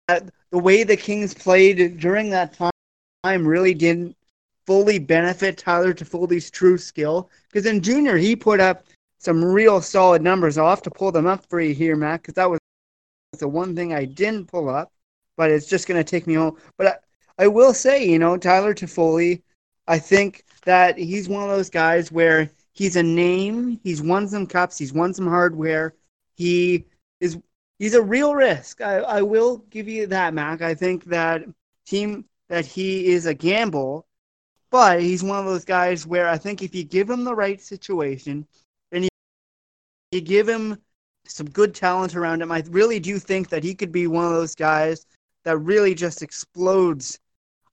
that 0.09 0.31
the 0.51 0.59
way 0.59 0.83
the 0.83 0.97
Kings 0.97 1.33
played 1.33 1.99
during 1.99 2.29
that 2.31 2.53
time 3.25 3.47
really 3.47 3.73
didn't 3.73 4.17
fully 4.67 4.99
benefit 4.99 5.57
Tyler 5.57 5.95
Toffoli's 5.95 6.51
true 6.51 6.77
skill. 6.77 7.31
Because 7.49 7.67
in 7.67 7.81
junior, 7.81 8.17
he 8.17 8.37
put 8.37 8.61
up 8.61 8.85
some 9.19 9.45
real 9.45 9.81
solid 9.81 10.23
numbers. 10.23 10.59
I'll 10.59 10.69
have 10.69 10.83
to 10.83 10.91
pull 10.91 11.13
them 11.13 11.27
up 11.27 11.47
for 11.49 11.61
you 11.61 11.73
here, 11.73 11.97
Matt, 11.97 12.23
because 12.23 12.35
that 12.35 12.51
was 12.51 12.59
the 13.39 13.49
one 13.49 13.77
thing 13.77 13.95
I 13.95 14.05
didn't 14.05 14.47
pull 14.47 14.69
up. 14.69 14.93
But 15.37 15.51
it's 15.51 15.67
just 15.67 15.87
going 15.89 16.03
to 16.03 16.09
take 16.09 16.27
me 16.27 16.35
home. 16.35 16.59
But 16.77 16.87
I, 17.39 17.45
I 17.45 17.47
will 17.47 17.73
say, 17.73 18.05
you 18.05 18.19
know, 18.19 18.37
Tyler 18.37 18.75
Toffoli, 18.75 19.41
I 19.91 19.99
think 19.99 20.45
that 20.67 20.97
he's 20.97 21.29
one 21.29 21.43
of 21.43 21.49
those 21.49 21.69
guys 21.69 22.13
where 22.13 22.49
he's 22.75 22.95
a 22.95 23.03
name. 23.03 23.81
He's 23.83 24.01
won 24.01 24.29
some 24.29 24.47
cups. 24.47 24.79
He's 24.79 24.93
won 24.93 25.13
some 25.13 25.27
hardware. 25.27 25.95
He 26.37 26.85
is 27.19 27.37
he's 27.81 27.95
a 27.95 28.01
real 28.01 28.37
risk. 28.37 28.81
I, 28.81 28.99
I 28.99 29.23
will 29.23 29.59
give 29.69 29.89
you 29.89 30.07
that, 30.07 30.33
Mac. 30.33 30.63
I 30.63 30.77
think 30.77 31.07
that 31.07 31.43
team 31.87 32.25
that 32.49 32.65
he 32.65 33.07
is 33.07 33.27
a 33.27 33.35
gamble, 33.35 34.07
but 34.71 35.01
he's 35.01 35.25
one 35.25 35.41
of 35.41 35.47
those 35.47 35.65
guys 35.65 36.07
where 36.07 36.29
I 36.29 36.39
think 36.39 36.63
if 36.63 36.73
you 36.73 36.85
give 36.85 37.11
him 37.11 37.25
the 37.25 37.35
right 37.35 37.61
situation 37.61 38.47
and 38.93 39.03
you, 39.03 39.11
you 40.13 40.21
give 40.21 40.49
him 40.49 40.79
some 41.27 41.51
good 41.51 41.75
talent 41.75 42.15
around 42.15 42.43
him, 42.43 42.53
I 42.53 42.63
really 42.71 43.01
do 43.01 43.19
think 43.19 43.49
that 43.49 43.65
he 43.65 43.75
could 43.75 43.91
be 43.91 44.07
one 44.07 44.25
of 44.25 44.35
those 44.35 44.55
guys 44.55 45.05
that 45.43 45.59
really 45.59 45.97
just 45.97 46.23
explodes 46.23 47.19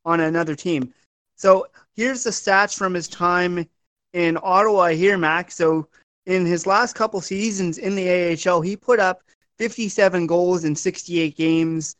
on 0.03 0.21
another 0.21 0.55
team. 0.55 0.91
So 1.35 1.67
here's 1.97 2.23
the 2.23 2.29
stats 2.29 2.77
from 2.77 2.93
his 2.93 3.09
time 3.09 3.67
in 4.13 4.37
Ottawa 4.41 4.89
here, 4.89 5.17
Mac. 5.17 5.51
So 5.51 5.89
in 6.25 6.45
his 6.45 6.65
last 6.65 6.95
couple 6.95 7.19
seasons 7.19 7.77
in 7.79 7.95
the 7.95 8.39
AHL, 8.47 8.61
he 8.61 8.77
put 8.77 8.99
up 8.99 9.23
57 9.57 10.27
goals 10.27 10.63
in 10.63 10.75
68 10.75 11.35
games 11.35 11.95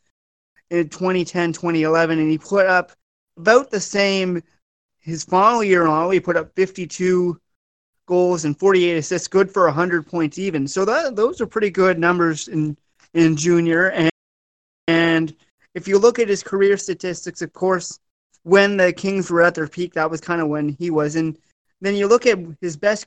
in 0.70 0.88
2010, 0.88 1.52
2011, 1.52 2.18
and 2.18 2.30
he 2.30 2.38
put 2.38 2.66
up 2.66 2.92
about 3.36 3.70
the 3.70 3.80
same 3.80 4.42
his 5.00 5.24
final 5.24 5.64
year 5.64 5.82
in 5.82 5.88
Ottawa. 5.88 6.10
He 6.10 6.20
put 6.20 6.36
up 6.36 6.54
52 6.54 7.38
goals 8.06 8.44
and 8.44 8.58
48 8.58 8.96
assists, 8.96 9.28
good 9.28 9.52
for 9.52 9.64
100 9.64 10.06
points 10.06 10.38
even. 10.38 10.68
So 10.68 10.84
that, 10.84 11.16
those 11.16 11.40
are 11.40 11.46
pretty 11.46 11.70
good 11.70 11.98
numbers 11.98 12.48
in 12.48 12.76
in 13.14 13.36
junior. 13.36 13.90
And 13.90 14.10
and 14.86 15.34
if 15.74 15.88
you 15.88 15.98
look 15.98 16.18
at 16.18 16.28
his 16.28 16.42
career 16.42 16.76
statistics, 16.76 17.42
of 17.42 17.52
course, 17.52 17.98
when 18.48 18.78
the 18.78 18.94
Kings 18.94 19.30
were 19.30 19.42
at 19.42 19.54
their 19.54 19.68
peak, 19.68 19.92
that 19.92 20.10
was 20.10 20.22
kind 20.22 20.40
of 20.40 20.48
when 20.48 20.70
he 20.70 20.90
was. 20.90 21.16
And 21.16 21.36
then 21.82 21.94
you 21.94 22.06
look 22.06 22.24
at 22.24 22.38
his 22.62 22.78
best 22.78 23.04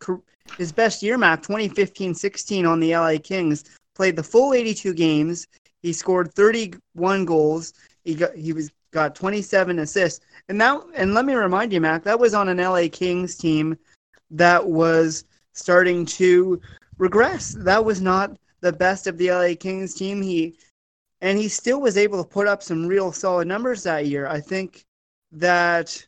his 0.58 0.72
best 0.72 1.02
year 1.02 1.18
Mac, 1.18 1.42
2015-16 1.42 2.68
on 2.68 2.80
the 2.80 2.96
LA 2.96 3.16
Kings, 3.22 3.64
played 3.96 4.16
the 4.16 4.24
full 4.24 4.54
82 4.54 4.94
games. 4.94 5.48
He 5.82 5.94
scored 5.94 6.32
31 6.36 7.26
goals. 7.26 7.74
He 8.04 8.14
got 8.14 8.36
he 8.36 8.54
was 8.54 8.70
got 8.92 9.16
27 9.16 9.80
assists. 9.80 10.24
And 10.48 10.62
that 10.62 10.80
and 10.94 11.16
let 11.16 11.26
me 11.26 11.34
remind 11.34 11.74
you, 11.74 11.82
Mac, 11.82 12.04
that 12.04 12.20
was 12.20 12.36
on 12.36 12.48
an 12.48 12.58
LA 12.58 12.84
Kings 12.92 13.36
team 13.36 13.76
that 14.30 14.64
was 14.64 15.26
starting 15.54 16.06
to 16.06 16.62
regress. 17.00 17.56
That 17.58 17.84
was 17.84 18.00
not 18.00 18.38
the 18.60 18.74
best 18.74 19.08
of 19.08 19.18
the 19.18 19.32
LA 19.32 19.56
Kings 19.60 19.96
team. 19.96 20.22
He 20.22 20.56
and 21.22 21.40
he 21.40 21.48
still 21.48 21.82
was 21.82 21.98
able 21.98 22.24
to 22.24 22.30
put 22.30 22.46
up 22.46 22.62
some 22.62 22.86
real 22.86 23.12
solid 23.12 23.48
numbers 23.48 23.82
that 23.84 24.06
year. 24.06 24.28
I 24.28 24.40
think 24.40 24.86
that 25.32 26.06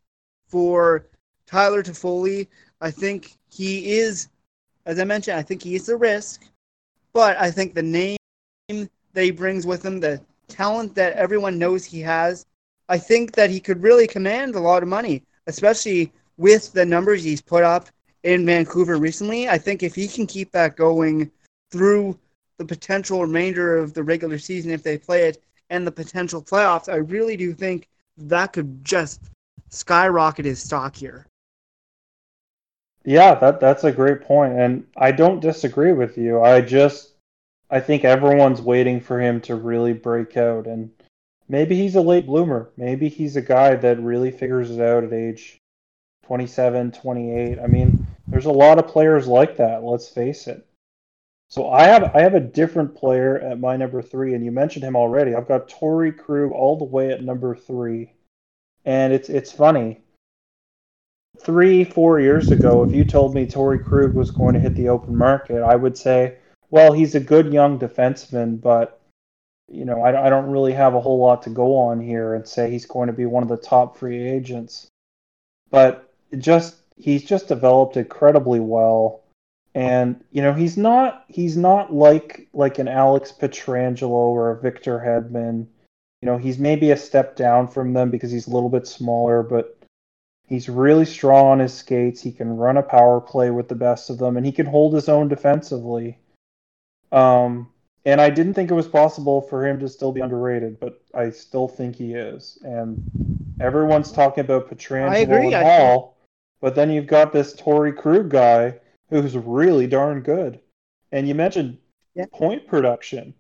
for 0.47 1.07
Tyler 1.45 1.83
Toffoli, 1.83 2.47
I 2.81 2.91
think 2.91 3.37
he 3.49 3.93
is, 3.93 4.29
as 4.85 4.99
I 4.99 5.03
mentioned, 5.03 5.37
I 5.37 5.41
think 5.41 5.61
he 5.61 5.75
is 5.75 5.89
a 5.89 5.97
risk, 5.97 6.45
but 7.13 7.37
I 7.37 7.51
think 7.51 7.73
the 7.73 7.83
name 7.83 8.17
that 8.69 9.23
he 9.23 9.31
brings 9.31 9.65
with 9.65 9.85
him, 9.85 9.99
the 9.99 10.21
talent 10.47 10.95
that 10.95 11.13
everyone 11.13 11.57
knows 11.57 11.85
he 11.85 12.01
has, 12.01 12.45
I 12.89 12.97
think 12.97 13.33
that 13.33 13.49
he 13.49 13.59
could 13.59 13.81
really 13.81 14.07
command 14.07 14.55
a 14.55 14.59
lot 14.59 14.83
of 14.83 14.89
money, 14.89 15.23
especially 15.47 16.11
with 16.37 16.73
the 16.73 16.85
numbers 16.85 17.23
he's 17.23 17.41
put 17.41 17.63
up 17.63 17.89
in 18.23 18.45
Vancouver 18.45 18.97
recently. 18.97 19.47
I 19.47 19.57
think 19.57 19.83
if 19.83 19.95
he 19.95 20.07
can 20.07 20.27
keep 20.27 20.51
that 20.51 20.75
going 20.75 21.31
through 21.71 22.17
the 22.57 22.65
potential 22.65 23.21
remainder 23.21 23.77
of 23.77 23.93
the 23.93 24.03
regular 24.03 24.37
season 24.37 24.71
if 24.71 24.83
they 24.83 24.97
play 24.97 25.27
it 25.27 25.41
and 25.69 25.85
the 25.85 25.91
potential 25.91 26.41
playoffs, 26.41 26.91
I 26.91 26.97
really 26.97 27.37
do 27.37 27.53
think 27.53 27.87
that 28.17 28.53
could 28.53 28.83
just 28.83 29.21
skyrocket 29.69 30.45
his 30.45 30.61
stock 30.61 30.95
here. 30.95 31.25
Yeah, 33.05 33.35
that 33.35 33.59
that's 33.59 33.83
a 33.83 33.91
great 33.91 34.21
point, 34.21 34.53
and 34.53 34.85
I 34.95 35.11
don't 35.11 35.41
disagree 35.41 35.91
with 35.91 36.17
you. 36.17 36.41
I 36.41 36.61
just 36.61 37.13
I 37.69 37.79
think 37.79 38.05
everyone's 38.05 38.61
waiting 38.61 39.01
for 39.01 39.19
him 39.19 39.41
to 39.41 39.55
really 39.55 39.93
break 39.93 40.37
out, 40.37 40.67
and 40.67 40.89
maybe 41.49 41.75
he's 41.75 41.95
a 41.95 42.01
late 42.01 42.25
bloomer. 42.25 42.69
Maybe 42.77 43.09
he's 43.09 43.35
a 43.35 43.41
guy 43.41 43.75
that 43.75 43.99
really 43.99 44.31
figures 44.31 44.71
it 44.71 44.79
out 44.79 45.03
at 45.03 45.11
age 45.11 45.59
27, 46.25 46.91
28. 46.91 47.59
I 47.59 47.67
mean, 47.67 48.07
there's 48.27 48.45
a 48.45 48.51
lot 48.51 48.79
of 48.79 48.87
players 48.87 49.27
like 49.27 49.57
that. 49.57 49.83
Let's 49.83 50.07
face 50.07 50.47
it. 50.47 50.65
So 51.53 51.69
I 51.69 51.83
have 51.83 52.15
I 52.15 52.21
have 52.21 52.33
a 52.33 52.39
different 52.39 52.95
player 52.95 53.37
at 53.37 53.59
my 53.59 53.77
number 53.77 54.01
three, 54.01 54.33
and 54.33 54.43
you 54.43 54.51
mentioned 54.51 54.83
him 54.83 54.95
already. 54.95 55.35
I've 55.35 55.47
got 55.47 55.69
Torrey 55.69 56.11
Krug 56.11 56.51
all 56.51 56.75
the 56.79 56.83
way 56.83 57.11
at 57.11 57.23
number 57.23 57.55
three, 57.55 58.11
and 58.85 59.13
it's 59.13 59.29
it's 59.29 59.51
funny 59.51 60.01
three, 61.39 61.83
four 61.83 62.19
years 62.19 62.49
ago, 62.49 62.81
if 62.81 62.91
you 62.91 63.05
told 63.05 63.35
me 63.35 63.45
Torrey 63.45 63.77
Krug 63.77 64.15
was 64.15 64.31
going 64.31 64.55
to 64.55 64.59
hit 64.59 64.75
the 64.75 64.89
open 64.89 65.15
market, 65.15 65.61
I 65.61 65.75
would 65.75 65.95
say, 65.95 66.39
well, 66.71 66.91
he's 66.91 67.13
a 67.13 67.19
good 67.19 67.53
young 67.53 67.77
defenseman, 67.77 68.59
but 68.59 68.99
you 69.67 69.85
know, 69.85 70.01
I, 70.01 70.25
I 70.25 70.29
don't 70.31 70.49
really 70.49 70.73
have 70.73 70.95
a 70.95 71.01
whole 71.01 71.19
lot 71.19 71.43
to 71.43 71.51
go 71.51 71.77
on 71.77 72.01
here 72.01 72.33
and 72.33 72.47
say 72.47 72.71
he's 72.71 72.87
going 72.87 73.05
to 73.05 73.13
be 73.13 73.27
one 73.27 73.43
of 73.43 73.49
the 73.49 73.57
top 73.57 73.95
free 73.95 74.27
agents. 74.27 74.87
But 75.69 76.11
just 76.39 76.77
he's 76.97 77.23
just 77.23 77.47
developed 77.47 77.95
incredibly 77.95 78.59
well, 78.59 79.22
and 79.75 80.23
you 80.31 80.41
know, 80.41 80.53
he's 80.53 80.77
not 80.77 81.25
he's 81.27 81.57
not 81.57 81.93
like 81.93 82.47
like 82.53 82.79
an 82.79 82.87
Alex 82.87 83.31
Pietrangelo 83.31 84.09
or 84.09 84.51
a 84.51 84.61
Victor 84.61 84.99
Hedman. 84.99 85.67
You 86.21 86.27
know, 86.27 86.37
he's 86.37 86.57
maybe 86.57 86.91
a 86.91 86.97
step 86.97 87.35
down 87.35 87.67
from 87.67 87.93
them 87.93 88.09
because 88.09 88.31
he's 88.31 88.47
a 88.47 88.51
little 88.51 88.69
bit 88.69 88.87
smaller, 88.87 89.43
but 89.43 89.77
He's 90.47 90.67
really 90.67 91.05
strong 91.05 91.47
on 91.47 91.59
his 91.59 91.73
skates. 91.73 92.21
He 92.21 92.31
can 92.31 92.57
run 92.57 92.77
a 92.77 92.83
power 92.83 93.21
play 93.21 93.49
with 93.49 93.69
the 93.69 93.75
best 93.75 94.09
of 94.09 94.17
them, 94.17 94.37
and 94.37 94.45
he 94.45 94.51
can 94.51 94.65
hold 94.65 94.93
his 94.93 95.07
own 95.07 95.27
defensively. 95.27 96.19
Um, 97.11 97.71
and 98.05 98.19
I 98.19 98.29
didn't 98.29 98.53
think 98.53 98.69
it 98.69 98.75
was 98.75 98.87
possible 98.87 99.41
for 99.41 99.65
him 99.65 99.79
to 99.79 99.87
still 99.87 100.11
be 100.11 100.21
underrated, 100.21 100.79
but 100.79 101.01
I 101.13 101.29
still 101.29 101.67
think 101.67 101.95
he 101.95 102.13
is. 102.13 102.59
And 102.63 103.03
everyone's 103.61 104.11
talking 104.11 104.43
about 104.43 104.69
Pietrangelo 104.69 105.45
and 105.45 105.65
Hall, 105.65 106.17
but 106.59 106.75
then 106.75 106.91
you've 106.91 107.07
got 107.07 107.31
this 107.31 107.53
Torrey 107.53 107.93
Krug 107.93 108.29
guy 108.29 108.75
who's 109.09 109.37
really 109.37 109.87
darn 109.87 110.21
good. 110.21 110.59
And 111.11 111.27
you 111.27 111.35
mentioned 111.35 111.77
Yeah. 112.15 112.25
point 112.31 112.67
production. 112.67 113.33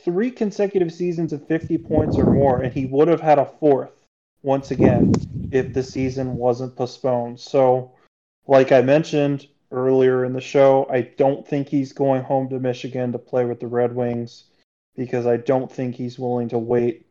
three 0.00 0.30
consecutive 0.30 0.92
seasons 0.92 1.32
of 1.32 1.44
50 1.48 1.76
points 1.78 2.18
or 2.20 2.26
more, 2.26 2.60
and 2.62 2.72
he 2.72 2.86
would 2.86 3.08
have 3.08 3.20
had 3.20 3.38
a 3.38 3.44
fourth 3.44 4.04
once 4.44 4.70
again 4.70 5.10
if 5.50 5.72
the 5.72 5.82
season 5.82 6.36
wasn't 6.36 6.76
postponed. 6.76 7.40
So, 7.40 7.90
like 8.46 8.70
I 8.70 8.80
mentioned 8.80 9.48
earlier 9.72 10.24
in 10.24 10.32
the 10.32 10.40
show, 10.40 10.86
I 10.88 11.00
don't 11.00 11.46
think 11.46 11.68
he's 11.68 11.92
going 11.92 12.22
home 12.22 12.48
to 12.50 12.60
Michigan 12.60 13.10
to 13.10 13.18
play 13.18 13.44
with 13.44 13.58
the 13.58 13.66
Red 13.66 13.94
Wings 13.94 14.44
because 14.94 15.26
I 15.26 15.36
don't 15.36 15.70
think 15.70 15.96
he's 15.96 16.18
willing 16.18 16.48
to 16.50 16.58
wait 16.58 17.04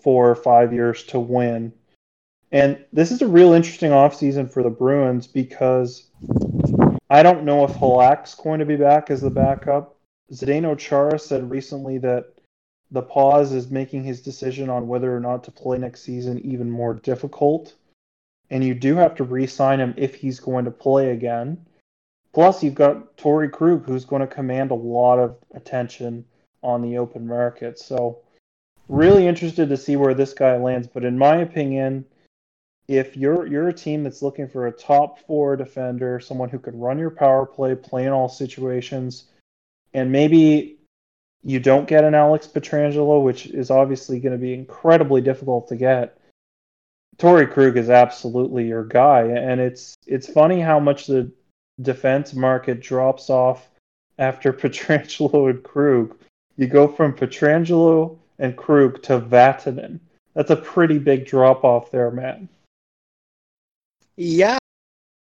four 0.00 0.30
or 0.30 0.34
five 0.34 0.72
years 0.72 1.04
to 1.04 1.20
win. 1.20 1.72
And 2.50 2.82
this 2.94 3.12
is 3.12 3.20
a 3.22 3.28
real 3.28 3.52
interesting 3.52 3.90
offseason 3.90 4.50
for 4.50 4.62
the 4.62 4.70
Bruins 4.70 5.26
because 5.26 6.08
I 7.12 7.22
don't 7.22 7.44
know 7.44 7.62
if 7.64 7.72
Halak's 7.72 8.34
going 8.34 8.60
to 8.60 8.64
be 8.64 8.76
back 8.76 9.10
as 9.10 9.20
the 9.20 9.28
backup. 9.28 9.96
Zdeno 10.32 10.78
Chara 10.78 11.18
said 11.18 11.50
recently 11.50 11.98
that 11.98 12.32
the 12.90 13.02
pause 13.02 13.52
is 13.52 13.70
making 13.70 14.02
his 14.02 14.22
decision 14.22 14.70
on 14.70 14.88
whether 14.88 15.14
or 15.14 15.20
not 15.20 15.44
to 15.44 15.50
play 15.50 15.76
next 15.76 16.04
season 16.04 16.38
even 16.38 16.70
more 16.70 16.94
difficult. 16.94 17.74
And 18.48 18.64
you 18.64 18.72
do 18.72 18.96
have 18.96 19.14
to 19.16 19.24
re 19.24 19.46
sign 19.46 19.78
him 19.78 19.92
if 19.98 20.14
he's 20.14 20.40
going 20.40 20.64
to 20.64 20.70
play 20.70 21.10
again. 21.10 21.66
Plus, 22.32 22.62
you've 22.62 22.74
got 22.74 23.14
Torrey 23.18 23.50
Krug, 23.50 23.84
who's 23.84 24.06
going 24.06 24.20
to 24.20 24.26
command 24.26 24.70
a 24.70 24.74
lot 24.74 25.18
of 25.18 25.36
attention 25.54 26.24
on 26.62 26.80
the 26.80 26.96
open 26.96 27.26
market. 27.26 27.78
So, 27.78 28.20
really 28.88 29.26
interested 29.26 29.68
to 29.68 29.76
see 29.76 29.96
where 29.96 30.14
this 30.14 30.32
guy 30.32 30.56
lands. 30.56 30.88
But 30.88 31.04
in 31.04 31.18
my 31.18 31.36
opinion, 31.36 32.06
if 32.98 33.16
you're 33.16 33.46
you're 33.46 33.68
a 33.68 33.72
team 33.72 34.02
that's 34.02 34.22
looking 34.22 34.48
for 34.48 34.66
a 34.66 34.72
top 34.72 35.18
four 35.26 35.56
defender, 35.56 36.20
someone 36.20 36.48
who 36.48 36.58
could 36.58 36.74
run 36.74 36.98
your 36.98 37.10
power 37.10 37.46
play, 37.46 37.74
play 37.74 38.04
in 38.06 38.12
all 38.12 38.28
situations, 38.28 39.24
and 39.94 40.10
maybe 40.10 40.78
you 41.44 41.60
don't 41.60 41.88
get 41.88 42.04
an 42.04 42.14
Alex 42.14 42.46
Pietrangelo, 42.46 43.22
which 43.22 43.46
is 43.46 43.70
obviously 43.70 44.20
going 44.20 44.32
to 44.32 44.38
be 44.38 44.54
incredibly 44.54 45.20
difficult 45.20 45.68
to 45.68 45.76
get. 45.76 46.18
Torrey 47.18 47.46
Krug 47.46 47.76
is 47.76 47.90
absolutely 47.90 48.66
your 48.66 48.84
guy, 48.84 49.22
and 49.22 49.60
it's 49.60 49.94
it's 50.06 50.32
funny 50.32 50.60
how 50.60 50.80
much 50.80 51.06
the 51.06 51.30
defense 51.80 52.34
market 52.34 52.80
drops 52.80 53.30
off 53.30 53.68
after 54.18 54.52
Pietrangelo 54.52 55.50
and 55.50 55.62
Krug. 55.62 56.16
You 56.56 56.66
go 56.66 56.88
from 56.88 57.14
Pietrangelo 57.14 58.18
and 58.38 58.56
Krug 58.56 59.02
to 59.04 59.20
Vatanen. 59.20 60.00
That's 60.34 60.50
a 60.50 60.56
pretty 60.56 60.98
big 60.98 61.26
drop 61.26 61.64
off 61.64 61.90
there, 61.90 62.10
man. 62.10 62.48
Yeah, 64.24 64.58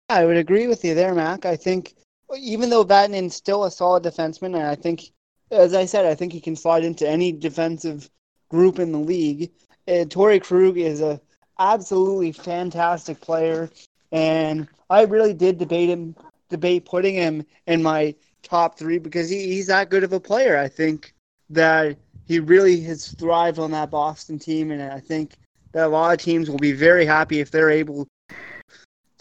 I 0.09 0.25
would 0.25 0.37
agree 0.37 0.67
with 0.67 0.85
you 0.85 0.93
there, 0.93 1.15
Mac. 1.15 1.43
I 1.47 1.55
think 1.55 1.95
even 2.37 2.69
though 2.69 2.85
Vatanen's 2.85 3.33
still 3.33 3.63
a 3.63 3.71
solid 3.71 4.03
defenseman, 4.03 4.53
and 4.53 4.67
I 4.67 4.75
think 4.75 5.09
as 5.49 5.73
I 5.73 5.85
said, 5.85 6.05
I 6.05 6.13
think 6.13 6.31
he 6.31 6.39
can 6.39 6.55
slide 6.55 6.85
into 6.85 7.09
any 7.09 7.31
defensive 7.31 8.07
group 8.47 8.77
in 8.77 8.91
the 8.91 8.99
league. 8.99 9.49
Uh, 9.87 10.05
Torrey 10.05 10.39
Krug 10.39 10.77
is 10.77 11.01
a 11.01 11.19
absolutely 11.57 12.31
fantastic 12.31 13.19
player, 13.21 13.71
and 14.11 14.67
I 14.91 15.05
really 15.05 15.33
did 15.33 15.57
debate 15.57 15.89
him, 15.89 16.15
debate 16.49 16.85
putting 16.85 17.15
him 17.15 17.43
in 17.65 17.81
my 17.81 18.13
top 18.43 18.77
three 18.77 18.99
because 18.99 19.31
he, 19.31 19.47
he's 19.47 19.65
that 19.65 19.89
good 19.89 20.03
of 20.03 20.13
a 20.13 20.19
player. 20.19 20.59
I 20.59 20.67
think 20.67 21.15
that 21.49 21.97
he 22.27 22.39
really 22.39 22.81
has 22.81 23.07
thrived 23.13 23.57
on 23.57 23.71
that 23.71 23.89
Boston 23.89 24.37
team, 24.37 24.69
and 24.69 24.83
I 24.83 24.99
think 24.99 25.37
that 25.71 25.87
a 25.87 25.89
lot 25.89 26.13
of 26.13 26.19
teams 26.19 26.51
will 26.51 26.59
be 26.59 26.71
very 26.73 27.07
happy 27.07 27.39
if 27.39 27.49
they're 27.49 27.71
able 27.71 28.07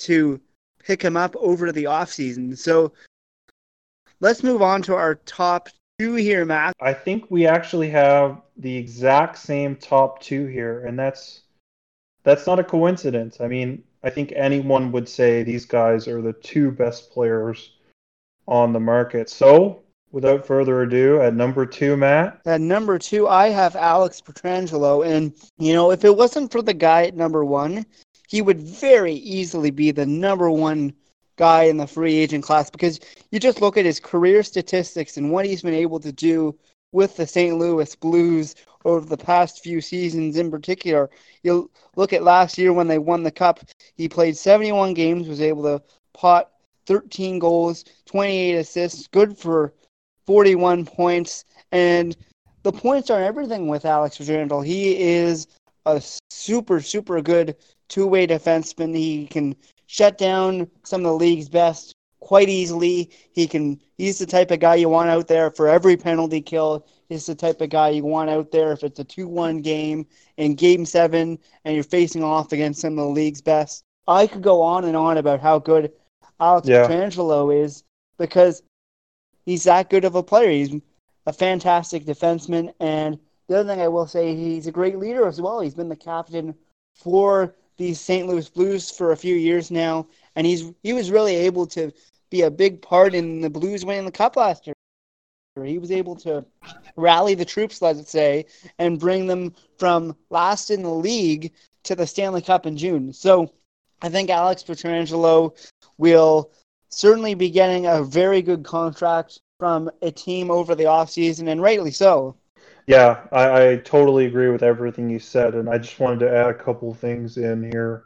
to 0.05 0.41
pick 0.79 1.03
him 1.03 1.17
up 1.17 1.35
over 1.37 1.73
the 1.73 1.85
offseason. 1.85 2.57
So 2.57 2.93
let's 4.21 4.43
move 4.43 4.63
on 4.63 4.83
to 4.83 4.95
our 4.95 5.17
top 5.17 5.69
two 5.99 6.15
here, 6.15 6.45
Matt. 6.45 6.75
I 6.81 6.93
think 6.93 7.31
we 7.31 7.47
actually 7.47 7.91
have 7.91 8.43
the 8.57 8.77
exact 8.77 9.39
same 9.39 9.77
top 9.77 10.21
two 10.21 10.47
here, 10.47 10.87
and 10.87 10.99
that's 10.99 11.43
that's 12.23 12.47
not 12.47 12.59
a 12.59 12.65
coincidence. 12.65 13.41
I 13.41 13.49
mean, 13.49 13.83
I 14.03 14.11
think 14.11 14.33
anyone 14.35 14.93
would 14.93 15.09
say 15.09 15.43
these 15.43 15.67
guys 15.67 16.09
are 16.09 16.23
the 16.23 16.33
two 16.33 16.71
best 16.71 17.11
players 17.11 17.73
on 18.47 18.73
the 18.73 18.81
market. 18.81 19.31
So, 19.31 19.83
without 20.13 20.47
further 20.47 20.83
ado, 20.83 21.21
at 21.21 21.35
number 21.35 21.67
two, 21.67 21.97
Matt. 21.97 22.41
At 22.47 22.61
number 22.61 22.99
two, 22.99 23.29
I 23.29 23.49
have 23.49 23.77
Alex 23.77 24.21
Pietrangelo. 24.21 25.07
and 25.07 25.33
you 25.59 25.73
know, 25.73 25.91
if 25.91 26.05
it 26.05 26.17
wasn't 26.17 26.53
for 26.53 26.63
the 26.63 26.75
guy 26.75 27.05
at 27.05 27.17
number 27.17 27.45
one, 27.45 27.87
he 28.29 28.43
would 28.43 28.61
very 28.61 29.15
easily 29.15 29.71
be 29.71 29.91
the 29.91 30.07
number 30.07 30.51
one 30.51 30.95
guy 31.37 31.65
in 31.65 31.77
the 31.77 31.87
free 31.87 32.15
agent 32.15 32.45
class 32.45 32.71
because 32.71 33.01
you 33.31 33.41
just 33.41 33.61
look 33.61 33.77
at 33.77 33.85
his 33.85 34.01
career 34.01 34.43
statistics 34.43 35.17
and 35.17 35.31
what 35.31 35.47
he's 35.47 35.63
been 35.63 35.75
able 35.75 36.01
to 36.01 36.13
do 36.13 36.57
with 36.93 37.17
the 37.17 37.27
St. 37.27 37.59
Louis 37.59 37.95
Blues 37.97 38.55
over 38.85 39.05
the 39.05 39.17
past 39.17 39.63
few 39.63 39.81
seasons 39.81 40.37
in 40.37 40.51
particular. 40.51 41.11
You 41.43 41.71
look 41.97 42.13
at 42.13 42.23
last 42.23 42.57
year 42.57 42.73
when 42.73 42.87
they 42.87 42.99
won 42.99 43.25
the 43.25 43.33
cup, 43.33 43.61
he 43.97 44.09
played 44.09 44.37
71 44.37 44.95
games, 44.95 45.27
was 45.27 45.41
able 45.41 45.65
to 45.65 45.83
pot 46.13 46.51
13 46.87 47.39
goals, 47.39 47.85
28 48.07 48.55
assists, 48.55 49.09
good 49.09 49.37
for 49.37 49.73
41 50.27 50.87
points, 50.87 51.45
and 51.73 52.17
the 52.63 52.73
points 52.73 53.11
aren't 53.11 53.27
everything 53.27 53.69
with 53.69 53.85
Alex 53.85 54.19
Pietrangelo. 54.19 54.65
He 54.65 54.97
is 54.97 55.49
a 55.87 56.01
super, 56.31 56.81
super 56.81 57.21
good 57.21 57.57
two-way 57.89 58.27
defenseman. 58.27 58.95
He 58.95 59.27
can 59.27 59.57
shut 59.87 60.19
down 60.19 60.69
some 60.83 61.01
of 61.03 61.07
the 61.07 61.17
league's 61.17 61.49
best 61.49 61.95
quite 62.21 62.49
easily. 62.49 63.11
He 63.33 63.47
can. 63.47 63.81
He's 63.99 64.19
the 64.19 64.27
type 64.27 64.51
of 64.51 64.61
guy 64.61 64.77
you 64.77 64.89
want 64.89 65.11
out 65.11 65.29
there 65.29 65.51
for 65.51 65.69
every 65.69 65.97
penalty 65.97 66.41
kill. 66.41 66.87
He's 67.09 67.27
the 67.27 67.35
type 67.35 67.61
of 67.61 67.71
guy 67.71 67.91
you 67.91 68.05
want 68.05 68.31
out 68.31 68.51
there 68.51 68.73
if 68.73 68.83
it's 68.83 68.99
a 68.99 69.05
two-one 69.05 69.61
game 69.61 70.07
in 70.37 70.55
Game 70.55 70.85
Seven 70.85 71.39
and 71.65 71.75
you're 71.75 71.85
facing 71.85 72.25
off 72.25 72.53
against 72.53 72.81
some 72.81 72.99
of 72.99 73.05
the 73.05 73.13
league's 73.13 73.43
best. 73.43 73.85
I 74.09 74.27
could 74.27 74.43
go 74.43 74.63
on 74.63 74.85
and 74.85 74.97
on 74.97 75.19
about 75.19 75.41
how 75.41 75.59
good 75.59 75.93
Alex 76.41 76.69
yeah. 76.69 76.87
Pietrangelo 76.87 77.63
is 77.63 77.85
because 78.19 78.63
he's 79.47 79.65
that 79.65 79.91
good 79.91 80.05
of 80.05 80.15
a 80.15 80.23
player. 80.23 80.51
He's 80.51 80.75
a 81.27 81.33
fantastic 81.33 82.05
defenseman, 82.05 82.73
and 82.81 83.19
the 83.49 83.59
other 83.59 83.69
thing 83.69 83.81
I 83.81 83.89
will 83.89 84.07
say, 84.07 84.35
he's 84.35 84.67
a 84.67 84.73
great 84.73 84.99
leader 84.99 85.27
as 85.27 85.41
well. 85.41 85.61
He's 85.61 85.75
been 85.75 85.89
the 85.89 85.97
captain 85.97 86.55
for 86.95 87.55
the 87.77 87.95
St. 87.95 88.27
Louis 88.27 88.49
Blues 88.49 88.91
for 88.91 89.13
a 89.13 89.17
few 89.17 89.35
years 89.35 89.71
now, 89.71 90.07
and 90.37 90.47
he's 90.47 90.73
he 90.83 90.93
was 90.93 91.11
really 91.11 91.35
able 91.37 91.67
to 91.69 91.93
be 92.31 92.43
a 92.43 92.51
big 92.51 92.83
part 92.83 93.15
in 93.15 93.41
the 93.41 93.51
Blues 93.51 93.85
winning 93.85 94.05
the 94.05 94.13
Cup 94.13 94.37
last 94.37 94.67
year. 94.67 94.75
He 95.65 95.79
was 95.79 95.93
able 95.93 96.17
to 96.17 96.45
rally 96.97 97.35
the 97.35 97.45
troops, 97.45 97.81
let's 97.81 98.11
say, 98.11 98.47
and 98.79 98.99
bring 98.99 99.29
them 99.29 99.55
from 99.79 100.17
last 100.31 100.71
in 100.71 100.83
the 100.83 100.91
league 100.91 101.53
to 101.85 101.95
the 101.95 102.07
Stanley 102.07 102.43
Cup 102.43 102.67
in 102.67 102.77
June. 102.77 103.13
So 103.13 103.53
I 104.03 104.09
think 104.09 104.31
Alex 104.31 104.65
Pietrangelo 104.65 105.57
will 105.97 106.51
certainly 106.89 107.35
be 107.35 107.51
getting 107.51 107.87
a 107.87 108.03
very 108.03 108.43
good 108.43 108.65
contract 108.65 109.41
from 109.61 109.91
a 110.03 110.11
team 110.11 110.51
over 110.51 110.75
the 110.75 110.85
offseason, 110.85 111.49
and 111.49 111.63
rightly 111.63 111.93
so. 111.93 112.37
Yeah, 112.87 113.21
I, 113.33 113.69
I 113.69 113.77
totally 113.77 114.27
agree 114.27 114.51
with 114.51 114.63
everything 114.63 115.09
you 115.09 115.19
said, 115.19 115.55
and 115.55 115.69
I 115.71 115.79
just 115.79 115.99
wanted 115.99 116.21
to 116.21 116.37
add 116.37 116.49
a 116.49 116.55
couple 116.55 116.93
things 116.93 117.39
in 117.39 117.63
here 117.71 118.05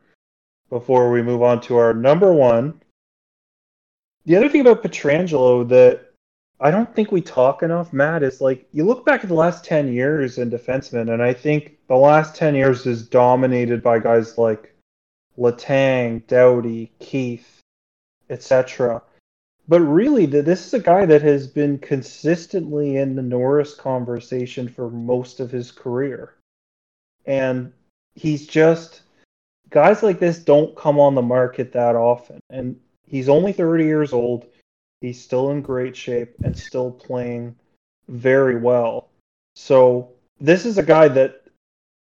before 0.70 1.10
we 1.10 1.22
move 1.22 1.42
on 1.42 1.60
to 1.62 1.76
our 1.76 1.92
number 1.92 2.32
one. 2.32 2.80
The 4.24 4.36
other 4.36 4.48
thing 4.48 4.60
about 4.60 4.82
Pietrangelo 4.82 5.68
that 5.68 6.12
I 6.60 6.70
don't 6.70 6.92
think 6.94 7.10
we 7.10 7.20
talk 7.20 7.62
enough, 7.62 7.92
Matt, 7.92 8.22
is 8.22 8.40
like 8.40 8.68
you 8.72 8.84
look 8.84 9.04
back 9.04 9.22
at 9.22 9.28
the 9.28 9.34
last 9.34 9.64
10 9.64 9.92
years 9.92 10.38
in 10.38 10.50
defensemen, 10.50 11.12
and 11.12 11.22
I 11.22 11.32
think 11.32 11.78
the 11.88 11.96
last 11.96 12.36
10 12.36 12.54
years 12.54 12.86
is 12.86 13.08
dominated 13.08 13.82
by 13.82 13.98
guys 13.98 14.38
like 14.38 14.74
Letang, 15.38 16.26
Doughty, 16.26 16.92
Keith, 16.98 17.60
etc. 18.28 19.02
But 19.68 19.80
really, 19.80 20.24
this 20.24 20.66
is 20.66 20.72
a 20.74 20.80
guy 20.80 21.04
that 21.04 21.20
has 21.20 21.46
been 21.46 21.78
consistently 21.78 22.96
in 22.96 23.14
the 23.14 23.22
Norris 23.22 23.74
conversation 23.74 24.66
for 24.66 24.88
most 24.90 25.40
of 25.40 25.50
his 25.50 25.70
career. 25.70 26.34
And 27.26 27.72
he's 28.14 28.46
just 28.46 29.02
guys 29.68 30.02
like 30.02 30.18
this 30.18 30.38
don't 30.38 30.74
come 30.74 30.98
on 30.98 31.14
the 31.14 31.22
market 31.22 31.72
that 31.72 31.96
often. 31.96 32.40
And 32.48 32.80
he's 33.06 33.28
only 33.28 33.52
30 33.52 33.84
years 33.84 34.14
old. 34.14 34.46
He's 35.02 35.22
still 35.22 35.50
in 35.50 35.60
great 35.60 35.94
shape 35.94 36.34
and 36.42 36.56
still 36.56 36.90
playing 36.90 37.54
very 38.08 38.56
well. 38.56 39.10
So, 39.54 40.12
this 40.40 40.64
is 40.64 40.78
a 40.78 40.82
guy 40.82 41.08
that 41.08 41.42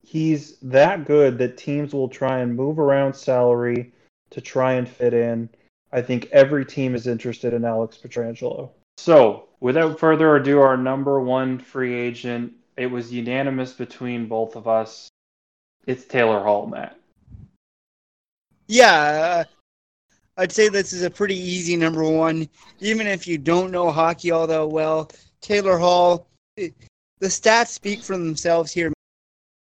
he's 0.07 0.59
that 0.59 1.07
good 1.07 1.39
that 1.39 1.57
teams 1.57 1.93
will 1.93 2.09
try 2.09 2.39
and 2.39 2.55
move 2.55 2.79
around 2.79 3.15
salary 3.15 3.93
to 4.31 4.41
try 4.41 4.75
and 4.75 4.89
fit 4.89 5.13
in. 5.13 5.49
I 5.93 6.03
think 6.03 6.29
every 6.33 6.65
team 6.65 6.95
is 6.95 7.07
interested 7.07 7.55
in 7.55 7.65
Alex 7.65 7.97
Pietrangelo. 7.97 8.71
So, 8.99 9.49
without 9.61 9.99
further 9.99 10.37
ado, 10.37 10.61
our 10.61 10.77
number 10.77 11.21
one 11.21 11.59
free 11.59 11.95
agent, 11.95 12.53
it 12.77 12.87
was 12.87 13.13
unanimous 13.13 13.73
between 13.73 14.27
both 14.27 14.57
of 14.57 14.69
us. 14.69 15.09
It's 15.87 16.05
Taylor 16.05 16.43
Hall, 16.43 16.67
Matt. 16.67 16.99
Yeah, 18.67 18.93
uh, 18.93 19.45
I'd 20.37 20.53
say 20.53 20.69
this 20.69 20.93
is 20.93 21.03
a 21.03 21.11
pretty 21.11 21.37
easy 21.37 21.75
number 21.75 22.05
one. 22.05 22.49
Even 22.81 23.07
if 23.07 23.27
you 23.27 23.39
don't 23.39 23.71
know 23.71 23.91
hockey 23.91 24.31
all 24.31 24.47
that 24.47 24.69
well, 24.69 25.11
Taylor 25.41 25.79
Hall, 25.79 26.27
the 26.57 26.73
stats 27.23 27.69
speak 27.69 28.03
for 28.03 28.17
themselves 28.19 28.71
here, 28.71 28.93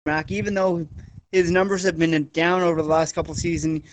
Mac. 0.05 0.31
Even 0.31 0.55
though 0.55 0.87
his 1.31 1.51
numbers 1.51 1.83
have 1.83 1.99
been 1.99 2.25
down 2.33 2.63
over 2.63 2.81
the 2.81 2.87
last 2.87 3.13
couple 3.13 3.35
seasons, 3.35 3.83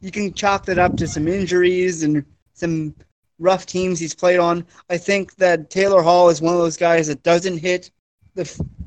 you 0.00 0.10
can 0.10 0.32
chalk 0.32 0.66
that 0.66 0.78
up 0.78 0.96
to 0.96 1.06
some 1.06 1.28
injuries 1.28 2.02
and 2.02 2.24
some 2.54 2.94
rough 3.38 3.66
teams 3.66 3.98
he's 3.98 4.14
played 4.14 4.38
on. 4.38 4.66
I 4.88 4.98
think 4.98 5.36
that 5.36 5.70
Taylor 5.70 6.02
Hall 6.02 6.28
is 6.28 6.40
one 6.40 6.54
of 6.54 6.60
those 6.60 6.76
guys 6.76 7.06
that 7.06 7.22
doesn't 7.22 7.58
hit 7.58 7.90
the. 8.34 8.44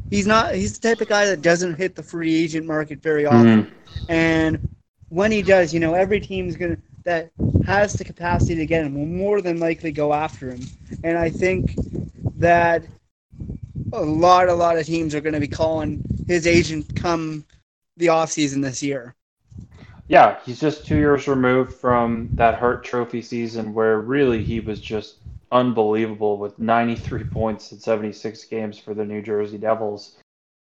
He's 0.09 0.27
not. 0.27 0.53
He's 0.55 0.77
the 0.79 0.89
type 0.89 1.01
of 1.01 1.07
guy 1.07 1.25
that 1.25 1.41
doesn't 1.41 1.75
hit 1.75 1.95
the 1.95 2.03
free 2.03 2.35
agent 2.35 2.65
market 2.65 3.01
very 3.01 3.25
often, 3.25 3.65
mm-hmm. 3.65 4.11
and 4.11 4.69
when 5.09 5.31
he 5.31 5.41
does, 5.41 5.73
you 5.73 5.79
know, 5.79 5.93
every 5.93 6.19
team's 6.19 6.55
gonna 6.55 6.77
that 7.03 7.31
has 7.65 7.93
the 7.93 8.03
capacity 8.03 8.55
to 8.55 8.65
get 8.65 8.85
him 8.85 8.95
will 8.95 9.05
more 9.05 9.41
than 9.41 9.59
likely 9.59 9.91
go 9.91 10.13
after 10.13 10.49
him. 10.49 10.61
And 11.03 11.17
I 11.17 11.29
think 11.29 11.75
that 12.37 12.83
a 13.91 14.01
lot, 14.01 14.49
a 14.49 14.53
lot 14.53 14.77
of 14.77 14.85
teams 14.85 15.13
are 15.13 15.21
going 15.21 15.33
to 15.33 15.39
be 15.39 15.47
calling 15.47 16.03
his 16.27 16.47
agent 16.47 16.95
come 16.95 17.45
the 17.97 18.07
offseason 18.07 18.61
this 18.61 18.81
year. 18.81 19.15
Yeah, 20.13 20.37
he's 20.45 20.59
just 20.59 20.85
two 20.85 20.97
years 20.97 21.27
removed 21.27 21.73
from 21.73 22.29
that 22.33 22.59
Hart 22.59 22.83
Trophy 22.83 23.23
season 23.23 23.73
where 23.73 23.99
really 23.99 24.43
he 24.43 24.59
was 24.59 24.79
just 24.79 25.17
unbelievable 25.51 26.37
with 26.37 26.59
93 26.59 27.23
points 27.31 27.71
in 27.71 27.79
76 27.79 28.45
games 28.45 28.77
for 28.77 28.93
the 28.93 29.05
New 29.05 29.23
Jersey 29.23 29.57
Devils. 29.57 30.19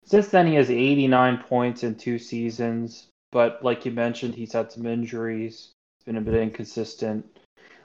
Since 0.05 0.29
then, 0.29 0.47
he 0.47 0.57
has 0.57 0.71
89 0.71 1.39
points 1.39 1.85
in 1.85 1.95
two 1.95 2.19
seasons, 2.19 3.07
but 3.33 3.65
like 3.65 3.87
you 3.87 3.93
mentioned, 3.93 4.35
he's 4.35 4.53
had 4.53 4.71
some 4.71 4.85
injuries, 4.85 5.71
he's 5.97 6.05
been 6.05 6.19
a 6.19 6.21
bit 6.21 6.35
inconsistent. 6.35 7.25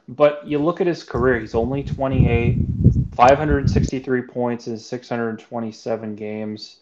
But 0.10 0.46
you 0.46 0.60
look 0.60 0.82
at 0.82 0.88
his 0.88 1.06
career, 1.06 1.40
he's 1.40 1.56
only 1.56 1.84
28, 1.84 2.68
563 3.16 4.22
points 4.24 4.68
in 4.68 4.78
627 4.78 6.16
games. 6.16 6.82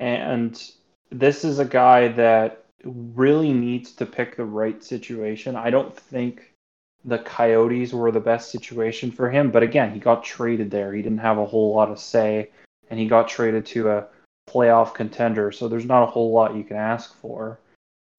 And 0.00 0.58
this 1.10 1.44
is 1.44 1.58
a 1.58 1.66
guy 1.66 2.08
that 2.08 2.64
really 2.84 3.52
needs 3.52 3.92
to 3.92 4.06
pick 4.06 4.36
the 4.36 4.44
right 4.44 4.82
situation. 4.82 5.56
I 5.56 5.70
don't 5.70 5.96
think 5.96 6.54
the 7.04 7.18
Coyotes 7.18 7.92
were 7.92 8.10
the 8.10 8.20
best 8.20 8.50
situation 8.50 9.10
for 9.10 9.30
him, 9.30 9.50
but 9.50 9.62
again, 9.62 9.92
he 9.92 10.00
got 10.00 10.24
traded 10.24 10.70
there. 10.70 10.92
He 10.92 11.02
didn't 11.02 11.18
have 11.18 11.38
a 11.38 11.46
whole 11.46 11.74
lot 11.74 11.90
of 11.90 11.98
say, 11.98 12.50
and 12.90 12.98
he 12.98 13.06
got 13.06 13.28
traded 13.28 13.66
to 13.66 13.90
a 13.90 14.06
playoff 14.48 14.94
contender. 14.94 15.52
So 15.52 15.68
there's 15.68 15.84
not 15.84 16.02
a 16.02 16.10
whole 16.10 16.32
lot 16.32 16.56
you 16.56 16.64
can 16.64 16.76
ask 16.76 17.14
for 17.16 17.58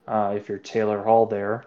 uh, 0.07 0.34
if 0.36 0.49
you're 0.49 0.57
Taylor 0.57 1.01
Hall 1.03 1.26
there. 1.26 1.66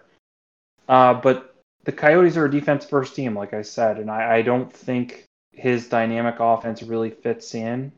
Uh, 0.87 1.13
but 1.13 1.55
the 1.85 1.91
Coyotes 1.91 2.37
are 2.37 2.45
a 2.45 2.51
defense 2.51 2.85
first 2.85 3.15
team, 3.15 3.35
like 3.35 3.53
I 3.53 3.61
said, 3.61 3.97
and 3.97 4.09
I, 4.09 4.37
I 4.37 4.41
don't 4.41 4.71
think 4.71 5.25
his 5.51 5.87
dynamic 5.87 6.35
offense 6.39 6.81
really 6.81 7.09
fits 7.09 7.55
in 7.55 7.91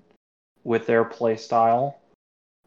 with 0.64 0.88
their 0.88 1.04
play 1.04 1.38
style. 1.38 2.00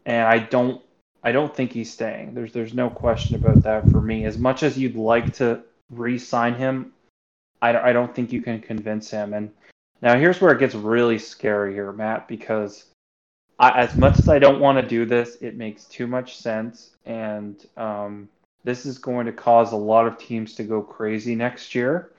And 0.06 0.26
I 0.26 0.38
don't 0.38 0.80
I 1.28 1.32
don't 1.32 1.54
think 1.54 1.72
he's 1.72 1.92
staying. 1.92 2.32
There's 2.32 2.54
there's 2.54 2.72
no 2.72 2.88
question 2.88 3.36
about 3.36 3.62
that 3.64 3.90
for 3.90 4.00
me. 4.00 4.24
As 4.24 4.38
much 4.38 4.62
as 4.62 4.78
you'd 4.78 4.96
like 4.96 5.34
to 5.34 5.60
re-sign 5.90 6.54
him, 6.54 6.92
I 7.60 7.76
I 7.76 7.92
don't 7.92 8.14
think 8.14 8.32
you 8.32 8.40
can 8.40 8.60
convince 8.60 9.10
him. 9.10 9.34
And 9.34 9.50
now 10.00 10.18
here's 10.18 10.40
where 10.40 10.52
it 10.52 10.58
gets 10.58 10.74
really 10.74 11.18
scary 11.18 11.74
here, 11.74 11.92
Matt, 11.92 12.28
because 12.28 12.86
I, 13.58 13.78
as 13.78 13.94
much 13.94 14.18
as 14.18 14.30
I 14.30 14.38
don't 14.38 14.58
want 14.58 14.80
to 14.80 14.88
do 14.88 15.04
this, 15.04 15.36
it 15.42 15.54
makes 15.54 15.84
too 15.84 16.06
much 16.06 16.38
sense, 16.38 16.96
and 17.04 17.62
um, 17.76 18.30
this 18.64 18.86
is 18.86 18.96
going 18.96 19.26
to 19.26 19.32
cause 19.32 19.72
a 19.72 19.76
lot 19.76 20.06
of 20.06 20.16
teams 20.16 20.54
to 20.54 20.62
go 20.64 20.80
crazy 20.80 21.34
next 21.34 21.74
year. 21.74 22.12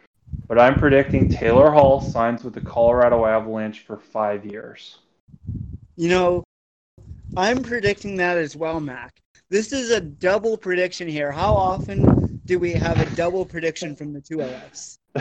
But 0.48 0.60
I'm 0.60 0.78
predicting 0.78 1.30
Taylor 1.30 1.72
Hall 1.72 2.00
signs 2.00 2.44
with 2.44 2.54
the 2.54 2.62
Colorado 2.62 3.26
Avalanche 3.26 3.80
for 3.80 3.98
five 3.98 4.46
years. 4.46 5.00
You 5.96 6.10
know, 6.10 6.44
I'm 7.38 7.64
predicting 7.64 8.16
that 8.18 8.38
as 8.38 8.56
well, 8.56 8.80
Mac. 8.80 9.20
This 9.50 9.74
is 9.74 9.92
a 9.92 10.00
double 10.00 10.58
prediction 10.58 11.08
here. 11.08 11.32
How 11.32 11.54
often 11.56 12.42
do 12.46 12.60
we 12.60 12.72
have 12.74 13.00
a 13.00 13.16
double 13.16 13.46
prediction 13.46 13.96
from 13.96 14.14
the 14.14 14.22
two 14.22 14.42
of 14.42 14.50
us? 14.50 15.00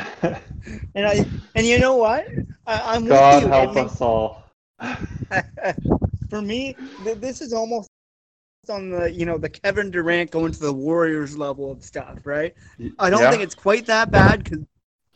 and 0.95 1.07
I 1.07 1.25
and 1.55 1.67
you 1.67 1.79
know 1.79 1.97
what? 1.97 2.27
I, 2.67 2.97
am 2.97 3.07
God 3.07 3.45
help 3.45 3.77
us 3.77 4.01
all. 4.01 4.45
For 6.31 6.43
me, 6.43 6.77
th- 7.05 7.19
this 7.19 7.41
is 7.41 7.53
almost 7.53 7.89
on 8.69 8.91
the 8.91 9.11
you 9.11 9.25
know 9.25 9.39
the 9.39 9.49
Kevin 9.49 9.91
Durant 9.91 10.31
going 10.31 10.53
to 10.53 10.61
the 10.61 10.73
Warriors 10.73 11.39
level 11.39 11.71
of 11.71 11.83
stuff, 11.83 12.27
right? 12.27 12.55
I 12.99 13.09
don't 13.09 13.23
yeah. 13.23 13.31
think 13.31 13.43
it's 13.43 13.55
quite 13.55 13.87
that 13.87 14.11
bad 14.11 14.45
because 14.45 14.61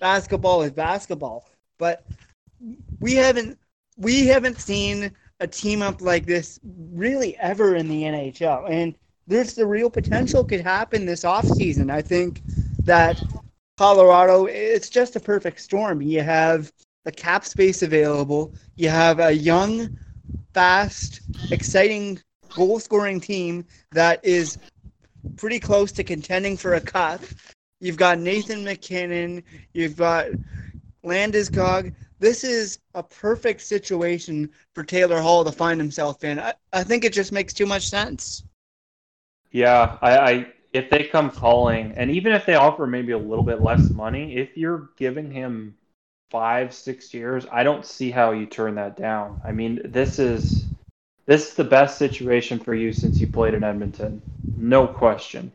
basketball 0.01 0.63
is 0.63 0.73
basketball, 0.73 1.51
but 1.77 2.07
we 3.01 3.15
haven't 3.15 3.59
we 3.99 4.27
haven't 4.27 4.59
seen 4.59 5.13
a 5.43 5.47
team 5.47 5.83
up 5.83 6.01
like 6.01 6.25
this 6.25 6.61
really 6.93 7.37
ever 7.39 7.75
in 7.75 7.89
the 7.89 8.05
NHL. 8.05 8.71
And 8.71 8.95
there's 9.27 9.55
the 9.55 9.67
real 9.67 9.91
potential 9.91 10.45
could 10.45 10.61
happen 10.61 11.05
this 11.05 11.25
offseason. 11.25 11.91
I 11.91 12.01
think 12.01 12.41
that 12.85 13.21
Colorado, 13.77 14.47
it's 14.47 14.89
just 14.89 15.17
a 15.17 15.21
perfect 15.21 15.61
storm. 15.61 16.01
You 16.01 16.23
have 16.23 16.73
the 17.05 17.11
cap 17.11 17.45
space 17.45 17.83
available, 17.83 18.55
you 18.77 18.89
have 18.89 19.19
a 19.19 19.33
young, 19.33 19.99
fast, 20.55 21.23
exciting 21.51 22.21
goal 22.55 22.79
scoring 22.79 23.21
team 23.21 23.65
that 23.91 24.25
is 24.25 24.59
pretty 25.37 25.59
close 25.59 25.91
to 25.91 26.05
contending 26.05 26.57
for 26.57 26.75
a 26.75 26.81
cup. 26.81 27.21
You've 27.81 27.97
got 27.97 28.21
Nathan 28.21 28.63
MacKinnon, 28.63 29.43
you've 29.73 29.97
got 29.97 30.27
Landeskog 31.05 31.93
this 32.23 32.45
is 32.45 32.79
a 32.95 33.03
perfect 33.03 33.61
situation 33.61 34.49
for 34.75 34.85
Taylor 34.85 35.21
Hall 35.21 35.45
to 35.45 35.51
find 35.51 35.81
himself 35.81 36.23
in. 36.23 36.39
I, 36.39 36.55
I 36.73 36.85
think 36.85 37.05
it 37.05 37.13
just 37.13 37.33
makes 37.33 37.53
too 37.53 37.67
much 37.67 37.89
sense. 37.89 38.45
Yeah, 39.51 39.99
I, 40.01 40.19
I 40.19 40.47
if 40.73 40.89
they 40.89 41.03
come 41.03 41.31
calling, 41.31 41.93
and 41.97 42.11
even 42.13 42.33
if 42.33 42.47
they 42.47 42.55
offer 42.55 42.87
maybe 42.87 43.13
a 43.13 43.19
little 43.19 43.45
bit 43.45 43.61
less 43.61 43.91
money, 43.91 44.37
if 44.37 44.57
you're 44.57 44.91
giving 44.97 45.33
him 45.33 45.75
five, 46.31 46.73
six 46.73 47.13
years, 47.13 47.45
I 47.51 47.65
don't 47.65 47.85
see 47.85 48.11
how 48.13 48.31
you 48.31 48.47
turn 48.47 48.77
that 48.77 48.97
down. 48.97 49.41
I 49.45 49.51
mean, 49.51 49.81
this 49.85 50.21
is 50.21 50.67
this 51.27 51.49
is 51.49 51.55
the 51.55 51.65
best 51.65 51.99
situation 51.99 52.61
for 52.61 52.73
you 52.73 52.93
since 52.93 53.21
you 53.21 53.27
played 53.27 53.55
in 53.55 53.65
Edmonton, 53.65 54.23
no 54.57 54.87
question. 54.87 55.51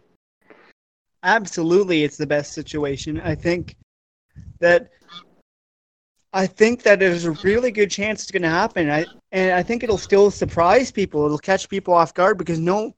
Absolutely, 1.24 2.04
it's 2.04 2.18
the 2.18 2.28
best 2.28 2.52
situation. 2.52 3.22
I 3.22 3.36
think 3.36 3.78
that 4.60 4.90
I 6.38 6.46
think 6.46 6.84
that 6.84 7.00
there's 7.00 7.26
a 7.26 7.32
really 7.32 7.72
good 7.72 7.90
chance 7.90 8.22
it's 8.22 8.32
going 8.32 8.44
to 8.44 8.50
happen. 8.50 8.92
I 8.92 9.08
and 9.32 9.54
I 9.54 9.64
think 9.64 9.84
it'll 9.84 9.98
still 9.98 10.30
surprise 10.30 10.92
people. 10.92 11.26
It'll 11.26 11.40
catch 11.40 11.68
people 11.68 11.96
off 11.96 12.14
guard 12.14 12.38
because 12.38 12.60
no, 12.60 12.94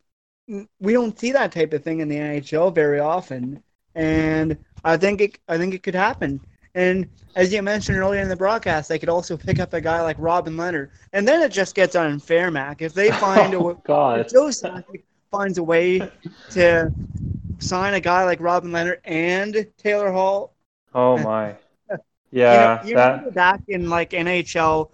we 0.82 0.92
don't 0.92 1.18
see 1.18 1.32
that 1.32 1.54
type 1.54 1.72
of 1.72 1.82
thing 1.82 2.02
in 2.02 2.10
the 2.10 2.18
NHL 2.18 2.76
very 2.76 3.00
often. 3.00 3.64
And 3.96 4.58
I 4.84 4.98
think 4.98 5.22
it, 5.22 5.40
I 5.48 5.58
think 5.58 5.74
it 5.74 5.84
could 5.84 5.96
happen. 5.96 6.42
And 6.76 7.08
as 7.38 7.54
you 7.54 7.62
mentioned 7.62 7.98
earlier 7.98 8.20
in 8.20 8.28
the 8.28 8.36
broadcast, 8.36 8.90
they 8.90 9.00
could 9.00 9.08
also 9.08 9.38
pick 9.38 9.62
up 9.62 9.72
a 9.72 9.80
guy 9.80 10.02
like 10.02 10.18
Robin 10.20 10.58
Lehner, 10.58 10.90
and 11.14 11.26
then 11.26 11.42
it 11.42 11.54
just 11.54 11.76
gets 11.76 11.96
unfair, 11.96 12.52
Mac. 12.52 12.82
If 12.82 12.94
they 12.94 13.10
find 13.26 13.56
oh, 13.56 13.70
a 13.70 13.76
God. 13.86 14.20
if 14.20 14.34
Joe 14.34 14.48
Sakic 14.48 15.04
finds 15.32 15.58
a 15.58 15.64
way 15.64 16.00
to 16.50 16.92
sign 17.60 17.94
a 17.94 18.02
guy 18.02 18.26
like 18.26 18.42
Robin 18.42 18.72
Lehner 18.72 18.98
and 19.06 19.66
Taylor 19.78 20.12
Hall. 20.12 20.54
Oh 20.94 21.18
uh, 21.18 21.24
my! 21.24 21.56
Yeah, 22.32 22.84
you, 22.86 22.93
know, 22.95 23.15
you 23.15 23.23
that... 23.23 23.34
back 23.34 23.61
in 23.67 23.89
like 23.89 24.11
NHL, 24.11 24.89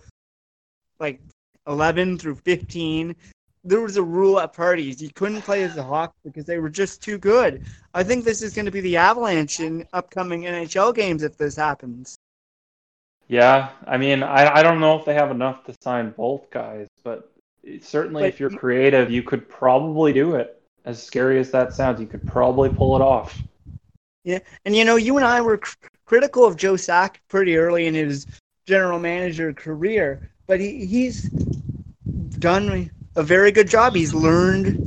like 1.00 1.20
eleven 1.68 2.18
through 2.18 2.36
fifteen, 2.36 3.16
there 3.64 3.82
was 3.82 3.98
a 3.98 4.04
rule 4.04 4.40
at 4.40 4.54
parties 4.54 5.02
you 5.02 5.10
couldn't 5.10 5.42
play 5.42 5.64
as 5.64 5.76
a 5.76 5.84
Hawk 5.84 6.16
because 6.24 6.46
they 6.46 6.60
were 6.60 6.70
just 6.70 7.02
too 7.02 7.18
good. 7.18 7.66
I 7.94 8.04
think 8.04 8.24
this 8.24 8.42
is 8.42 8.54
going 8.54 8.66
to 8.66 8.72
be 8.72 8.82
the 8.82 8.96
Avalanche 8.96 9.60
in 9.60 9.86
upcoming 9.92 10.44
NHL 10.44 10.96
games 10.96 11.24
if 11.24 11.36
this 11.38 11.56
happens. 11.56 12.16
Yeah, 13.28 13.70
I 13.88 13.98
mean, 13.98 14.22
I 14.22 14.60
I 14.60 14.64
don't 14.64 14.80
know 14.80 14.98
if 14.98 15.06
they 15.06 15.16
have 15.16 15.32
enough 15.32 15.64
to 15.66 15.76
sign 15.82 16.12
both 16.12 16.50
guys, 16.52 16.88
but 17.04 17.32
certainly 17.82 18.24
but 18.24 18.30
if 18.30 18.40
you're 18.40 18.52
creative, 18.52 19.10
you 19.10 19.24
could 19.24 19.50
probably 19.50 20.14
do 20.14 20.36
it. 20.36 20.62
As 20.86 21.02
scary 21.02 21.40
as 21.40 21.50
that 21.50 21.74
sounds, 21.74 22.00
you 22.00 22.06
could 22.06 22.26
probably 22.28 22.70
pull 22.70 22.96
it 22.96 23.02
off. 23.02 23.42
Yeah, 24.24 24.40
and 24.66 24.76
you 24.76 24.86
know, 24.86 24.96
you 24.96 25.18
and 25.18 25.26
I 25.26 25.42
were 25.42 25.60
critical 26.06 26.46
of 26.46 26.58
Joe 26.58 26.76
Sack 26.76 27.22
pretty 27.28 27.58
early 27.58 27.88
in 27.88 27.94
his 27.94 28.28
general 28.66 29.00
manager 29.00 29.54
career, 29.54 30.22
but 30.48 30.60
he, 30.60 30.86
he's 30.86 31.32
done 32.40 32.92
a 33.16 33.24
very 33.24 33.52
good 33.52 33.68
job. 33.70 33.96
He's 33.96 34.14
learned 34.14 34.78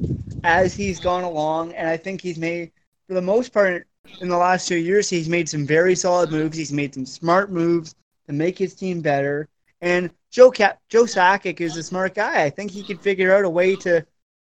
as 0.45 0.75
he's 0.75 1.01
gone 1.01 1.25
along, 1.25 1.75
and 1.75 1.89
I 1.89 1.97
think 1.97 2.21
he's 2.21 2.39
made, 2.39 2.73
for 3.07 3.14
the 3.14 3.23
most 3.23 3.53
part, 3.53 3.87
in 4.21 4.29
the 4.29 4.37
last 4.37 4.66
two 4.69 4.77
years, 4.77 5.11
he's 5.11 5.29
made 5.29 5.49
some 5.49 5.66
very 5.66 5.95
solid 5.95 6.31
moves. 6.31 6.57
He's 6.57 6.73
made 6.73 6.95
some 6.95 7.07
smart 7.07 7.51
moves 7.51 7.95
to 8.27 8.33
make 8.33 8.57
his 8.57 8.75
team 8.75 9.01
better. 9.01 9.49
And 9.81 10.11
Joe 10.31 10.51
Cap- 10.51 10.81
Joe 10.89 11.05
Sakic 11.05 11.61
is 11.61 11.77
a 11.77 11.83
smart 11.83 12.14
guy. 12.14 12.45
I 12.45 12.51
think 12.51 12.71
he 12.71 12.83
could 12.83 13.01
figure 13.01 13.35
out 13.35 13.45
a 13.45 13.51
way 13.51 13.77
to 13.77 14.05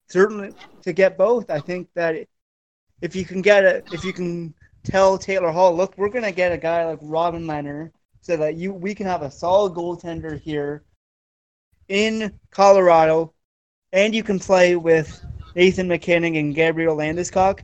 certainly 0.08 0.52
to 0.82 0.92
get 0.92 1.16
both. 1.16 1.50
I 1.50 1.60
think 1.60 1.88
that 1.94 2.26
if 3.00 3.14
you 3.16 3.24
can 3.24 3.42
get 3.42 3.64
it, 3.64 3.86
if 3.92 4.04
you 4.04 4.12
can 4.12 4.54
tell 4.84 5.18
Taylor 5.18 5.50
Hall, 5.50 5.74
look, 5.74 5.96
we're 5.98 6.08
gonna 6.08 6.32
get 6.32 6.52
a 6.52 6.58
guy 6.58 6.84
like 6.84 6.98
Robin 7.02 7.44
Lehner 7.44 7.90
so 8.20 8.36
that 8.36 8.54
you 8.54 8.72
we 8.72 8.94
can 8.94 9.06
have 9.06 9.22
a 9.22 9.30
solid 9.30 9.74
goaltender 9.74 10.40
here 10.40 10.84
in 11.88 12.32
Colorado, 12.50 13.32
and 13.92 14.14
you 14.14 14.22
can 14.22 14.38
play 14.38 14.76
with 14.76 15.24
Nathan 15.54 15.88
MacKinnon 15.88 16.36
and 16.36 16.54
Gabriel 16.54 16.96
Landeskog. 16.96 17.60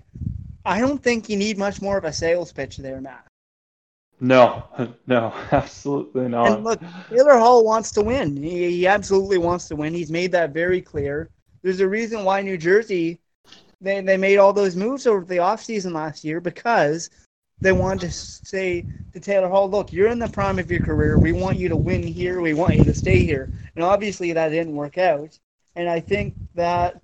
I 0.65 0.81
don't 0.81 1.03
think 1.03 1.29
you 1.29 1.37
need 1.37 1.59
much 1.59 1.81
more 1.81 1.97
of 1.97 2.05
a 2.05 2.13
sales 2.13 2.53
pitch 2.53 2.77
there, 2.77 3.01
Matt. 3.01 3.27
No, 4.21 4.65
no, 5.07 5.33
absolutely 5.51 6.29
not. 6.29 6.49
And 6.49 6.65
look, 6.65 6.81
Taylor 7.09 7.39
Hall 7.39 7.65
wants 7.65 7.91
to 7.93 8.03
win. 8.03 8.37
He, 8.37 8.71
he 8.71 8.87
absolutely 8.87 9.39
wants 9.39 9.69
to 9.69 9.77
win. 9.77 9.95
He's 9.95 10.11
made 10.11 10.33
that 10.33 10.53
very 10.53 10.83
clear. 10.83 11.31
There's 11.63 11.81
a 11.81 11.89
reason 11.89 12.25
why 12.25 12.43
New 12.43 12.59
Jersey 12.59 13.21
they, 13.81 14.01
they 14.01 14.17
made 14.17 14.39
all 14.39 14.53
those 14.53 14.77
moves 14.77 15.07
over 15.07 15.25
the 15.25 15.37
offseason 15.37 15.93
last 15.93 16.25
year 16.25 16.41
because 16.41 17.11
they 17.61 17.73
wanted 17.73 18.01
to 18.01 18.11
say 18.11 18.87
to 19.13 19.21
Taylor 19.21 19.49
Hall, 19.49 19.69
look, 19.69 19.93
you're 19.93 20.09
in 20.09 20.19
the 20.19 20.29
prime 20.29 20.59
of 20.59 20.71
your 20.71 20.81
career. 20.81 21.19
We 21.19 21.33
want 21.33 21.59
you 21.59 21.69
to 21.69 21.77
win 21.77 22.03
here. 22.03 22.41
We 22.41 22.55
want 22.55 22.77
you 22.77 22.85
to 22.85 22.95
stay 22.95 23.25
here. 23.25 23.51
And 23.75 23.85
obviously 23.85 24.33
that 24.33 24.51
didn't 24.51 24.75
work 24.75 24.99
out. 24.99 25.39
And 25.77 25.89
I 25.89 26.01
think 26.01 26.35
that 26.55 27.01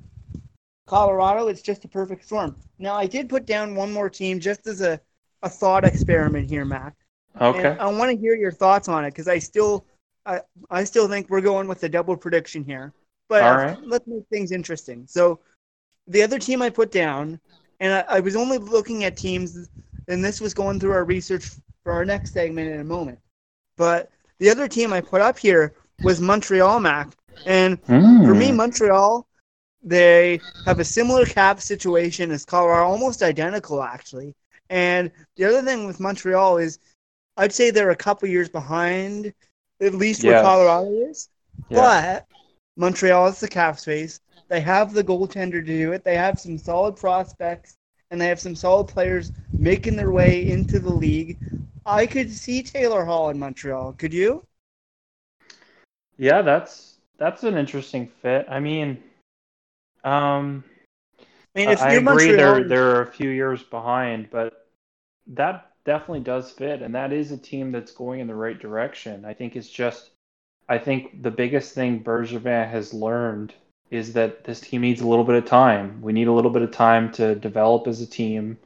Colorado, 0.86 1.48
it's 1.48 1.62
just 1.62 1.84
a 1.84 1.88
perfect 1.88 2.24
storm. 2.24 2.56
Now, 2.78 2.94
I 2.94 3.06
did 3.06 3.28
put 3.28 3.46
down 3.46 3.74
one 3.74 3.92
more 3.92 4.10
team 4.10 4.38
just 4.38 4.66
as 4.66 4.80
a, 4.80 5.00
a 5.42 5.48
thought 5.48 5.84
experiment 5.84 6.48
here, 6.48 6.64
Mac. 6.64 6.94
Okay. 7.40 7.70
And 7.70 7.80
I 7.80 7.86
want 7.86 8.10
to 8.10 8.16
hear 8.16 8.34
your 8.34 8.52
thoughts 8.52 8.88
on 8.88 9.04
it 9.04 9.10
because 9.10 9.28
I 9.28 9.38
still, 9.38 9.84
I, 10.24 10.40
I 10.70 10.84
still 10.84 11.08
think 11.08 11.28
we're 11.28 11.40
going 11.40 11.68
with 11.68 11.80
the 11.80 11.88
double 11.88 12.16
prediction 12.16 12.64
here. 12.64 12.92
But 13.28 13.42
All 13.42 13.56
right. 13.56 13.78
let's 13.84 14.06
make 14.06 14.24
things 14.30 14.52
interesting. 14.52 15.04
So, 15.08 15.40
the 16.06 16.22
other 16.22 16.38
team 16.38 16.62
I 16.62 16.70
put 16.70 16.92
down, 16.92 17.40
and 17.80 17.92
I, 17.92 18.16
I 18.16 18.20
was 18.20 18.36
only 18.36 18.58
looking 18.58 19.04
at 19.04 19.16
teams, 19.16 19.68
and 20.08 20.24
this 20.24 20.40
was 20.40 20.54
going 20.54 20.80
through 20.80 20.92
our 20.92 21.04
research 21.04 21.50
for 21.82 21.92
our 21.92 22.04
next 22.04 22.32
segment 22.32 22.70
in 22.70 22.80
a 22.80 22.84
moment. 22.84 23.18
But 23.76 24.10
the 24.38 24.50
other 24.50 24.68
team 24.68 24.92
I 24.92 25.00
put 25.00 25.20
up 25.20 25.38
here 25.38 25.74
was 26.02 26.20
Montreal, 26.20 26.80
Mac. 26.80 27.08
And 27.46 27.82
for 27.84 28.34
me, 28.34 28.50
Hmm. 28.50 28.56
Montreal, 28.56 29.26
they 29.82 30.40
have 30.64 30.80
a 30.80 30.84
similar 30.84 31.26
cap 31.26 31.60
situation 31.60 32.30
as 32.30 32.44
Colorado, 32.44 32.86
almost 32.88 33.22
identical 33.22 33.82
actually. 33.82 34.34
And 34.70 35.10
the 35.36 35.44
other 35.44 35.62
thing 35.62 35.86
with 35.86 36.00
Montreal 36.00 36.58
is, 36.58 36.78
I'd 37.36 37.52
say 37.52 37.70
they're 37.70 37.90
a 37.90 37.96
couple 37.96 38.28
years 38.28 38.48
behind, 38.48 39.32
at 39.80 39.94
least 39.94 40.24
where 40.24 40.42
Colorado 40.42 40.90
is. 41.08 41.28
Yeah. 41.68 41.76
But 41.78 42.26
Montreal 42.76 43.26
has 43.26 43.40
the 43.40 43.48
cap 43.48 43.78
space. 43.78 44.20
They 44.48 44.60
have 44.60 44.92
the 44.92 45.04
goaltender 45.04 45.52
to 45.52 45.62
do 45.62 45.92
it. 45.92 46.04
They 46.04 46.16
have 46.16 46.38
some 46.38 46.58
solid 46.58 46.96
prospects, 46.96 47.76
and 48.10 48.20
they 48.20 48.28
have 48.28 48.40
some 48.40 48.54
solid 48.54 48.86
players 48.86 49.32
making 49.58 49.96
their 49.96 50.12
way 50.12 50.48
into 50.48 50.78
the 50.78 50.90
league. 50.90 51.38
I 51.84 52.06
could 52.06 52.30
see 52.30 52.62
Taylor 52.62 53.04
Hall 53.04 53.30
in 53.30 53.38
Montreal. 53.38 53.94
Could 53.94 54.12
you? 54.12 54.44
Yeah, 56.18 56.42
that's 56.42 56.98
that's 57.18 57.44
an 57.44 57.56
interesting 57.56 58.08
fit. 58.22 58.46
I 58.48 58.60
mean, 58.60 59.02
um, 60.04 60.64
I 61.20 61.60
mean, 61.60 61.70
if 61.70 61.80
I 61.80 61.92
you're 61.92 62.00
agree 62.00 62.32
Montreal, 62.32 62.36
they're 62.36 62.68
they're 62.68 63.02
a 63.02 63.06
few 63.12 63.30
years 63.30 63.62
behind, 63.62 64.30
but 64.30 64.66
that 65.28 65.72
definitely 65.84 66.20
does 66.20 66.50
fit, 66.50 66.82
and 66.82 66.94
that 66.94 67.12
is 67.12 67.32
a 67.32 67.38
team 67.38 67.72
that's 67.72 67.92
going 67.92 68.20
in 68.20 68.26
the 68.26 68.34
right 68.34 68.58
direction. 68.58 69.24
I 69.24 69.34
think 69.34 69.56
it's 69.56 69.70
just, 69.70 70.10
I 70.68 70.78
think 70.78 71.22
the 71.22 71.30
biggest 71.30 71.74
thing 71.74 72.02
Bergevin 72.02 72.68
has 72.70 72.92
learned 72.92 73.54
is 73.90 74.12
that 74.14 74.44
this 74.44 74.60
team 74.60 74.80
needs 74.80 75.00
a 75.00 75.06
little 75.06 75.24
bit 75.24 75.36
of 75.36 75.46
time. 75.46 76.00
We 76.02 76.12
need 76.12 76.28
a 76.28 76.32
little 76.32 76.50
bit 76.50 76.62
of 76.62 76.72
time 76.72 77.12
to 77.12 77.34
develop 77.34 77.86
as 77.86 78.00
a 78.00 78.06
team, 78.06 78.58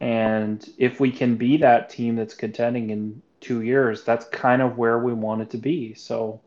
and 0.00 0.66
if 0.78 1.00
we 1.00 1.10
can 1.10 1.36
be 1.36 1.56
that 1.58 1.90
team 1.90 2.16
that's 2.16 2.34
contending 2.34 2.90
in 2.90 3.22
two 3.40 3.62
years, 3.62 4.04
that's 4.04 4.26
kind 4.26 4.62
of 4.62 4.78
where 4.78 4.98
we 4.98 5.12
want 5.12 5.42
it 5.42 5.50
to 5.50 5.58
be. 5.58 5.94
So 5.94 6.40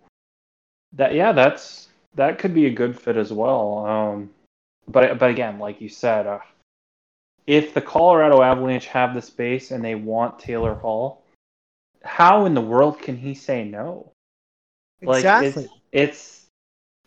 that 0.93 1.13
yeah, 1.13 1.31
that's 1.31 1.89
that 2.15 2.39
could 2.39 2.53
be 2.53 2.65
a 2.65 2.71
good 2.71 2.99
fit 2.99 3.17
as 3.17 3.31
well. 3.31 3.85
Um, 3.85 4.29
but 4.87 5.19
but 5.19 5.29
again, 5.29 5.59
like 5.59 5.81
you 5.81 5.89
said, 5.89 6.27
uh, 6.27 6.39
if 7.47 7.73
the 7.73 7.81
Colorado 7.81 8.41
Avalanche 8.41 8.87
have 8.87 9.13
the 9.13 9.21
space 9.21 9.71
and 9.71 9.83
they 9.83 9.95
want 9.95 10.39
Taylor 10.39 10.75
Hall, 10.75 11.23
how 12.03 12.45
in 12.45 12.53
the 12.53 12.61
world 12.61 12.99
can 12.99 13.17
he 13.17 13.33
say 13.33 13.63
no? 13.63 14.11
Like 15.01 15.19
exactly. 15.19 15.63
it's 15.63 15.73
it's 15.91 16.40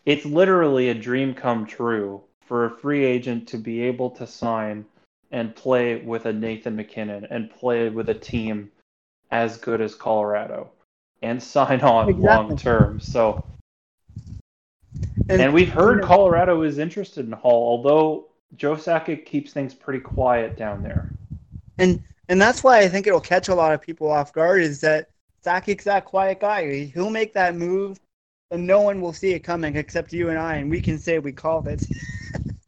it's 0.06 0.24
literally 0.24 0.88
a 0.90 0.94
dream 0.94 1.34
come 1.34 1.66
true 1.66 2.22
for 2.46 2.66
a 2.66 2.70
free 2.70 3.04
agent 3.04 3.48
to 3.48 3.58
be 3.58 3.82
able 3.82 4.10
to 4.10 4.26
sign 4.26 4.84
and 5.30 5.56
play 5.56 5.96
with 5.96 6.26
a 6.26 6.32
Nathan 6.32 6.76
MacKinnon 6.76 7.26
and 7.30 7.50
play 7.50 7.88
with 7.88 8.08
a 8.08 8.14
team 8.14 8.70
as 9.30 9.56
good 9.56 9.80
as 9.80 9.94
Colorado 9.94 10.70
and 11.22 11.42
sign 11.42 11.80
on 11.80 12.08
Exactly. 12.08 12.26
long 12.26 12.56
term. 12.56 13.00
So 13.00 13.44
and 15.28 15.52
we've 15.54 15.70
heard 15.70 15.96
you 15.96 16.00
know- 16.02 16.06
Colorado 16.06 16.62
is 16.62 16.78
interested 16.78 17.24
in 17.26 17.32
Hall, 17.32 17.66
although 17.68 18.26
Joe 18.56 18.76
Sakic 18.76 19.24
keeps 19.24 19.52
things 19.52 19.74
pretty 19.74 20.00
quiet 20.00 20.56
down 20.56 20.82
there. 20.82 21.10
And 21.78 22.00
and 22.28 22.40
that's 22.40 22.62
why 22.62 22.78
I 22.78 22.88
think 22.88 23.06
it'll 23.06 23.20
catch 23.20 23.48
a 23.48 23.54
lot 23.54 23.74
of 23.74 23.80
people 23.80 24.10
off 24.10 24.32
guard 24.32 24.62
is 24.62 24.80
that 24.82 25.08
Sakic's 25.44 25.84
that 25.84 26.04
quiet 26.04 26.40
guy. 26.40 26.84
He'll 26.84 27.10
make 27.10 27.34
that 27.34 27.54
move 27.56 27.98
and 28.54 28.66
no 28.66 28.80
one 28.80 29.00
will 29.00 29.12
see 29.12 29.32
it 29.32 29.40
coming 29.40 29.76
except 29.76 30.12
you 30.12 30.30
and 30.30 30.38
I, 30.38 30.56
and 30.56 30.70
we 30.70 30.80
can 30.80 30.98
say 30.98 31.18
we 31.18 31.32
called 31.32 31.68
it. 31.68 31.88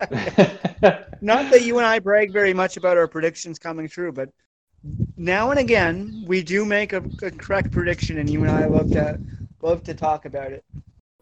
Not 1.20 1.50
that 1.50 1.62
you 1.62 1.78
and 1.78 1.86
I 1.86 2.00
brag 2.00 2.32
very 2.32 2.52
much 2.54 2.76
about 2.76 2.96
our 2.98 3.08
predictions 3.08 3.58
coming 3.58 3.88
true, 3.88 4.12
but 4.12 4.30
now 5.16 5.50
and 5.50 5.58
again 5.60 6.22
we 6.26 6.42
do 6.42 6.64
make 6.64 6.92
a, 6.92 7.02
a 7.22 7.30
correct 7.30 7.72
prediction, 7.72 8.18
and 8.18 8.30
you 8.30 8.42
and 8.42 8.50
I 8.50 8.66
love 8.66 8.90
to 8.92 9.18
love 9.62 9.84
to 9.84 9.94
talk 9.94 10.26
about 10.26 10.52
it. 10.52 10.64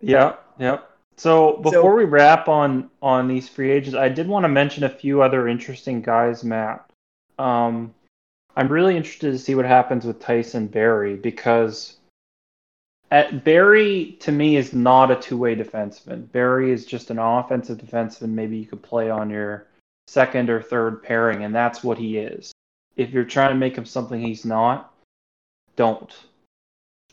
yeah, 0.01 0.37
yeah. 0.59 0.79
So 1.17 1.59
before 1.59 1.95
we 1.95 2.05
wrap 2.05 2.49
on 2.49 2.91
on 3.03 3.29
these 3.29 3.49
free 3.49 3.71
agents, 3.71 3.97
I 3.97 4.09
did 4.09 4.27
want 4.29 4.45
to 4.45 4.49
mention 4.49 4.85
a 4.85 4.89
few 4.89 5.23
other 5.23 5.47
interesting 5.49 6.03
guys, 6.03 6.43
Matt. 6.43 6.85
Um, 7.39 7.95
I'm 8.57 8.69
really 8.69 8.97
interested 8.97 9.33
to 9.33 9.39
see 9.39 9.55
what 9.55 9.67
happens 9.67 10.05
with 10.05 10.21
Tyson 10.21 10.69
Barrie 10.69 11.17
because 11.17 11.99
at 13.15 13.45
Barrie 13.45 14.17
to 14.19 14.33
me 14.33 14.57
is 14.57 14.73
not 14.73 15.13
a 15.13 15.15
two-way 15.15 15.55
defenseman. 15.55 16.31
Barrie 16.33 16.73
is 16.73 16.85
just 16.85 17.13
an 17.13 17.21
offensive 17.21 17.79
defenseman. 17.79 18.31
Maybe 18.31 18.57
you 18.57 18.67
could 18.67 18.83
play 18.83 19.09
on 19.09 19.31
your 19.31 19.69
second 20.09 20.51
or 20.51 20.61
third 20.61 21.01
pairing, 21.01 21.45
and 21.45 21.55
that's 21.55 21.85
what 21.85 21.97
he 21.97 22.19
is. 22.19 22.53
If 22.97 23.11
you're 23.11 23.25
trying 23.25 23.51
to 23.51 23.55
make 23.55 23.79
him 23.79 23.87
something 23.87 24.21
he's 24.21 24.45
not, 24.45 24.93
don't. 25.77 26.13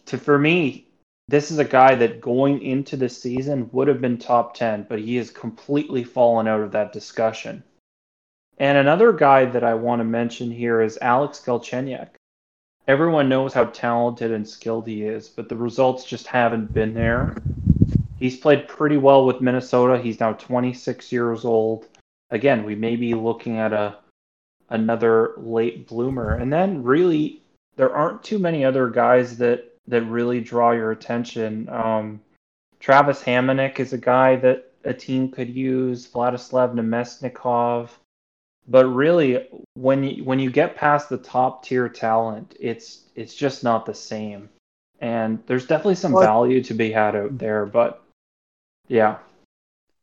To 0.07 0.17
for 0.17 0.39
me, 0.39 0.87
this 1.27 1.51
is 1.51 1.59
a 1.59 1.65
guy 1.65 1.93
that 1.93 2.19
going 2.19 2.63
into 2.63 2.97
the 2.97 3.07
season 3.07 3.69
would 3.71 3.87
have 3.87 4.01
been 4.01 4.17
top 4.17 4.55
10, 4.55 4.87
but 4.89 4.97
he 4.97 5.17
has 5.17 5.29
completely 5.29 6.03
fallen 6.03 6.47
out 6.47 6.61
of 6.61 6.71
that 6.71 6.93
discussion. 6.93 7.63
And 8.57 8.75
another 8.75 9.13
guy 9.13 9.45
that 9.45 9.63
I 9.63 9.75
want 9.75 9.99
to 9.99 10.03
mention 10.03 10.49
here 10.49 10.81
is 10.81 10.97
Alex 10.99 11.43
Galchenyuk. 11.45 12.09
Everyone 12.87 13.29
knows 13.29 13.53
how 13.53 13.65
talented 13.65 14.31
and 14.31 14.47
skilled 14.47 14.87
he 14.87 15.03
is, 15.03 15.29
but 15.29 15.49
the 15.49 15.55
results 15.55 16.03
just 16.03 16.27
haven't 16.27 16.73
been 16.73 16.93
there. 16.93 17.35
He's 18.17 18.37
played 18.37 18.67
pretty 18.67 18.97
well 18.97 19.25
with 19.25 19.41
Minnesota. 19.41 20.01
He's 20.01 20.19
now 20.19 20.33
26 20.33 21.11
years 21.11 21.45
old. 21.45 21.87
Again, 22.29 22.63
we 22.63 22.75
may 22.75 22.95
be 22.95 23.13
looking 23.13 23.57
at 23.57 23.73
a 23.73 23.97
another 24.69 25.33
late 25.37 25.87
bloomer. 25.87 26.35
And 26.35 26.51
then 26.51 26.81
really 26.81 27.41
there 27.75 27.93
aren't 27.93 28.23
too 28.23 28.39
many 28.39 28.65
other 28.65 28.89
guys 28.89 29.37
that 29.37 29.73
that 29.87 30.03
really 30.03 30.39
draw 30.41 30.71
your 30.71 30.91
attention. 30.91 31.67
Um, 31.69 32.21
Travis 32.79 33.21
Hamonic 33.21 33.79
is 33.79 33.93
a 33.93 33.97
guy 33.97 34.35
that 34.37 34.71
a 34.83 34.93
team 34.93 35.29
could 35.29 35.49
use. 35.49 36.07
Vladislav 36.07 36.73
Namestnikov. 36.73 37.89
But 38.67 38.85
really, 38.85 39.47
when 39.73 40.03
you, 40.03 40.23
when 40.23 40.39
you 40.39 40.51
get 40.51 40.75
past 40.75 41.09
the 41.09 41.17
top 41.17 41.63
tier 41.63 41.89
talent, 41.89 42.55
it's 42.59 43.01
it's 43.15 43.33
just 43.35 43.63
not 43.63 43.85
the 43.85 43.93
same. 43.93 44.49
And 44.99 45.41
there's 45.47 45.65
definitely 45.65 45.95
some 45.95 46.11
Well- 46.11 46.23
value 46.23 46.61
to 46.63 46.73
be 46.73 46.91
had 46.91 47.15
out 47.15 47.37
there. 47.37 47.65
But 47.65 48.03
yeah, 48.87 49.17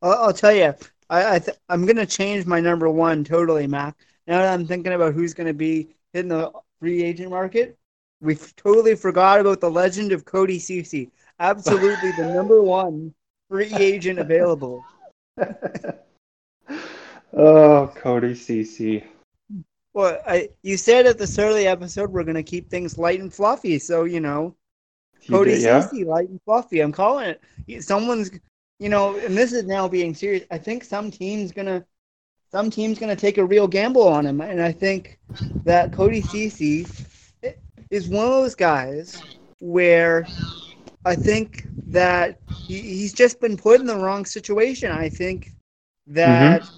I'll, 0.02 0.12
I'll 0.12 0.32
tell 0.32 0.52
you, 0.52 0.74
I, 1.10 1.36
I 1.36 1.38
th- 1.38 1.56
I'm 1.68 1.86
gonna 1.86 2.06
change 2.06 2.46
my 2.46 2.60
number 2.60 2.88
one 2.90 3.24
totally, 3.24 3.66
Mac. 3.66 3.96
Now 4.26 4.38
that 4.42 4.52
I'm 4.52 4.66
thinking 4.66 4.92
about 4.92 5.14
who's 5.14 5.34
gonna 5.34 5.54
be 5.54 5.88
hitting 6.12 6.28
the 6.28 6.52
free 6.80 7.02
agent 7.02 7.30
market, 7.30 7.78
we 8.20 8.34
totally 8.56 8.96
forgot 8.96 9.40
about 9.40 9.60
the 9.60 9.70
legend 9.70 10.12
of 10.12 10.24
Cody 10.24 10.58
Ceci. 10.58 11.10
Absolutely, 11.38 12.10
the 12.12 12.24
number 12.34 12.60
one 12.60 13.14
free 13.48 13.72
agent 13.74 14.18
available. 14.18 14.84
oh, 17.36 17.92
Cody 17.94 18.34
Ceci. 18.34 19.04
Well, 19.94 20.20
I 20.26 20.50
you 20.62 20.76
said 20.76 21.06
at 21.06 21.18
the 21.18 21.26
start 21.26 21.50
of 21.50 21.56
the 21.56 21.66
episode 21.66 22.10
we're 22.10 22.24
gonna 22.24 22.42
keep 22.42 22.70
things 22.70 22.98
light 22.98 23.20
and 23.20 23.32
fluffy, 23.32 23.78
so 23.78 24.04
you 24.04 24.20
know 24.20 24.54
You 25.22 25.30
Cody 25.34 25.52
did- 25.52 25.62
yeah? 25.62 25.80
Ceci, 25.80 26.04
light 26.04 26.28
and 26.28 26.40
fluffy. 26.44 26.80
I'm 26.80 26.92
calling 26.92 27.34
it. 27.66 27.82
Someone's, 27.82 28.30
you 28.78 28.88
know, 28.88 29.16
and 29.18 29.36
this 29.36 29.52
is 29.52 29.64
now 29.64 29.88
being 29.88 30.14
serious. 30.14 30.44
I 30.50 30.58
think 30.58 30.84
some 30.84 31.10
team's 31.10 31.52
gonna, 31.52 31.84
some 32.50 32.70
team's 32.70 32.98
gonna 32.98 33.16
take 33.16 33.38
a 33.38 33.44
real 33.44 33.66
gamble 33.66 34.06
on 34.06 34.24
him, 34.26 34.40
and 34.40 34.62
I 34.62 34.72
think 34.72 35.18
that 35.64 35.92
Cody 35.92 36.20
Ceci 36.20 36.86
is 37.90 38.08
one 38.08 38.24
of 38.24 38.30
those 38.32 38.54
guys 38.54 39.20
where 39.60 40.26
I 41.04 41.16
think 41.16 41.66
that 41.88 42.38
he, 42.66 42.80
he's 42.80 43.12
just 43.12 43.40
been 43.40 43.56
put 43.56 43.80
in 43.80 43.86
the 43.86 43.96
wrong 43.96 44.24
situation. 44.24 44.90
I 44.92 45.08
think 45.08 45.52
that 46.06 46.62
mm-hmm. 46.62 46.77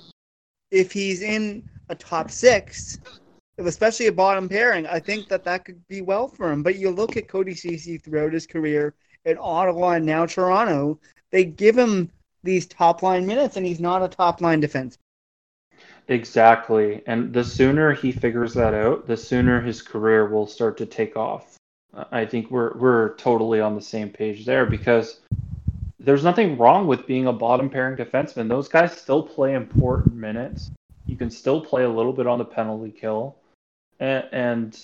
If 0.70 0.92
he's 0.92 1.22
in 1.22 1.68
a 1.88 1.94
top 1.94 2.30
six, 2.30 2.98
especially 3.58 4.06
a 4.06 4.12
bottom 4.12 4.48
pairing, 4.48 4.86
I 4.86 5.00
think 5.00 5.28
that 5.28 5.44
that 5.44 5.64
could 5.64 5.86
be 5.88 6.00
well 6.00 6.28
for 6.28 6.50
him. 6.50 6.62
But 6.62 6.76
you 6.76 6.90
look 6.90 7.16
at 7.16 7.28
Cody 7.28 7.54
Ceci 7.54 7.98
throughout 7.98 8.32
his 8.32 8.46
career 8.46 8.94
in 9.24 9.36
Ottawa 9.38 9.90
and 9.90 10.06
now 10.06 10.26
Toronto, 10.26 10.98
they 11.30 11.44
give 11.44 11.76
him 11.76 12.10
these 12.42 12.66
top 12.66 13.02
line 13.02 13.26
minutes, 13.26 13.56
and 13.56 13.66
he's 13.66 13.80
not 13.80 14.02
a 14.02 14.08
top 14.08 14.40
line 14.40 14.60
defense. 14.60 14.96
Exactly. 16.08 17.02
And 17.06 17.32
the 17.32 17.44
sooner 17.44 17.92
he 17.92 18.12
figures 18.12 18.54
that 18.54 18.74
out, 18.74 19.06
the 19.06 19.16
sooner 19.16 19.60
his 19.60 19.82
career 19.82 20.28
will 20.28 20.46
start 20.46 20.76
to 20.78 20.86
take 20.86 21.16
off. 21.16 21.56
I 22.10 22.24
think 22.24 22.50
we're 22.50 22.76
we're 22.78 23.14
totally 23.16 23.60
on 23.60 23.74
the 23.74 23.82
same 23.82 24.10
page 24.10 24.44
there 24.44 24.64
because 24.64 25.20
there's 26.00 26.24
nothing 26.24 26.56
wrong 26.56 26.86
with 26.86 27.06
being 27.06 27.26
a 27.26 27.32
bottom 27.32 27.68
pairing 27.68 27.96
defenseman. 27.96 28.48
Those 28.48 28.68
guys 28.68 28.96
still 28.96 29.22
play 29.22 29.54
important 29.54 30.14
minutes. 30.14 30.70
You 31.06 31.16
can 31.16 31.30
still 31.30 31.60
play 31.60 31.84
a 31.84 31.88
little 31.88 32.12
bit 32.12 32.26
on 32.26 32.38
the 32.38 32.44
penalty 32.44 32.90
kill. 32.90 33.36
And, 33.98 34.24
and 34.32 34.80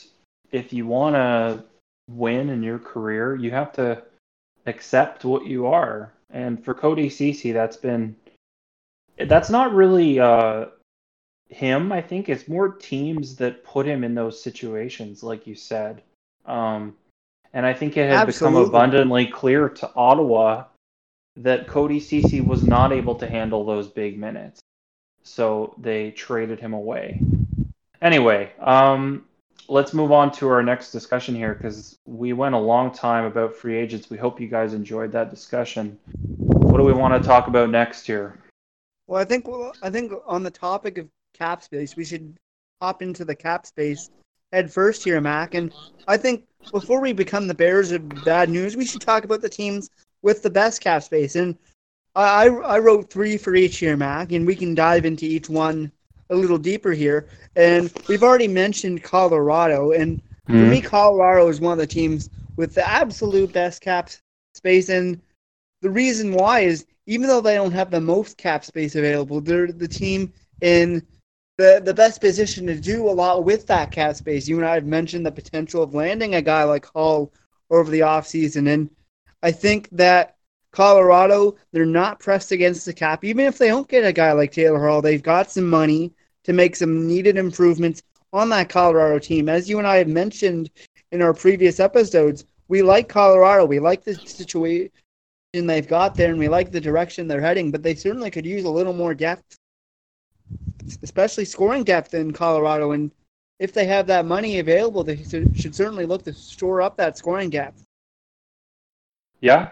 if 0.53 0.73
you 0.73 0.87
want 0.87 1.17
to 1.17 1.65
win 2.11 2.51
in 2.51 2.63
your 2.63 2.79
career, 2.79 3.35
you 3.35 3.51
have 3.51 3.73
to 3.73 4.03
accept 4.67 5.25
what 5.25 5.47
you 5.47 5.67
are. 5.67 6.13
And 6.31 6.63
for 6.63 6.75
Cody 6.75 7.09
Ceci, 7.09 7.53
that's 7.53 7.77
been 7.77 8.15
that's 9.17 9.49
not 9.49 9.73
really 9.73 10.21
uh, 10.21 10.67
him. 11.49 11.93
I 11.93 12.03
think 12.03 12.29
it's 12.29 12.49
more 12.49 12.69
teams 12.69 13.37
that 13.37 13.65
put 13.65 13.87
him 13.87 14.05
in 14.05 14.15
those 14.15 14.43
situations, 14.43 15.23
like 15.23 15.47
you 15.47 15.55
said. 15.55 16.03
Um, 16.45 16.95
and 17.55 17.65
I 17.65 17.73
think 17.73 17.97
it 17.97 18.11
had 18.11 18.29
Absolutely. 18.29 18.61
become 18.61 18.69
abundantly 18.69 19.27
clear 19.27 19.71
to 19.71 19.91
Ottawa 19.97 20.65
that 21.37 21.67
Cody 21.67 22.01
Ceci 22.01 22.41
was 22.41 22.63
not 22.63 22.93
able 22.93 23.15
to 23.17 23.29
handle 23.29 23.65
those 23.65 23.89
big 23.89 24.19
minutes, 24.19 24.61
so 25.23 25.75
they 25.79 26.11
traded 26.11 26.61
him 26.61 26.73
away. 26.73 27.21
Anyway, 28.01 28.53
um, 28.61 29.25
let's 29.69 29.93
move 29.93 30.13
on 30.13 30.31
to 30.33 30.49
our 30.49 30.63
next 30.63 30.93
discussion 30.93 31.35
here 31.35 31.55
because 31.55 31.99
we 32.07 32.33
went 32.33 32.55
a 32.55 32.59
long 32.59 32.93
time 32.93 33.25
about 33.25 33.55
free 33.55 33.77
agents. 33.77 34.11
We 34.11 34.17
hope 34.17 34.41
you 34.41 34.49
guys 34.49 34.75
enjoyed 34.75 35.13
that 35.13 35.31
discussion. 35.31 35.99
What 36.37 36.79
do 36.79 36.85
we 36.85 36.93
want 36.93 37.21
to 37.21 37.27
talk 37.27 37.49
about 37.49 37.71
next 37.71 38.07
here? 38.07 38.39
Well, 39.07 39.21
I 39.21 39.25
think 39.25 39.47
well, 39.47 39.73
I 39.83 39.91
think 39.91 40.13
on 40.27 40.43
the 40.43 40.51
topic 40.51 40.99
of 40.99 41.09
cap 41.35 41.63
space, 41.63 41.97
we 41.97 42.05
should 42.05 42.37
hop 42.81 43.03
into 43.03 43.25
the 43.25 43.35
cap 43.35 43.67
space 43.67 44.11
head 44.53 44.73
first 44.73 45.05
here, 45.05 45.21
Mac. 45.21 45.55
And 45.55 45.73
I 46.07 46.17
think 46.17 46.45
before 46.73 47.01
we 47.01 47.13
become 47.13 47.47
the 47.47 47.55
bearers 47.55 47.93
of 47.93 48.09
bad 48.25 48.49
news, 48.49 48.77
we 48.77 48.85
should 48.85 49.01
talk 49.01 49.25
about 49.25 49.41
the 49.41 49.49
teams 49.49 49.91
with 50.27 50.43
the 50.43 50.51
best 50.51 50.81
cap 50.81 51.05
space. 51.05 51.37
And 51.37 51.57
I 52.17 52.49
I 52.49 52.81
wrote 52.81 53.09
three 53.09 53.39
for 53.39 53.55
each 53.55 53.81
year, 53.81 53.97
Mac, 53.97 54.33
and 54.33 54.45
we 54.45 54.57
can 54.57 54.75
dive 54.75 55.07
into 55.07 55.25
each 55.25 55.49
one 55.49 55.93
a 56.31 56.35
little 56.35 56.59
deeper 56.59 56.91
here. 56.91 57.29
And 57.55 57.93
we've 58.09 58.25
already 58.25 58.49
mentioned 58.49 59.05
Colorado, 59.05 59.93
and 59.93 60.21
for 60.47 60.53
hmm. 60.53 60.71
me, 60.71 60.81
Colorado 60.81 61.47
is 61.49 61.61
one 61.61 61.75
of 61.75 61.79
the 61.79 61.87
teams 61.87 62.29
with 62.57 62.75
the 62.75 62.87
absolute 62.89 63.53
best 63.53 63.81
cap 63.81 64.11
space. 64.55 64.89
And 64.89 65.23
the 65.81 65.91
reason 65.91 66.33
why 66.33 66.61
is 66.61 66.87
even 67.07 67.29
though 67.29 67.41
they 67.41 67.55
don't 67.55 67.71
have 67.71 67.93
the 67.93 68.01
most 68.01 68.37
cap 68.37 68.65
space 68.65 68.97
available, 68.97 69.41
they're 69.41 69.71
the 69.71 69.87
team 69.87 70.33
in 70.61 71.07
the 71.57 71.81
the 71.85 71.95
best 71.95 72.21
position 72.21 72.67
to 72.67 72.75
do 72.75 73.09
a 73.09 73.15
lot 73.23 73.45
with 73.45 73.65
that 73.69 73.93
cap 73.93 74.17
space. 74.17 74.49
You 74.49 74.57
and 74.57 74.67
I 74.67 74.75
have 74.75 74.87
mentioned 74.87 75.25
the 75.25 75.31
potential 75.31 75.85
of 75.85 75.95
landing 75.95 76.35
a 76.35 76.43
guy 76.43 76.65
like 76.65 76.87
Hall 76.87 77.33
over 77.71 77.89
the 77.93 78.01
offseason. 78.01 78.69
And 78.69 78.91
I 79.47 79.53
think 79.53 79.89
that 79.93 80.35
Colorado, 80.73 81.55
they're 81.71 81.87
not 81.87 82.19
pressed 82.19 82.51
against 82.51 82.85
the 82.85 82.93
cap. 82.93 83.25
Even 83.25 83.45
if 83.45 83.59
they 83.59 83.69
don't 83.69 83.87
get 83.87 84.05
a 84.05 84.13
guy 84.13 84.33
like 84.33 84.51
Taylor 84.51 84.85
Hall, 84.85 85.01
they've 85.01 85.23
got 85.23 85.53
some 85.53 85.71
money 85.71 86.13
to 86.43 86.53
make 86.53 86.75
some 86.75 87.07
needed 87.07 87.37
improvements 87.37 88.03
on 88.33 88.49
that 88.49 88.69
Colorado 88.69 89.21
team. 89.21 89.49
As 89.49 89.71
you 89.71 89.79
and 89.79 89.87
I 89.87 89.99
have 89.99 90.09
mentioned 90.09 90.71
in 91.13 91.23
our 91.23 91.33
previous 91.33 91.79
episodes, 91.79 92.45
we 92.67 92.83
like 92.83 93.09
Colorado. 93.09 93.67
We 93.67 93.79
like 93.79 94.03
the 94.03 94.17
situation 94.17 94.91
they've 95.53 95.87
got 95.87 96.17
there, 96.17 96.31
and 96.31 96.41
we 96.41 96.49
like 96.49 96.73
the 96.73 96.81
direction 96.81 97.29
they're 97.29 97.41
heading, 97.41 97.71
but 97.71 97.85
they 97.85 97.95
certainly 97.95 98.33
could 98.33 98.45
use 98.45 98.65
a 98.65 98.71
little 98.71 98.95
more 98.95 99.15
depth 99.15 99.57
especially 101.03 101.45
scoring 101.45 101.85
depth 101.85 102.15
in 102.15 102.33
Colorado. 102.33 102.91
And 102.93 103.13
if 103.61 103.73
they 103.73 103.87
have 103.87 104.09
that 104.09 104.27
money 104.27 104.59
available, 104.59 105.05
they 105.05 105.23
should 105.23 105.75
certainly 105.75 106.05
look 106.05 106.25
to 106.25 106.33
shore 106.33 106.83
up 106.83 106.97
that 106.97 107.17
scoring 107.17 107.51
depth. 107.51 107.86
Yeah. 109.41 109.71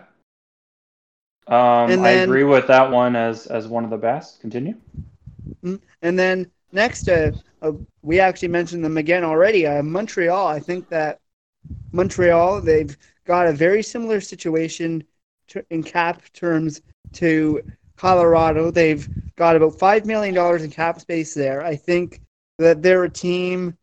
Um, 1.47 1.89
then, 1.89 2.05
I 2.05 2.11
agree 2.11 2.45
with 2.45 2.67
that 2.69 2.91
one 2.91 3.17
as 3.17 3.47
as 3.47 3.69
one 3.69 3.85
of 3.85 3.91
the 3.91 3.99
best. 3.99 4.41
Continue. 4.41 4.75
Mm-hmm. 5.63 5.77
And 6.03 6.19
then 6.19 6.51
next, 6.73 7.09
uh, 7.09 7.33
uh, 7.63 7.73
we 8.03 8.21
actually 8.21 8.49
mentioned 8.49 8.85
them 8.85 8.97
again 8.97 9.25
already. 9.25 9.67
Uh, 9.67 9.83
Montreal. 9.83 10.47
I 10.47 10.59
think 10.59 10.89
that 10.89 11.21
Montreal 11.93 12.61
they've 12.61 12.97
got 13.27 13.47
a 13.47 13.53
very 13.53 13.83
similar 13.83 14.21
situation 14.21 15.05
to, 15.49 15.65
in 15.71 15.83
cap 15.83 16.23
terms 16.33 16.83
to 17.15 17.63
Colorado. 17.97 18.71
They've 18.71 19.09
got 19.37 19.57
about 19.57 19.79
$5 19.79 20.05
million 20.05 20.37
in 20.63 20.71
cap 20.71 21.01
space 21.01 21.35
there. 21.35 21.65
I 21.65 21.77
think 21.77 22.21
that 22.59 22.83
they're 22.83 23.05
a 23.05 23.11
team 23.11 23.77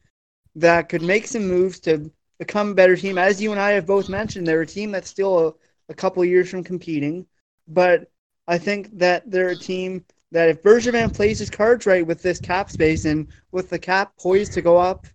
that 0.56 0.90
could 0.90 1.02
make 1.02 1.28
some 1.28 1.48
moves 1.48 1.80
to 1.82 2.12
become 2.40 2.72
a 2.72 2.76
better 2.76 2.96
team. 2.96 3.18
As 3.18 3.42
you 3.42 3.52
and 3.52 3.60
I 3.60 3.72
have 3.72 3.86
both 3.86 4.10
mentioned, 4.10 4.48
they're 4.48 4.62
a 4.62 4.68
team 4.68 4.92
that's 4.92 5.10
still 5.10 5.58
a, 5.92 5.94
couple 5.94 6.24
years 6.26 6.50
from 6.50 6.64
competing. 6.64 7.26
But 7.68 8.10
I 8.48 8.58
think 8.58 8.98
that 8.98 9.30
they're 9.30 9.50
a 9.50 9.56
team 9.56 10.04
that 10.32 10.50
if 10.50 10.64
Bergevin 10.64 11.14
plays 11.14 11.40
his 11.40 11.50
cards 11.50 11.86
right 11.86 12.06
with 12.06 12.22
this 12.22 12.40
cap 12.40 12.72
space 12.72 13.06
and 13.06 13.28
with 13.52 13.70
the 13.70 13.80
cap 13.80 14.14
poised 14.18 14.54
to 14.54 14.62
go 14.62 14.78
up 14.78 15.06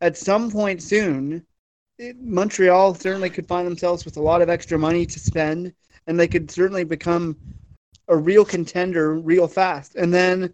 at 0.00 0.16
some 0.16 0.50
point 0.50 0.82
soon, 0.82 1.44
it, 1.98 2.20
Montreal 2.20 2.94
certainly 2.94 3.30
could 3.30 3.48
find 3.48 3.66
themselves 3.66 4.04
with 4.04 4.18
a 4.18 4.22
lot 4.22 4.42
of 4.42 4.50
extra 4.50 4.78
money 4.78 5.06
to 5.06 5.18
spend, 5.18 5.72
and 6.06 6.20
they 6.20 6.28
could 6.28 6.50
certainly 6.50 6.84
become 6.84 7.36
a 8.08 8.16
real 8.16 8.44
contender 8.44 9.14
real 9.14 9.48
fast. 9.48 9.96
And 9.96 10.12
then 10.12 10.52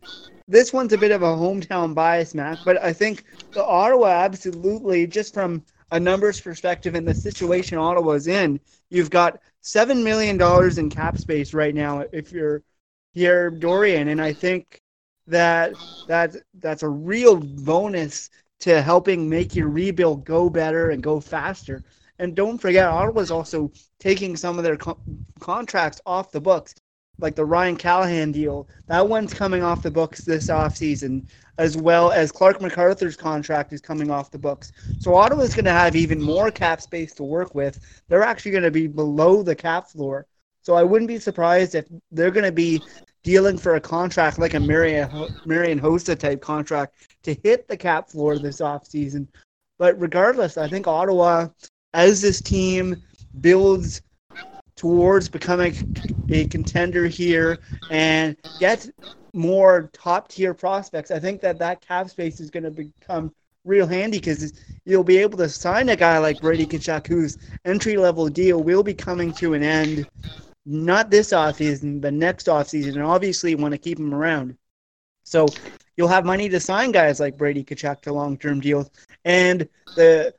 this 0.48 0.72
one's 0.72 0.92
a 0.92 0.98
bit 0.98 1.10
of 1.10 1.22
a 1.22 1.26
hometown 1.26 1.94
bias, 1.94 2.34
Matt, 2.34 2.58
but 2.64 2.82
I 2.82 2.92
think 2.92 3.24
the 3.52 3.64
Ottawa 3.64 4.08
absolutely, 4.08 5.06
just 5.06 5.34
from 5.34 5.64
a 5.90 6.00
numbers 6.00 6.40
perspective 6.40 6.94
and 6.94 7.06
the 7.06 7.14
situation 7.14 7.78
Ottawa's 7.78 8.26
in, 8.26 8.58
you've 8.90 9.10
got 9.10 9.40
seven 9.62 10.04
million 10.04 10.36
dollars 10.36 10.78
in 10.78 10.90
cap 10.90 11.18
space 11.18 11.54
right 11.54 11.74
now 11.74 12.04
if 12.12 12.32
you're 12.32 12.62
here, 13.14 13.50
Dorion, 13.50 14.08
and 14.08 14.20
I 14.20 14.32
think 14.32 14.80
that 15.26 15.78
that 16.06 16.36
that's 16.54 16.82
a 16.82 16.88
real 16.88 17.36
bonus 17.38 18.30
to 18.60 18.82
helping 18.82 19.28
make 19.28 19.56
your 19.56 19.68
rebuild 19.68 20.24
go 20.24 20.50
better 20.50 20.90
and 20.90 21.02
go 21.02 21.20
faster. 21.20 21.82
And 22.18 22.34
don't 22.36 22.58
forget, 22.58 22.86
Ottawa's 22.88 23.30
also 23.30 23.72
taking 23.98 24.36
some 24.36 24.58
of 24.58 24.64
their 24.64 24.76
co- 24.76 25.00
contracts 25.40 26.00
off 26.06 26.30
the 26.32 26.40
books 26.40 26.74
like 27.18 27.34
the 27.36 27.44
Ryan 27.44 27.76
Callahan 27.76 28.32
deal. 28.32 28.68
That 28.86 29.08
one's 29.08 29.34
coming 29.34 29.62
off 29.62 29.82
the 29.82 29.90
books 29.90 30.24
this 30.24 30.48
offseason, 30.48 31.26
as 31.58 31.76
well 31.76 32.10
as 32.10 32.32
Clarke 32.32 32.60
MacArthur's 32.60 33.16
contract 33.16 33.72
is 33.72 33.80
coming 33.80 34.10
off 34.10 34.30
the 34.30 34.38
books. 34.38 34.72
So 34.98 35.14
Ottawa's 35.14 35.54
going 35.54 35.66
to 35.66 35.72
have 35.72 35.94
even 35.94 36.20
more 36.20 36.50
cap 36.50 36.80
space 36.80 37.14
to 37.14 37.22
work 37.22 37.54
with. 37.54 37.80
They're 38.08 38.22
actually 38.22 38.52
going 38.52 38.64
to 38.64 38.70
be 38.70 38.86
below 38.86 39.42
the 39.42 39.54
cap 39.54 39.88
floor. 39.88 40.26
So 40.62 40.74
I 40.74 40.82
wouldn't 40.82 41.08
be 41.08 41.18
surprised 41.18 41.74
if 41.74 41.86
they're 42.10 42.30
going 42.30 42.44
to 42.44 42.52
be 42.52 42.82
dealing 43.24 43.58
for 43.58 43.76
a 43.76 43.80
contract 43.80 44.38
like 44.38 44.54
a 44.54 44.60
Marian, 44.60 45.08
Marian 45.44 45.80
Hossa 45.80 46.18
type 46.18 46.40
contract 46.40 47.08
to 47.22 47.34
hit 47.42 47.68
the 47.68 47.76
cap 47.76 48.08
floor 48.08 48.38
this 48.38 48.60
offseason. 48.60 49.26
But 49.78 50.00
regardless, 50.00 50.56
I 50.56 50.68
think 50.68 50.86
Ottawa, 50.86 51.48
as 51.94 52.20
this 52.20 52.40
team 52.40 53.02
builds 53.40 54.02
towards 54.82 55.28
becoming 55.28 55.72
a 56.28 56.44
contender 56.46 57.06
here 57.06 57.56
and 57.92 58.36
get 58.58 58.90
more 59.32 59.88
top 59.92 60.26
tier 60.26 60.52
prospects, 60.52 61.12
I 61.12 61.20
think 61.20 61.40
that 61.42 61.56
that 61.60 61.80
cap 61.80 62.10
space 62.10 62.40
is 62.40 62.50
going 62.50 62.64
to 62.64 62.70
become 62.72 63.32
real 63.64 63.86
handy 63.86 64.18
because 64.18 64.52
you'll 64.84 65.04
be 65.04 65.18
able 65.18 65.38
to 65.38 65.48
sign 65.48 65.88
a 65.90 65.94
guy 65.94 66.18
like 66.18 66.40
Brady 66.40 66.66
Tkachuk, 66.66 67.06
whose 67.06 67.38
entry 67.64 67.96
level 67.96 68.28
deal 68.28 68.60
will 68.60 68.82
be 68.82 68.92
coming 68.92 69.32
to 69.34 69.54
an 69.54 69.62
end, 69.62 70.08
not 70.66 71.10
this 71.10 71.30
offseason, 71.30 72.00
but 72.00 72.12
next 72.12 72.48
offseason, 72.48 72.94
and 72.94 73.04
obviously 73.04 73.52
you 73.52 73.58
want 73.58 73.70
to 73.70 73.78
keep 73.78 74.00
him 74.00 74.12
around. 74.12 74.56
So 75.22 75.46
you'll 75.96 76.08
have 76.08 76.24
money 76.24 76.48
to 76.48 76.58
sign 76.58 76.90
guys 76.90 77.20
like 77.20 77.38
Brady 77.38 77.62
Tkachuk 77.62 78.00
to 78.00 78.12
long 78.12 78.36
term 78.36 78.58
deals, 78.58 78.90
and 79.24 79.68
the 79.94 80.34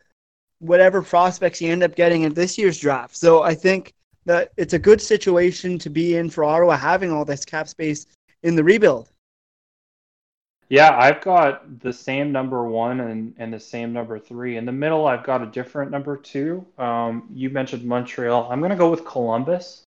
whatever 0.59 1.01
prospects 1.01 1.61
you 1.61 1.71
end 1.71 1.81
up 1.81 1.95
getting 1.95 2.23
in 2.23 2.33
this 2.33 2.57
year's 2.57 2.77
draft. 2.77 3.15
So 3.15 3.41
I 3.41 3.55
think 3.55 3.93
that 4.25 4.51
it's 4.57 4.73
a 4.73 4.79
good 4.79 5.01
situation 5.01 5.77
to 5.79 5.89
be 5.89 6.15
in 6.17 6.29
for 6.29 6.43
Ottawa 6.43 6.77
having 6.77 7.11
all 7.11 7.25
this 7.25 7.45
cap 7.45 7.67
space 7.67 8.07
in 8.43 8.55
the 8.55 8.63
rebuild. 8.63 9.09
Yeah, 10.69 10.97
I've 10.97 11.21
got 11.21 11.81
the 11.81 11.93
same 11.93 12.31
number 12.31 12.65
one 12.65 13.01
and, 13.01 13.33
and 13.37 13.53
the 13.53 13.59
same 13.59 13.93
number 13.93 14.17
three. 14.17 14.57
In 14.57 14.65
the 14.65 14.71
middle, 14.71 15.05
I've 15.05 15.23
got 15.23 15.43
a 15.43 15.45
different 15.45 15.91
number 15.91 16.17
two. 16.17 16.65
Um, 16.77 17.29
you 17.33 17.49
mentioned 17.49 17.83
Montreal. 17.83 18.47
I'm 18.49 18.59
going 18.59 18.71
to 18.71 18.77
go 18.77 18.89
with 18.89 19.05
Columbus 19.05 19.83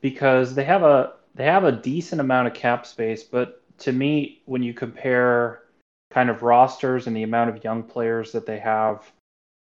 because 0.00 0.54
they 0.54 0.64
have 0.64 0.82
a 0.82 1.14
they 1.34 1.44
have 1.44 1.64
a 1.64 1.72
decent 1.72 2.20
amount 2.20 2.46
of 2.46 2.54
cap 2.54 2.86
space, 2.86 3.24
but 3.24 3.60
to 3.78 3.92
me, 3.92 4.40
when 4.46 4.62
you 4.62 4.72
compare 4.72 5.62
kind 6.10 6.30
of 6.30 6.42
rosters 6.42 7.06
and 7.06 7.16
the 7.16 7.24
amount 7.24 7.50
of 7.50 7.64
young 7.64 7.82
players 7.82 8.30
that 8.32 8.46
they 8.46 8.58
have 8.60 9.10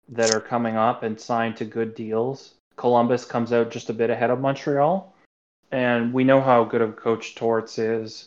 that 0.09 0.35
are 0.35 0.41
coming 0.41 0.77
up 0.77 1.05
and 1.05 1.21
signed 1.21 1.57
to 1.57 1.65
good 1.65 1.95
deals, 1.95 2.55
Columbus 2.83 3.25
comes 3.25 3.53
out 3.53 3.71
just 3.71 3.91
a 3.91 3.93
bit 3.93 4.11
ahead 4.11 4.31
of 4.31 4.41
Montreal. 4.41 5.15
And 5.71 6.13
we 6.13 6.25
know 6.25 6.41
how 6.41 6.65
good 6.65 6.83
of 6.83 6.97
coach 6.97 7.37
Torts 7.37 7.79
is, 7.79 8.27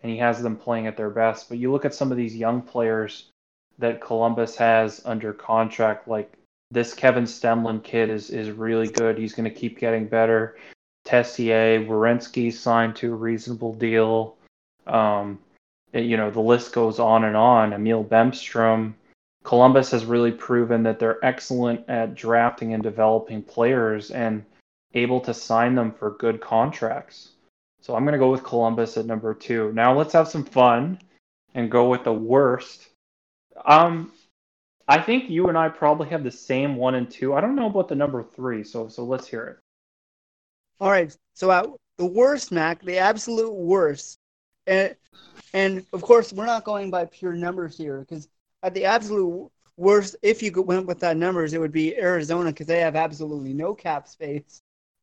and 0.00 0.12
he 0.12 0.18
has 0.18 0.40
them 0.40 0.56
playing 0.56 0.86
at 0.86 0.96
their 0.96 1.10
best. 1.10 1.48
But 1.48 1.58
you 1.58 1.72
look 1.72 1.84
at 1.84 1.92
some 1.92 2.12
of 2.12 2.16
these 2.16 2.36
young 2.36 2.62
players 2.62 3.30
that 3.80 4.00
Columbus 4.00 4.54
has 4.58 5.02
under 5.04 5.32
contract, 5.32 6.06
like 6.06 6.32
this 6.70 6.94
Kevin 6.94 7.24
Stenlund 7.24 7.82
kid 7.82 8.08
is 8.08 8.30
is 8.30 8.52
really 8.52 8.86
good. 8.86 9.18
He's 9.18 9.34
going 9.34 9.50
to 9.50 9.60
keep 9.60 9.76
getting 9.80 10.06
better. 10.06 10.56
Texier, 11.04 11.84
Werenski 11.84 12.52
signed 12.52 12.94
to 12.96 13.12
a 13.12 13.16
reasonable 13.16 13.74
deal. 13.74 14.36
Um, 14.86 15.40
you 15.92 16.16
know, 16.16 16.30
the 16.30 16.38
list 16.52 16.72
goes 16.72 17.00
on 17.00 17.24
and 17.24 17.36
on. 17.36 17.72
Emil 17.72 18.04
Bemstrom. 18.04 18.94
Columbus 19.46 19.92
has 19.92 20.04
really 20.04 20.32
proven 20.32 20.82
that 20.82 20.98
they're 20.98 21.24
excellent 21.24 21.88
at 21.88 22.16
drafting 22.16 22.74
and 22.74 22.82
developing 22.82 23.40
players 23.40 24.10
and 24.10 24.44
able 24.94 25.20
to 25.20 25.32
sign 25.32 25.76
them 25.76 25.92
for 25.92 26.16
good 26.18 26.40
contracts. 26.40 27.30
So 27.80 27.94
I'm 27.94 28.02
going 28.02 28.14
to 28.14 28.18
go 28.18 28.32
with 28.32 28.42
Columbus 28.42 28.96
at 28.96 29.06
number 29.06 29.32
two. 29.34 29.72
Now 29.72 29.96
let's 29.96 30.12
have 30.14 30.26
some 30.26 30.44
fun 30.44 30.98
and 31.54 31.70
go 31.70 31.88
with 31.88 32.02
the 32.02 32.12
worst. 32.12 32.88
Um, 33.64 34.10
I 34.88 35.00
think 35.00 35.30
you 35.30 35.46
and 35.46 35.56
I 35.56 35.68
probably 35.68 36.08
have 36.08 36.24
the 36.24 36.30
same 36.32 36.74
one 36.74 36.96
and 36.96 37.08
two. 37.08 37.32
I 37.32 37.40
don't 37.40 37.54
know 37.54 37.66
about 37.66 37.86
the 37.86 37.94
number 37.94 38.24
three, 38.24 38.64
so 38.64 38.88
so 38.88 39.04
let's 39.04 39.28
hear 39.28 39.44
it. 39.46 39.58
All 40.80 40.90
right. 40.90 41.16
So 41.34 41.52
uh, 41.52 41.68
the 41.98 42.06
worst, 42.06 42.50
Mac, 42.50 42.82
the 42.82 42.98
absolute 42.98 43.54
worst, 43.54 44.18
and 44.66 44.96
and 45.54 45.86
of 45.92 46.02
course 46.02 46.32
we're 46.32 46.46
not 46.46 46.64
going 46.64 46.90
by 46.90 47.04
pure 47.04 47.34
numbers 47.34 47.78
here 47.78 48.00
because 48.00 48.28
at 48.62 48.74
the 48.74 48.84
absolute 48.84 49.50
worst, 49.76 50.16
if 50.22 50.42
you 50.42 50.50
went 50.62 50.86
with 50.86 51.00
that 51.00 51.16
numbers, 51.16 51.52
it 51.52 51.60
would 51.60 51.72
be 51.72 51.96
Arizona 51.96 52.50
because 52.50 52.66
they 52.66 52.80
have 52.80 52.96
absolutely 52.96 53.52
no 53.52 53.74
cap 53.74 54.08
space. 54.08 54.62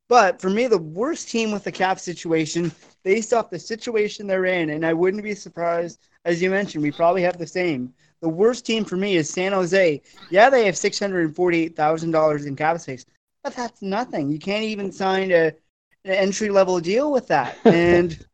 But 0.09 0.41
for 0.41 0.49
me, 0.49 0.67
the 0.67 0.77
worst 0.77 1.29
team 1.29 1.51
with 1.51 1.63
the 1.63 1.71
cap 1.71 1.99
situation, 1.99 2.71
based 3.03 3.33
off 3.33 3.49
the 3.49 3.59
situation 3.59 4.27
they're 4.27 4.45
in, 4.45 4.71
and 4.71 4.85
I 4.85 4.93
wouldn't 4.93 5.23
be 5.23 5.35
surprised, 5.35 5.99
as 6.25 6.41
you 6.41 6.49
mentioned, 6.49 6.83
we 6.83 6.91
probably 6.91 7.21
have 7.23 7.37
the 7.37 7.47
same. 7.47 7.93
The 8.21 8.29
worst 8.29 8.65
team 8.65 8.85
for 8.85 8.95
me 8.95 9.15
is 9.15 9.29
San 9.29 9.51
Jose. 9.51 10.01
Yeah, 10.29 10.49
they 10.49 10.65
have 10.65 10.77
six 10.77 10.99
hundred 10.99 11.25
and 11.25 11.35
forty-eight 11.35 11.75
thousand 11.75 12.11
dollars 12.11 12.45
in 12.45 12.55
cap 12.55 12.79
space, 12.79 13.05
but 13.43 13.55
that's 13.55 13.81
nothing. 13.81 14.29
You 14.29 14.39
can't 14.39 14.63
even 14.63 14.91
sign 14.91 15.31
a 15.31 15.53
an 16.05 16.11
entry 16.11 16.49
level 16.49 16.79
deal 16.79 17.11
with 17.11 17.27
that. 17.27 17.57
And 17.65 18.25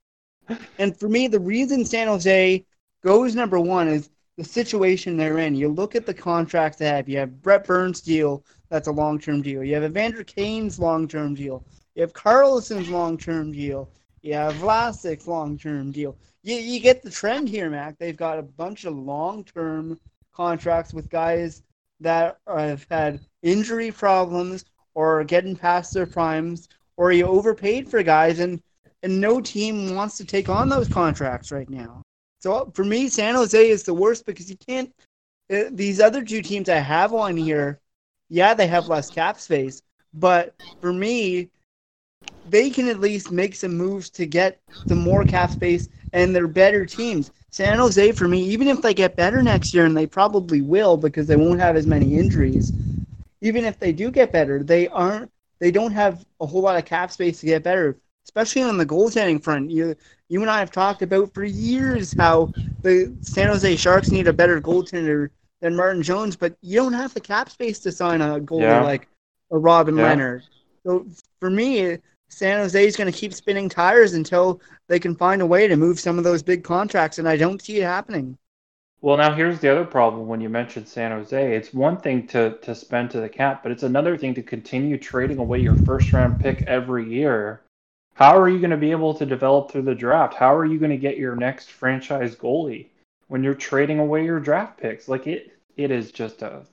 and 0.79 0.99
for 0.99 1.07
me, 1.07 1.27
the 1.27 1.39
reason 1.39 1.85
San 1.85 2.07
Jose 2.07 2.65
goes 3.03 3.35
number 3.35 3.59
one 3.59 3.87
is 3.87 4.09
the 4.39 4.45
situation 4.45 5.17
they're 5.17 5.39
in. 5.39 5.53
You 5.53 5.67
look 5.67 5.95
at 5.95 6.05
the 6.05 6.13
contracts 6.13 6.77
they 6.77 6.87
have. 6.87 7.09
You 7.09 7.17
have 7.17 7.41
Brent 7.41 7.65
Burns 7.65 7.99
deal, 7.99 8.41
that's 8.69 8.87
a 8.87 8.91
long 8.91 9.19
term 9.19 9.41
deal. 9.41 9.65
You 9.65 9.75
have 9.75 9.83
Evander 9.83 10.23
Kane's 10.23 10.79
long 10.79 11.09
term 11.09 11.35
deal. 11.35 11.65
You 11.93 12.03
have 12.03 12.13
Karlsson's 12.13 12.87
long 12.87 13.17
term 13.17 13.51
deal. 13.51 13.89
You 14.21 14.35
have 14.35 14.53
Vlasic's 14.55 15.27
long 15.27 15.57
term 15.57 15.91
deal. 15.91 16.15
You, 16.43 16.55
you 16.55 16.79
get 16.79 17.01
the 17.01 17.09
trend 17.09 17.49
here, 17.49 17.69
Mac. 17.69 17.97
They've 17.97 18.15
got 18.15 18.39
a 18.39 18.43
bunch 18.43 18.85
of 18.85 18.97
long 18.97 19.43
term 19.43 19.99
contracts 20.33 20.93
with 20.93 21.09
guys 21.09 21.63
that 21.99 22.37
have 22.47 22.87
had 22.89 23.19
injury 23.43 23.91
problems 23.91 24.63
or 24.93 25.25
getting 25.25 25.53
past 25.53 25.93
their 25.93 26.05
primes 26.05 26.69
or 26.95 27.11
you 27.11 27.25
overpaid 27.25 27.89
for 27.89 28.01
guys 28.03 28.39
and 28.39 28.61
and 29.03 29.19
no 29.19 29.41
team 29.41 29.95
wants 29.95 30.15
to 30.17 30.23
take 30.23 30.47
on 30.47 30.69
those 30.69 30.87
contracts 30.87 31.51
right 31.51 31.69
now. 31.69 32.01
So 32.39 32.71
for 32.73 32.83
me, 32.85 33.09
San 33.09 33.35
Jose 33.35 33.69
is 33.69 33.83
the 33.83 33.93
worst 33.93 34.25
because 34.25 34.49
you 34.49 34.57
can't. 34.57 34.93
Uh, 35.51 35.63
these 35.71 35.99
other 35.99 36.23
two 36.23 36.41
teams 36.41 36.69
I 36.69 36.77
have 36.77 37.13
on 37.13 37.35
here, 37.35 37.79
yeah, 38.29 38.53
they 38.53 38.67
have 38.67 38.87
less 38.87 39.09
cap 39.09 39.39
space, 39.39 39.81
but 40.13 40.55
for 40.81 40.93
me, 40.93 41.49
they 42.45 42.69
can 42.69 42.87
at 42.87 42.99
least 42.99 43.31
make 43.31 43.55
some 43.55 43.75
moves 43.75 44.09
to 44.11 44.25
get 44.25 44.59
some 44.87 44.99
more 44.99 45.25
cap 45.25 45.51
space, 45.51 45.89
and 46.13 46.35
they're 46.35 46.47
better 46.47 46.85
teams. 46.85 47.31
San 47.51 47.77
Jose, 47.79 48.11
for 48.13 48.27
me, 48.27 48.43
even 48.43 48.67
if 48.67 48.81
they 48.81 48.93
get 48.93 49.15
better 49.15 49.41
next 49.43 49.73
year, 49.73 49.85
and 49.85 49.97
they 49.97 50.07
probably 50.07 50.61
will 50.61 50.97
because 50.97 51.27
they 51.27 51.35
won't 51.35 51.59
have 51.59 51.75
as 51.75 51.87
many 51.87 52.17
injuries, 52.17 52.73
even 53.41 53.65
if 53.65 53.79
they 53.79 53.91
do 53.91 54.11
get 54.11 54.31
better, 54.31 54.63
they 54.63 54.87
aren't 54.87 55.31
they 55.59 55.71
don't 55.71 55.91
have 55.91 56.25
a 56.39 56.45
whole 56.45 56.61
lot 56.61 56.77
of 56.77 56.85
cap 56.85 57.11
space 57.11 57.39
to 57.41 57.45
get 57.45 57.63
better, 57.63 57.97
especially 58.25 58.61
on 58.61 58.77
the 58.77 58.85
goaltending 58.85 59.43
front. 59.43 59.69
You 59.71 59.95
you 60.29 60.41
and 60.41 60.49
I 60.49 60.59
have 60.59 60.71
talked 60.71 61.01
about 61.01 61.33
for 61.33 61.43
years 61.43 62.13
how 62.13 62.53
the 62.81 63.13
San 63.21 63.47
Jose 63.47 63.75
Sharks 63.75 64.11
need 64.11 64.27
a 64.27 64.33
better 64.33 64.61
goaltender 64.61 65.29
than 65.59 65.75
Martin 65.75 66.03
Jones, 66.03 66.35
but 66.35 66.55
you 66.61 66.77
don't 66.77 66.93
have 66.93 67.13
the 67.13 67.19
cap 67.19 67.49
space 67.49 67.79
to 67.79 67.91
sign 67.91 68.21
a 68.21 68.39
goalie 68.39 68.61
yeah. 68.61 68.81
like 68.81 69.07
a 69.51 69.57
Robin 69.57 69.97
yeah. 69.97 70.15
Lehner. 70.15 70.41
So 70.85 71.05
for 71.39 71.49
me, 71.49 71.97
San 72.29 72.59
Jose 72.59 72.85
is 72.85 72.95
going 72.95 73.11
to 73.11 73.17
keep 73.17 73.33
spinning 73.33 73.67
tires 73.67 74.13
until 74.13 74.61
they 74.87 74.99
can 74.99 75.15
find 75.15 75.41
a 75.41 75.45
way 75.45 75.67
to 75.67 75.75
move 75.75 75.99
some 75.99 76.17
of 76.17 76.23
those 76.23 76.43
big 76.43 76.63
contracts, 76.63 77.17
and 77.17 77.27
I 77.27 77.35
don't 77.35 77.61
see 77.61 77.79
it 77.79 77.83
happening. 77.83 78.37
Well, 79.01 79.17
now 79.17 79.33
here's 79.33 79.59
the 79.59 79.71
other 79.71 79.85
problem 79.85 80.27
when 80.27 80.41
you 80.41 80.49
mentioned 80.49 80.87
San 80.87 81.11
Jose. 81.11 81.55
It's 81.55 81.73
one 81.73 81.97
thing 81.97 82.27
to, 82.27 82.57
to 82.61 82.75
spend 82.75 83.09
to 83.11 83.21
the 83.21 83.29
cap, 83.29 83.63
but 83.63 83.71
it's 83.71 83.83
another 83.83 84.17
thing 84.17 84.33
to 84.35 84.43
continue 84.43 84.97
trading 84.97 85.37
away 85.37 85.59
your 85.59 85.75
first 85.75 86.11
round 86.13 86.39
pick 86.39 86.63
every 86.63 87.09
year. 87.09 87.61
How 88.19 88.37
are 88.37 88.49
you 88.49 88.59
going 88.59 88.71
to 88.71 88.75
be 88.75 88.91
able 88.91 89.13
to 89.13 89.25
develop 89.25 89.71
through 89.71 89.83
the 89.83 89.95
draft? 89.95 90.33
How 90.33 90.53
are 90.53 90.65
you 90.65 90.77
going 90.77 90.91
to 90.91 90.97
get 90.97 91.17
your 91.17 91.37
next 91.37 91.71
franchise 91.71 92.35
goalie 92.35 92.87
when 93.29 93.45
you're 93.45 93.53
trading 93.53 93.99
away 93.99 94.25
your 94.25 94.41
draft 94.41 94.77
picks? 94.77 95.07
Like 95.07 95.25
it 95.25 95.57
it 95.77 95.89
is 95.89 96.11
just 96.11 96.41
a 96.41 96.63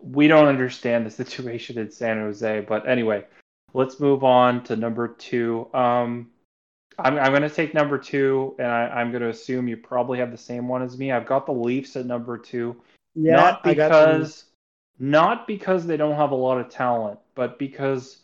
we 0.00 0.28
don't 0.28 0.48
understand 0.48 1.04
the 1.04 1.10
situation 1.24 1.76
in 1.76 1.90
San 1.90 2.20
Jose, 2.20 2.64
but 2.66 2.88
anyway, 2.88 3.26
let's 3.74 4.00
move 4.00 4.24
on 4.24 4.64
to 4.64 4.74
number 4.74 5.08
2. 5.08 5.68
Um 5.74 6.30
I'm, 6.98 7.18
I'm 7.18 7.32
going 7.32 7.42
to 7.42 7.48
take 7.48 7.72
number 7.72 7.96
two, 7.96 8.54
and 8.58 8.68
I, 8.68 9.00
am 9.00 9.10
going 9.12 9.22
to 9.22 9.30
assume 9.30 9.66
you 9.66 9.78
probably 9.78 10.18
have 10.18 10.30
the 10.30 10.36
same 10.36 10.68
one 10.68 10.82
as 10.82 10.98
me. 10.98 11.10
I've 11.10 11.24
got 11.24 11.46
the 11.46 11.52
Leafs 11.52 11.96
at 11.96 12.04
number 12.04 12.36
two. 12.36 12.76
Yeah, 13.14 13.36
not 13.36 13.64
because 13.64 14.44
not 14.98 15.46
because 15.46 15.86
they 15.86 15.96
don't 15.96 16.16
have 16.16 16.32
a 16.32 16.36
lot 16.36 16.60
of 16.60 16.68
talent, 16.68 17.18
but 17.34 17.58
because 17.58 18.18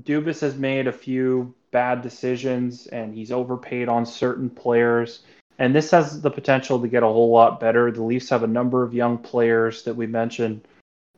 Dubas 0.00 0.40
has 0.40 0.56
made 0.56 0.86
a 0.86 0.92
few 0.92 1.54
bad 1.70 2.02
decisions 2.02 2.86
and 2.88 3.14
he's 3.14 3.32
overpaid 3.32 3.88
on 3.88 4.06
certain 4.06 4.48
players. 4.48 5.22
And 5.58 5.74
this 5.74 5.90
has 5.90 6.20
the 6.20 6.30
potential 6.30 6.80
to 6.80 6.88
get 6.88 7.02
a 7.02 7.06
whole 7.06 7.30
lot 7.30 7.60
better. 7.60 7.90
The 7.90 8.02
Leafs 8.02 8.30
have 8.30 8.42
a 8.42 8.48
number 8.48 8.82
of 8.82 8.94
young 8.94 9.18
players 9.18 9.82
that 9.84 9.94
we 9.94 10.06
mentioned 10.06 10.66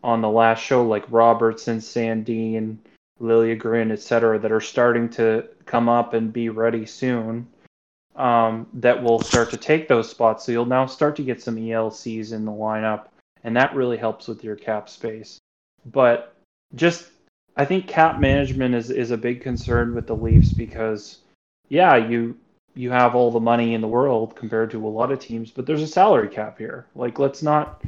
on 0.02 0.20
the 0.20 0.28
last 0.28 0.60
show, 0.60 0.84
like 0.84 1.04
Robertson, 1.10 1.78
Sandin, 1.78 2.76
Liljegren, 3.20 3.90
etc., 3.90 4.38
that 4.38 4.52
are 4.52 4.60
starting 4.60 5.08
to 5.10 5.48
come 5.66 5.88
up 5.88 6.14
and 6.14 6.32
be 6.32 6.48
ready 6.48 6.84
soon. 6.84 7.48
Um, 8.16 8.68
that 8.74 9.02
will 9.02 9.20
start 9.20 9.50
to 9.50 9.56
take 9.56 9.88
those 9.88 10.08
spots. 10.08 10.44
So 10.44 10.52
you'll 10.52 10.66
now 10.66 10.86
start 10.86 11.16
to 11.16 11.24
get 11.24 11.42
some 11.42 11.56
ELCs 11.56 12.32
in 12.32 12.44
the 12.44 12.52
lineup, 12.52 13.06
and 13.42 13.56
that 13.56 13.74
really 13.74 13.96
helps 13.96 14.28
with 14.28 14.44
your 14.44 14.54
cap 14.54 14.88
space. 14.88 15.38
But 15.86 16.36
just, 16.74 17.08
I 17.56 17.64
think 17.64 17.86
cap 17.86 18.18
management 18.18 18.74
is 18.74 18.90
is 18.90 19.10
a 19.10 19.16
big 19.16 19.40
concern 19.40 19.94
with 19.94 20.06
the 20.06 20.16
Leafs 20.16 20.52
because, 20.52 21.18
yeah, 21.68 21.96
you 21.96 22.36
you 22.74 22.90
have 22.90 23.14
all 23.14 23.30
the 23.30 23.40
money 23.40 23.74
in 23.74 23.80
the 23.80 23.88
world 23.88 24.34
compared 24.34 24.70
to 24.72 24.86
a 24.86 24.88
lot 24.88 25.12
of 25.12 25.20
teams, 25.20 25.50
but 25.50 25.66
there's 25.66 25.82
a 25.82 25.86
salary 25.86 26.28
cap 26.28 26.58
here. 26.58 26.86
Like, 26.94 27.18
let's 27.18 27.42
not 27.42 27.82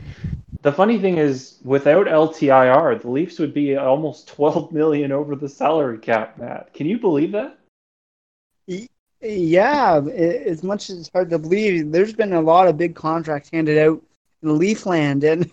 the 0.63 0.73
funny 0.73 0.99
thing 0.99 1.19
is, 1.19 1.59
without 1.65 2.07
LTIR, 2.07 3.01
the 3.01 3.11
Leafs 3.11 3.39
would 3.39 3.55
be 3.55 3.77
almost 3.77 4.29
12 4.35 4.73
million 4.73 5.13
over 5.13 5.37
the 5.37 5.49
salary 5.49 5.99
cap, 5.99 6.39
Matt. 6.39 6.73
Can 6.75 6.87
you 6.87 6.99
believe 6.99 7.33
that? 7.33 7.59
Yeah, 9.21 10.01
as 10.05 10.63
much 10.63 10.91
as 10.91 10.99
it's 10.99 11.11
hard 11.13 11.31
to 11.31 11.39
believe, 11.39 11.91
there's 11.91 12.13
been 12.13 12.33
a 12.35 12.41
lot 12.41 12.69
of 12.69 12.77
big 12.77 12.95
contracts 12.95 13.49
handed 13.53 13.79
out 13.79 14.03
in 14.43 14.51
Leafland, 14.51 15.25
and 15.25 15.51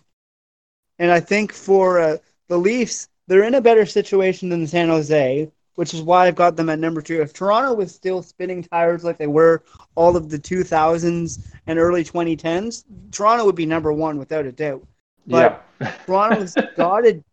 and 0.99 1.11
I 1.11 1.19
think 1.19 1.53
for 1.53 1.99
uh, 1.99 2.17
the 2.49 2.57
Leafs, 2.57 3.07
they're 3.27 3.43
in 3.43 3.55
a 3.55 3.61
better 3.61 3.85
situation 3.85 4.49
than 4.49 4.67
San 4.67 4.89
Jose, 4.89 5.51
which 5.75 5.93
is 5.93 6.01
why 6.01 6.27
I've 6.27 6.35
got 6.35 6.55
them 6.55 6.69
at 6.69 6.79
number 6.79 7.01
two. 7.01 7.21
If 7.21 7.33
Toronto 7.33 7.73
was 7.73 7.93
still 7.93 8.21
spinning 8.21 8.63
tires 8.63 9.03
like 9.03 9.17
they 9.17 9.27
were 9.27 9.63
all 9.95 10.15
of 10.15 10.29
the 10.29 10.39
2000s 10.39 11.45
and 11.67 11.79
early 11.79 12.03
2010s, 12.03 12.83
Toronto 13.11 13.45
would 13.45 13.55
be 13.55 13.65
number 13.65 13.93
one 13.93 14.17
without 14.17 14.45
a 14.45 14.51
doubt. 14.51 14.85
But 15.25 15.63
yeah. 15.79 15.91
Toronto's 16.05 16.55
got 16.75 17.05
a, 17.05 17.23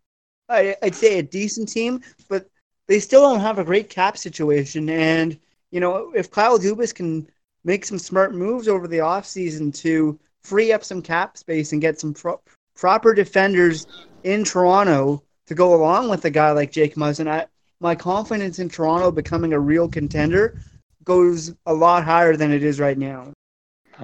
I, 0.49 0.75
I'd 0.81 0.95
say 0.95 1.19
a 1.19 1.23
decent 1.23 1.69
team, 1.69 2.01
but 2.29 2.47
they 2.87 2.99
still 2.99 3.21
don't 3.21 3.39
have 3.39 3.59
a 3.59 3.63
great 3.63 3.89
cap 3.89 4.17
situation. 4.17 4.89
And 4.89 5.39
you 5.71 5.79
know, 5.79 6.11
if 6.15 6.29
Kyle 6.29 6.59
Dubas 6.59 6.93
can 6.93 7.27
make 7.63 7.85
some 7.85 7.99
smart 7.99 8.33
moves 8.33 8.67
over 8.67 8.87
the 8.87 8.97
offseason 8.97 9.73
to 9.81 10.19
free 10.43 10.71
up 10.71 10.83
some 10.83 11.01
cap 11.01 11.37
space 11.37 11.71
and 11.71 11.81
get 11.81 11.99
some 11.99 12.13
pro- 12.13 12.41
proper 12.75 13.13
defenders 13.13 13.85
in 14.23 14.43
Toronto 14.43 15.23
to 15.47 15.55
go 15.55 15.73
along 15.73 16.09
with 16.09 16.25
a 16.25 16.29
guy 16.29 16.51
like 16.51 16.71
Jake 16.71 16.95
Muzzin. 16.95 17.27
I, 17.27 17.45
my 17.79 17.95
confidence 17.95 18.59
in 18.59 18.69
Toronto 18.69 19.11
becoming 19.11 19.53
a 19.53 19.59
real 19.59 19.87
contender 19.87 20.59
goes 21.03 21.53
a 21.65 21.73
lot 21.73 22.03
higher 22.03 22.35
than 22.35 22.51
it 22.51 22.63
is 22.63 22.79
right 22.79 22.97
now. 22.97 23.31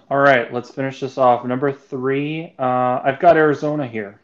All 0.10 0.18
right, 0.18 0.52
let's 0.54 0.70
finish 0.70 1.00
this 1.00 1.18
off. 1.18 1.46
Number 1.46 1.72
three, 1.72 2.54
uh, 2.60 3.02
I've 3.04 3.20
got 3.20 3.38
Arizona 3.38 3.88
here. 3.88 4.20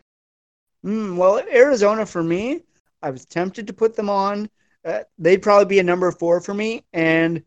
Mm, 0.85 1.15
well, 1.15 1.39
Arizona 1.51 2.05
for 2.05 2.23
me, 2.23 2.61
I 3.01 3.09
was 3.09 3.25
tempted 3.25 3.67
to 3.67 3.73
put 3.73 3.95
them 3.95 4.09
on. 4.09 4.49
Uh, 4.85 4.99
they'd 5.17 5.41
probably 5.41 5.65
be 5.65 5.79
a 5.79 5.83
number 5.83 6.11
four 6.11 6.41
for 6.41 6.53
me, 6.53 6.83
and 6.93 7.41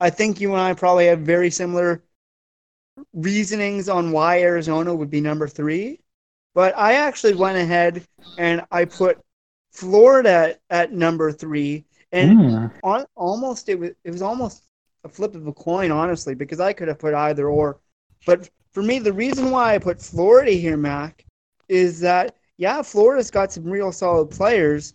I 0.00 0.10
think 0.10 0.40
you 0.40 0.52
and 0.52 0.60
I 0.60 0.72
probably 0.74 1.06
have 1.06 1.20
very 1.20 1.50
similar 1.50 2.02
reasonings 3.12 3.88
on 3.88 4.10
why 4.12 4.40
Arizona 4.40 4.94
would 4.94 5.10
be 5.10 5.20
number 5.20 5.46
three. 5.46 6.00
But 6.54 6.76
I 6.76 6.94
actually 6.94 7.34
went 7.34 7.58
ahead 7.58 8.04
and 8.36 8.62
I 8.70 8.84
put 8.84 9.18
Florida 9.72 10.56
at 10.70 10.92
number 10.92 11.30
three, 11.30 11.84
and 12.10 12.38
mm. 12.38 12.72
on, 12.82 13.04
almost 13.14 13.68
it 13.68 13.78
was 13.78 13.90
it 14.04 14.10
was 14.10 14.22
almost 14.22 14.64
a 15.04 15.08
flip 15.08 15.34
of 15.34 15.46
a 15.46 15.52
coin, 15.52 15.90
honestly, 15.90 16.34
because 16.34 16.60
I 16.60 16.72
could 16.72 16.88
have 16.88 16.98
put 16.98 17.14
either 17.14 17.48
or. 17.48 17.78
But 18.26 18.48
for 18.72 18.82
me, 18.82 18.98
the 18.98 19.12
reason 19.12 19.50
why 19.50 19.74
I 19.74 19.78
put 19.78 20.02
Florida 20.02 20.52
here, 20.52 20.76
Mac, 20.76 21.24
is 21.68 22.00
that 22.00 22.34
yeah, 22.56 22.82
Florida's 22.82 23.30
got 23.30 23.52
some 23.52 23.64
real 23.64 23.92
solid 23.92 24.30
players, 24.30 24.94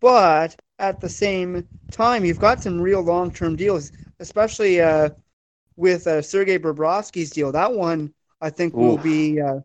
but 0.00 0.56
at 0.78 1.00
the 1.00 1.08
same 1.08 1.66
time, 1.90 2.24
you've 2.24 2.40
got 2.40 2.62
some 2.62 2.80
real 2.80 3.00
long-term 3.00 3.56
deals, 3.56 3.92
especially 4.18 4.80
uh, 4.80 5.10
with 5.76 6.06
uh, 6.06 6.20
Sergei 6.20 6.58
Bobrovsky's 6.58 7.30
deal. 7.30 7.52
That 7.52 7.72
one, 7.72 8.12
I 8.40 8.50
think, 8.50 8.74
Oof. 8.74 8.80
will 8.80 8.98
be 8.98 9.40
uh, 9.40 9.60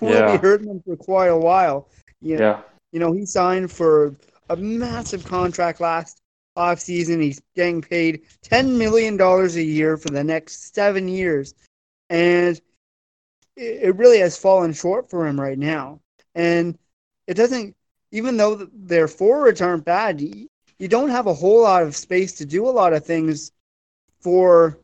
will 0.00 0.10
yeah. 0.10 0.36
be 0.36 0.38
hurting 0.38 0.68
them 0.68 0.82
for 0.84 0.96
quite 0.96 1.28
a 1.28 1.36
while. 1.36 1.88
You 2.20 2.36
know, 2.36 2.42
yeah. 2.42 2.60
You 2.92 3.00
know, 3.00 3.12
he 3.12 3.26
signed 3.26 3.70
for 3.70 4.14
a 4.50 4.56
massive 4.56 5.24
contract 5.24 5.80
last 5.80 6.20
off 6.56 6.78
season. 6.78 7.20
He's 7.20 7.42
getting 7.56 7.82
paid 7.82 8.22
ten 8.42 8.78
million 8.78 9.16
dollars 9.16 9.56
a 9.56 9.62
year 9.62 9.96
for 9.96 10.08
the 10.10 10.24
next 10.24 10.74
seven 10.74 11.08
years, 11.08 11.54
and 12.10 12.60
it 13.56 13.96
really 13.96 14.18
has 14.18 14.36
fallen 14.36 14.72
short 14.72 15.08
for 15.10 15.26
him 15.26 15.40
right 15.40 15.58
now. 15.58 16.00
And 16.34 16.78
it 17.26 17.34
doesn't, 17.34 17.76
even 18.10 18.36
though 18.36 18.68
their 18.72 19.08
forwards 19.08 19.60
aren't 19.60 19.84
bad, 19.84 20.20
you 20.20 20.48
don't 20.88 21.10
have 21.10 21.26
a 21.26 21.34
whole 21.34 21.62
lot 21.62 21.82
of 21.82 21.96
space 21.96 22.32
to 22.34 22.44
do 22.44 22.68
a 22.68 22.70
lot 22.70 22.92
of 22.92 23.04
things 23.04 23.52
for 24.20 24.78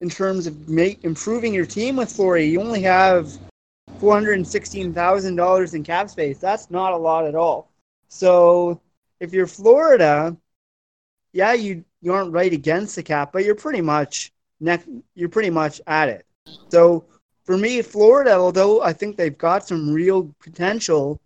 in 0.00 0.08
terms 0.08 0.46
of 0.46 0.68
make, 0.68 1.04
improving 1.04 1.54
your 1.54 1.66
team 1.66 1.96
with 1.96 2.10
Florida. 2.10 2.44
You 2.44 2.60
only 2.60 2.82
have 2.82 3.38
four 3.98 4.12
hundred 4.14 4.34
and 4.34 4.46
sixteen 4.46 4.92
thousand 4.92 5.36
dollars 5.36 5.74
in 5.74 5.82
cap 5.82 6.10
space. 6.10 6.38
That's 6.38 6.70
not 6.70 6.92
a 6.92 6.96
lot 6.96 7.26
at 7.26 7.34
all. 7.34 7.70
So 8.08 8.80
if 9.20 9.32
you're 9.32 9.46
Florida, 9.46 10.36
yeah, 11.32 11.52
you 11.52 11.84
you 12.00 12.12
aren't 12.12 12.32
right 12.32 12.52
against 12.52 12.96
the 12.96 13.02
cap, 13.02 13.32
but 13.32 13.44
you're 13.44 13.54
pretty 13.54 13.80
much 13.80 14.32
neck 14.60 14.84
you're 15.14 15.28
pretty 15.28 15.50
much 15.50 15.80
at 15.86 16.08
it. 16.08 16.26
So 16.68 17.04
for 17.44 17.56
me, 17.56 17.82
Florida, 17.82 18.32
although 18.32 18.82
I 18.82 18.92
think 18.92 19.16
they've 19.16 19.36
got 19.36 19.66
some 19.66 19.92
real 19.92 20.32
potential, 20.40 21.20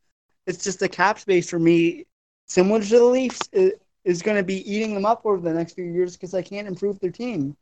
it's 0.46 0.64
just 0.64 0.80
the 0.80 0.88
cap 0.88 1.18
space 1.18 1.48
for 1.48 1.58
me, 1.58 2.06
similar 2.46 2.80
to 2.80 2.88
the 2.88 3.04
Leafs, 3.04 3.40
is, 3.52 3.72
is 4.04 4.22
going 4.22 4.36
to 4.36 4.42
be 4.42 4.70
eating 4.70 4.94
them 4.94 5.04
up 5.04 5.26
over 5.26 5.40
the 5.40 5.52
next 5.52 5.74
few 5.74 5.84
years 5.84 6.16
because 6.16 6.32
I 6.32 6.42
can't 6.42 6.68
improve 6.68 6.98
their 7.00 7.10
team. 7.10 7.56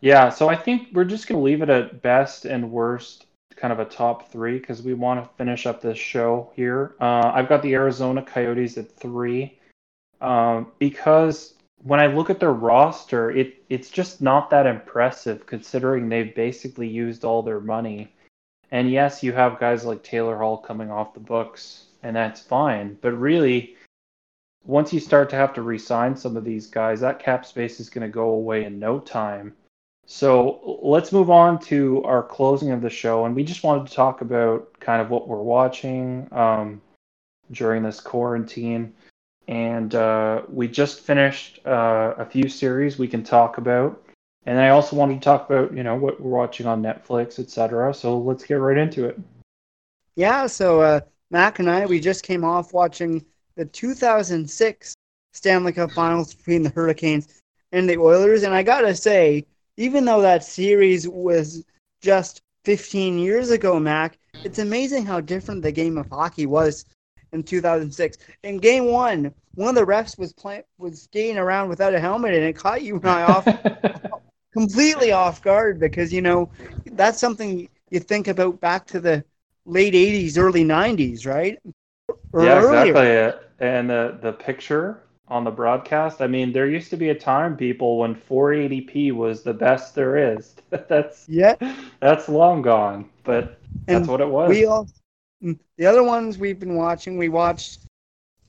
Yeah, 0.00 0.30
so 0.30 0.48
I 0.48 0.56
think 0.56 0.88
we're 0.92 1.04
just 1.04 1.26
going 1.26 1.38
to 1.38 1.44
leave 1.44 1.62
it 1.62 1.68
at 1.68 2.00
best 2.00 2.44
and 2.44 2.70
worst, 2.70 3.25
kind 3.56 3.72
of 3.72 3.80
a 3.80 3.84
top 3.84 4.30
three, 4.30 4.58
because 4.58 4.82
we 4.82 4.94
want 4.94 5.22
to 5.22 5.30
finish 5.36 5.66
up 5.66 5.80
this 5.80 5.98
show 5.98 6.50
here. 6.54 6.94
Uh, 7.00 7.32
I've 7.34 7.48
got 7.48 7.62
the 7.62 7.74
Arizona 7.74 8.22
Coyotes 8.22 8.78
at 8.78 8.90
three, 8.90 9.58
um, 10.20 10.72
because 10.78 11.54
when 11.82 12.00
I 12.00 12.06
look 12.06 12.30
at 12.30 12.40
their 12.40 12.52
roster, 12.52 13.30
it 13.30 13.62
it's 13.68 13.90
just 13.90 14.20
not 14.20 14.50
that 14.50 14.66
impressive 14.66 15.46
considering 15.46 16.08
they've 16.08 16.34
basically 16.34 16.88
used 16.88 17.24
all 17.24 17.42
their 17.42 17.60
money. 17.60 18.12
And 18.70 18.90
yes, 18.90 19.22
you 19.22 19.32
have 19.32 19.60
guys 19.60 19.84
like 19.84 20.02
Taylor 20.02 20.36
Hall 20.36 20.58
coming 20.58 20.90
off 20.90 21.14
the 21.14 21.20
books, 21.20 21.86
and 22.02 22.16
that's 22.16 22.40
fine. 22.40 22.98
But 23.00 23.12
really, 23.12 23.76
once 24.64 24.92
you 24.92 24.98
start 24.98 25.30
to 25.30 25.36
have 25.36 25.54
to 25.54 25.62
re-sign 25.62 26.16
some 26.16 26.36
of 26.36 26.44
these 26.44 26.66
guys, 26.66 27.00
that 27.00 27.20
cap 27.20 27.46
space 27.46 27.78
is 27.78 27.88
going 27.88 28.06
to 28.06 28.12
go 28.12 28.30
away 28.30 28.64
in 28.64 28.80
no 28.80 28.98
time. 28.98 29.54
So 30.06 30.78
let's 30.82 31.10
move 31.10 31.30
on 31.30 31.58
to 31.64 32.02
our 32.04 32.22
closing 32.22 32.70
of 32.70 32.80
the 32.80 32.88
show, 32.88 33.26
and 33.26 33.34
we 33.34 33.42
just 33.42 33.64
wanted 33.64 33.88
to 33.88 33.92
talk 33.92 34.20
about 34.20 34.78
kind 34.78 35.02
of 35.02 35.10
what 35.10 35.26
we're 35.26 35.42
watching 35.42 36.28
um, 36.30 36.80
during 37.50 37.82
this 37.82 38.00
quarantine. 38.00 38.94
And 39.48 39.94
uh, 39.96 40.42
we 40.48 40.68
just 40.68 41.00
finished 41.00 41.60
uh, 41.66 42.14
a 42.18 42.24
few 42.24 42.48
series 42.48 42.98
we 42.98 43.08
can 43.08 43.24
talk 43.24 43.58
about, 43.58 44.00
and 44.44 44.60
I 44.60 44.68
also 44.68 44.94
wanted 44.94 45.14
to 45.14 45.24
talk 45.24 45.50
about 45.50 45.76
you 45.76 45.82
know 45.82 45.96
what 45.96 46.20
we're 46.20 46.30
watching 46.30 46.66
on 46.66 46.82
Netflix, 46.82 47.40
etc. 47.40 47.92
So 47.92 48.16
let's 48.16 48.44
get 48.44 48.54
right 48.54 48.78
into 48.78 49.06
it. 49.06 49.18
Yeah. 50.14 50.46
So 50.46 50.80
uh, 50.82 51.00
Mac 51.30 51.58
and 51.58 51.68
I 51.68 51.84
we 51.84 51.98
just 51.98 52.22
came 52.22 52.44
off 52.44 52.72
watching 52.72 53.24
the 53.56 53.64
2006 53.64 54.94
Stanley 55.32 55.72
Cup 55.72 55.90
Finals 55.92 56.32
between 56.32 56.62
the 56.62 56.70
Hurricanes 56.70 57.42
and 57.72 57.90
the 57.90 57.98
Oilers, 57.98 58.44
and 58.44 58.54
I 58.54 58.62
gotta 58.62 58.94
say 58.94 59.46
even 59.76 60.04
though 60.04 60.20
that 60.22 60.44
series 60.44 61.08
was 61.08 61.64
just 62.00 62.42
15 62.64 63.18
years 63.18 63.50
ago, 63.50 63.78
Mac, 63.78 64.18
it's 64.44 64.58
amazing 64.58 65.06
how 65.06 65.20
different 65.20 65.62
the 65.62 65.72
game 65.72 65.98
of 65.98 66.08
hockey 66.10 66.46
was 66.46 66.84
in 67.32 67.42
2006. 67.42 68.18
In 68.42 68.58
game 68.58 68.86
one, 68.92 69.32
one 69.54 69.70
of 69.70 69.74
the 69.74 69.92
refs 69.92 70.18
was 70.18 70.32
playing 70.32 70.62
was 70.78 71.02
skating 71.02 71.38
around 71.38 71.68
without 71.68 71.94
a 71.94 72.00
helmet, 72.00 72.34
and 72.34 72.44
it 72.44 72.56
caught 72.56 72.82
you 72.82 72.96
and 72.96 73.06
I 73.06 73.22
off 73.22 73.48
completely 74.52 75.12
off 75.12 75.42
guard 75.42 75.78
because 75.80 76.12
you 76.12 76.22
know 76.22 76.50
that's 76.92 77.18
something 77.18 77.68
you 77.90 78.00
think 78.00 78.28
about 78.28 78.60
back 78.60 78.86
to 78.88 79.00
the 79.00 79.24
late 79.64 79.94
80s, 79.94 80.38
early 80.38 80.64
90s, 80.64 81.26
right? 81.26 81.58
Or 82.32 82.40
yeah, 82.40 82.54
earlier. 82.54 82.94
exactly. 82.94 83.32
And 83.58 83.88
the 83.90 84.18
the 84.20 84.32
picture 84.32 85.02
on 85.28 85.44
the 85.44 85.50
broadcast. 85.50 86.20
I 86.20 86.26
mean, 86.26 86.52
there 86.52 86.68
used 86.68 86.90
to 86.90 86.96
be 86.96 87.10
a 87.10 87.14
time, 87.14 87.56
people, 87.56 87.98
when 87.98 88.14
480p 88.14 89.12
was 89.12 89.42
the 89.42 89.54
best 89.54 89.94
there 89.94 90.34
is. 90.34 90.54
that's 90.70 91.28
yeah, 91.28 91.56
that's 92.00 92.28
long 92.28 92.62
gone, 92.62 93.10
but 93.24 93.60
that's 93.88 94.06
and 94.06 94.08
what 94.08 94.20
it 94.20 94.28
was. 94.28 94.48
We 94.48 94.66
all, 94.66 94.88
mm, 95.42 95.58
the 95.78 95.86
other 95.86 96.02
ones 96.02 96.38
we've 96.38 96.58
been 96.60 96.76
watching, 96.76 97.18
we 97.18 97.28
watched 97.28 97.80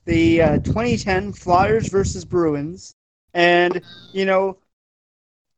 the 0.06 0.42
uh, 0.42 0.58
2010 0.58 1.32
Flyers 1.32 1.88
versus 1.88 2.24
Bruins, 2.24 2.94
and 3.34 3.82
you 4.12 4.24
know, 4.24 4.58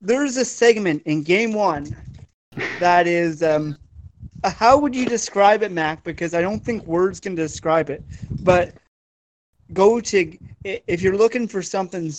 there's 0.01 0.37
a 0.37 0.45
segment 0.45 1.03
in 1.05 1.23
Game 1.23 1.53
One 1.53 1.97
that 2.79 3.07
is. 3.07 3.43
Um, 3.43 3.77
how 4.45 4.79
would 4.79 4.95
you 4.95 5.07
describe 5.07 5.63
it, 5.63 5.71
Mac? 5.71 6.03
Because 6.03 6.35
I 6.35 6.41
don't 6.41 6.65
think 6.65 6.87
words 6.87 7.21
can 7.21 7.35
describe 7.35 7.91
it. 7.91 8.05
But 8.43 8.75
go 9.73 10.01
to 10.01 10.37
if 10.65 11.03
you're 11.03 11.17
looking 11.17 11.49
for 11.49 11.63
something 11.63 12.13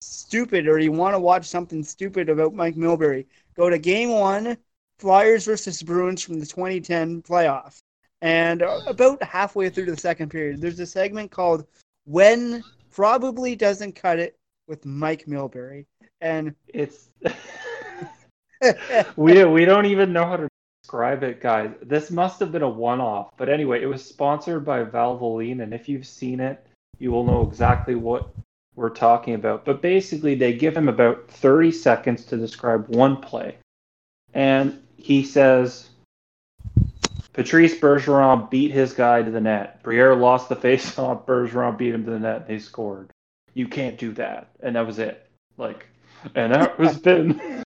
stupid 0.00 0.66
or 0.66 0.78
you 0.78 0.92
want 0.92 1.14
to 1.14 1.18
watch 1.18 1.46
something 1.46 1.82
stupid 1.82 2.28
about 2.28 2.54
Mike 2.54 2.76
Milbury, 2.76 3.26
go 3.56 3.70
to 3.70 3.78
Game 3.78 4.10
One, 4.10 4.56
Flyers 4.98 5.44
versus 5.44 5.82
Bruins 5.82 6.22
from 6.22 6.38
the 6.38 6.46
2010 6.46 7.22
playoff. 7.22 7.78
And 8.20 8.62
about 8.86 9.22
halfway 9.22 9.68
through 9.68 9.86
the 9.86 9.96
second 9.96 10.30
period, 10.30 10.60
there's 10.60 10.78
a 10.78 10.86
segment 10.86 11.32
called 11.32 11.66
"When 12.04 12.62
Probably 12.90 13.56
Doesn't 13.56 13.96
Cut 13.96 14.20
It" 14.20 14.36
with 14.68 14.86
Mike 14.86 15.26
Milbury, 15.26 15.86
and 16.20 16.54
it's 16.68 17.10
we 19.16 19.44
we 19.44 19.64
don't 19.64 19.86
even 19.86 20.12
know 20.12 20.24
how 20.24 20.36
to 20.36 20.48
describe 20.84 21.24
it, 21.24 21.40
guys. 21.40 21.72
This 21.82 22.12
must 22.12 22.38
have 22.38 22.52
been 22.52 22.62
a 22.62 22.68
one-off, 22.68 23.32
but 23.36 23.48
anyway, 23.48 23.82
it 23.82 23.86
was 23.86 24.04
sponsored 24.04 24.64
by 24.64 24.84
Valvoline, 24.84 25.60
and 25.60 25.74
if 25.74 25.88
you've 25.88 26.06
seen 26.06 26.38
it, 26.38 26.64
you 26.98 27.10
will 27.10 27.24
know 27.24 27.46
exactly 27.48 27.94
what 27.94 28.28
we're 28.74 28.90
talking 28.90 29.34
about. 29.34 29.64
But 29.64 29.82
basically, 29.82 30.34
they 30.34 30.54
give 30.54 30.76
him 30.76 30.88
about 30.88 31.28
30 31.28 31.72
seconds 31.72 32.24
to 32.26 32.36
describe 32.36 32.88
one 32.88 33.16
play. 33.16 33.56
And 34.34 34.82
he 34.96 35.24
says, 35.24 35.88
Patrice 37.32 37.78
Bergeron 37.78 38.50
beat 38.50 38.70
his 38.70 38.92
guy 38.92 39.22
to 39.22 39.30
the 39.30 39.40
net. 39.40 39.82
Briere 39.82 40.14
lost 40.14 40.48
the 40.48 40.56
face-off. 40.56 41.26
Bergeron 41.26 41.76
beat 41.76 41.94
him 41.94 42.04
to 42.04 42.10
the 42.10 42.18
net. 42.18 42.46
They 42.46 42.58
scored. 42.58 43.10
You 43.54 43.68
can't 43.68 43.98
do 43.98 44.12
that. 44.12 44.50
And 44.60 44.76
that 44.76 44.86
was 44.86 44.98
it. 44.98 45.28
Like, 45.56 45.86
and 46.34 46.52
that 46.52 46.78
was 46.78 46.98
been 46.98 47.62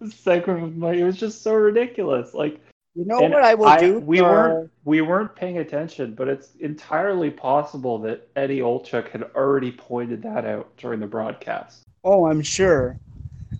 segment 0.10 0.62
of 0.62 0.76
my. 0.76 0.92
It 0.92 1.04
was 1.04 1.16
just 1.16 1.42
so 1.42 1.54
ridiculous. 1.54 2.34
Like, 2.34 2.60
you 2.96 3.04
know 3.04 3.20
and 3.20 3.32
what 3.32 3.44
I 3.44 3.54
will 3.54 3.66
I, 3.66 3.78
do? 3.78 4.00
We 4.00 4.22
weren't 4.22 4.70
we 4.84 5.02
weren't 5.02 5.36
paying 5.36 5.58
attention, 5.58 6.14
but 6.14 6.28
it's 6.28 6.54
entirely 6.60 7.30
possible 7.30 7.98
that 7.98 8.28
Eddie 8.36 8.60
Olczyk 8.60 9.08
had 9.10 9.24
already 9.34 9.70
pointed 9.70 10.22
that 10.22 10.46
out 10.46 10.74
during 10.78 11.00
the 11.00 11.06
broadcast. 11.06 11.82
Oh, 12.02 12.26
I'm 12.26 12.42
sure. 12.42 12.98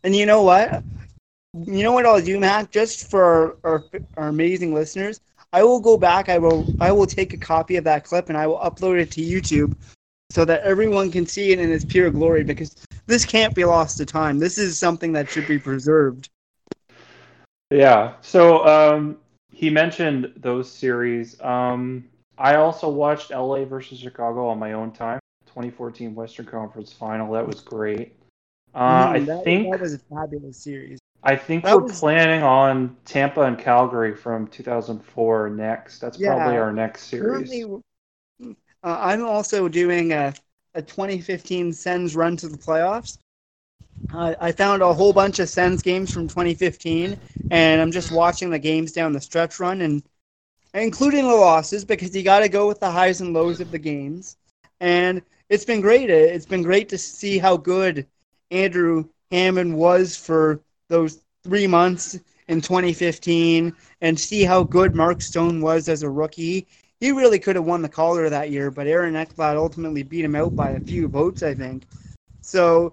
And 0.02 0.16
you 0.16 0.24
know 0.24 0.42
what? 0.42 0.82
you 1.64 1.82
know 1.82 1.92
what 1.92 2.06
I'll 2.06 2.20
do, 2.20 2.38
Matt? 2.38 2.70
Just 2.70 3.10
for 3.10 3.24
our, 3.24 3.56
our, 3.72 3.84
our 4.16 4.28
amazing 4.28 4.74
listeners, 4.74 5.20
I 5.52 5.62
will 5.62 5.80
go 5.80 5.96
back. 5.96 6.28
I 6.28 6.38
will 6.38 6.66
I 6.80 6.92
will 6.92 7.06
take 7.06 7.32
a 7.32 7.38
copy 7.38 7.76
of 7.76 7.84
that 7.84 8.04
clip 8.04 8.28
and 8.28 8.36
I 8.36 8.46
will 8.46 8.58
upload 8.58 9.00
it 9.00 9.10
to 9.12 9.20
YouTube 9.20 9.74
so 10.30 10.44
that 10.44 10.62
everyone 10.62 11.10
can 11.10 11.26
see 11.26 11.52
it 11.52 11.58
in 11.58 11.70
its 11.72 11.84
pure 11.84 12.10
glory. 12.10 12.44
Because 12.44 12.74
this 13.06 13.24
can't 13.24 13.54
be 13.54 13.64
lost 13.64 13.98
to 13.98 14.06
time. 14.06 14.38
This 14.38 14.58
is 14.58 14.78
something 14.78 15.12
that 15.12 15.30
should 15.30 15.46
be 15.46 15.58
preserved. 15.58 16.28
Yeah. 17.70 18.14
So 18.20 18.66
um, 18.66 19.18
he 19.56 19.70
mentioned 19.70 20.34
those 20.36 20.70
series. 20.70 21.40
Um, 21.40 22.04
I 22.36 22.56
also 22.56 22.90
watched 22.90 23.30
LA 23.30 23.64
versus 23.64 23.98
Chicago 23.98 24.48
on 24.48 24.58
my 24.58 24.74
own 24.74 24.92
time. 24.92 25.18
2014 25.46 26.14
Western 26.14 26.44
Conference 26.44 26.92
Final. 26.92 27.32
That 27.32 27.46
was 27.46 27.62
great. 27.62 28.14
Uh, 28.74 29.14
mm, 29.14 29.24
that, 29.24 29.38
I 29.38 29.42
think 29.44 29.72
that 29.72 29.80
was 29.80 29.94
a 29.94 29.98
fabulous 29.98 30.58
series. 30.58 30.98
I 31.22 31.36
think 31.36 31.64
that 31.64 31.74
we're 31.74 31.84
was... 31.84 31.98
planning 31.98 32.42
on 32.42 32.94
Tampa 33.06 33.40
and 33.40 33.58
Calgary 33.58 34.14
from 34.14 34.46
2004 34.48 35.48
next. 35.48 36.00
That's 36.00 36.18
yeah, 36.18 36.34
probably 36.34 36.58
our 36.58 36.70
next 36.70 37.04
series. 37.04 37.48
Currently, 37.48 37.82
uh, 38.42 38.52
I'm 38.82 39.24
also 39.24 39.68
doing 39.68 40.12
a, 40.12 40.34
a 40.74 40.82
2015 40.82 41.72
Sens 41.72 42.14
run 42.14 42.36
to 42.36 42.48
the 42.48 42.58
playoffs. 42.58 43.16
Uh, 44.12 44.34
I 44.40 44.52
found 44.52 44.82
a 44.82 44.92
whole 44.92 45.12
bunch 45.12 45.38
of 45.38 45.48
Sens 45.48 45.82
games 45.82 46.12
from 46.12 46.28
2015, 46.28 47.16
and 47.50 47.80
I'm 47.80 47.92
just 47.92 48.12
watching 48.12 48.50
the 48.50 48.58
games 48.58 48.92
down 48.92 49.12
the 49.12 49.20
stretch 49.20 49.58
run, 49.60 49.80
and 49.80 50.02
including 50.74 51.26
the 51.26 51.34
losses 51.34 51.84
because 51.84 52.14
you 52.14 52.22
got 52.22 52.40
to 52.40 52.48
go 52.48 52.66
with 52.66 52.80
the 52.80 52.90
highs 52.90 53.20
and 53.20 53.32
lows 53.32 53.60
of 53.60 53.70
the 53.70 53.78
games. 53.78 54.36
And 54.80 55.22
it's 55.48 55.64
been 55.64 55.80
great. 55.80 56.10
It's 56.10 56.46
been 56.46 56.62
great 56.62 56.88
to 56.90 56.98
see 56.98 57.38
how 57.38 57.56
good 57.56 58.06
Andrew 58.50 59.04
Hammond 59.30 59.76
was 59.76 60.16
for 60.16 60.60
those 60.88 61.22
three 61.44 61.66
months 61.66 62.18
in 62.48 62.60
2015 62.60 63.74
and 64.00 64.18
see 64.18 64.44
how 64.44 64.62
good 64.62 64.94
Mark 64.94 65.20
Stone 65.20 65.60
was 65.60 65.88
as 65.88 66.02
a 66.02 66.10
rookie. 66.10 66.66
He 67.00 67.12
really 67.12 67.38
could 67.38 67.56
have 67.56 67.64
won 67.64 67.82
the 67.82 67.88
Calder 67.88 68.30
that 68.30 68.50
year, 68.50 68.70
but 68.70 68.86
Aaron 68.86 69.14
Ekblad 69.14 69.56
ultimately 69.56 70.02
beat 70.02 70.24
him 70.24 70.34
out 70.36 70.56
by 70.56 70.70
a 70.70 70.80
few 70.80 71.08
votes, 71.08 71.42
I 71.42 71.54
think. 71.54 71.84
So 72.40 72.92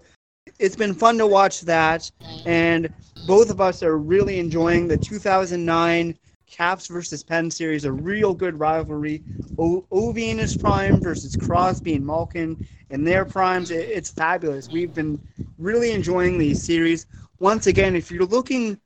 it's 0.60 0.76
been 0.76 0.94
fun 0.94 1.18
to 1.18 1.28
watch 1.28 1.62
that, 1.62 2.10
and 2.46 2.90
both 3.24 3.50
of 3.50 3.62
us 3.62 3.84
are 3.84 3.98
really 3.98 4.40
enjoying 4.40 4.88
the 4.88 4.98
2009 4.98 6.18
Caps 6.48 6.88
versus 6.88 7.24
Penn 7.24 7.50
series, 7.50 7.86
a 7.86 7.92
real 7.92 8.34
good 8.34 8.60
rivalry. 8.60 9.24
O- 9.58 9.86
Ovi 9.92 10.30
in 10.30 10.38
his 10.38 10.56
prime 10.56 11.02
versus 11.02 11.36
Crosby 11.36 11.96
and 11.96 12.06
Malkin 12.06 12.58
in 12.90 13.04
their 13.04 13.26
primes. 13.26 13.72
It- 13.72 13.90
it's 13.90 14.10
fabulous. 14.12 14.70
We've 14.70 14.94
been 14.94 15.20
really 15.58 15.92
enjoying 15.92 16.38
these 16.38 16.60
series. 16.60 17.06
Once 17.40 17.68
again, 17.68 17.96
if 17.96 18.12
you're 18.12 18.26
looking 18.26 18.80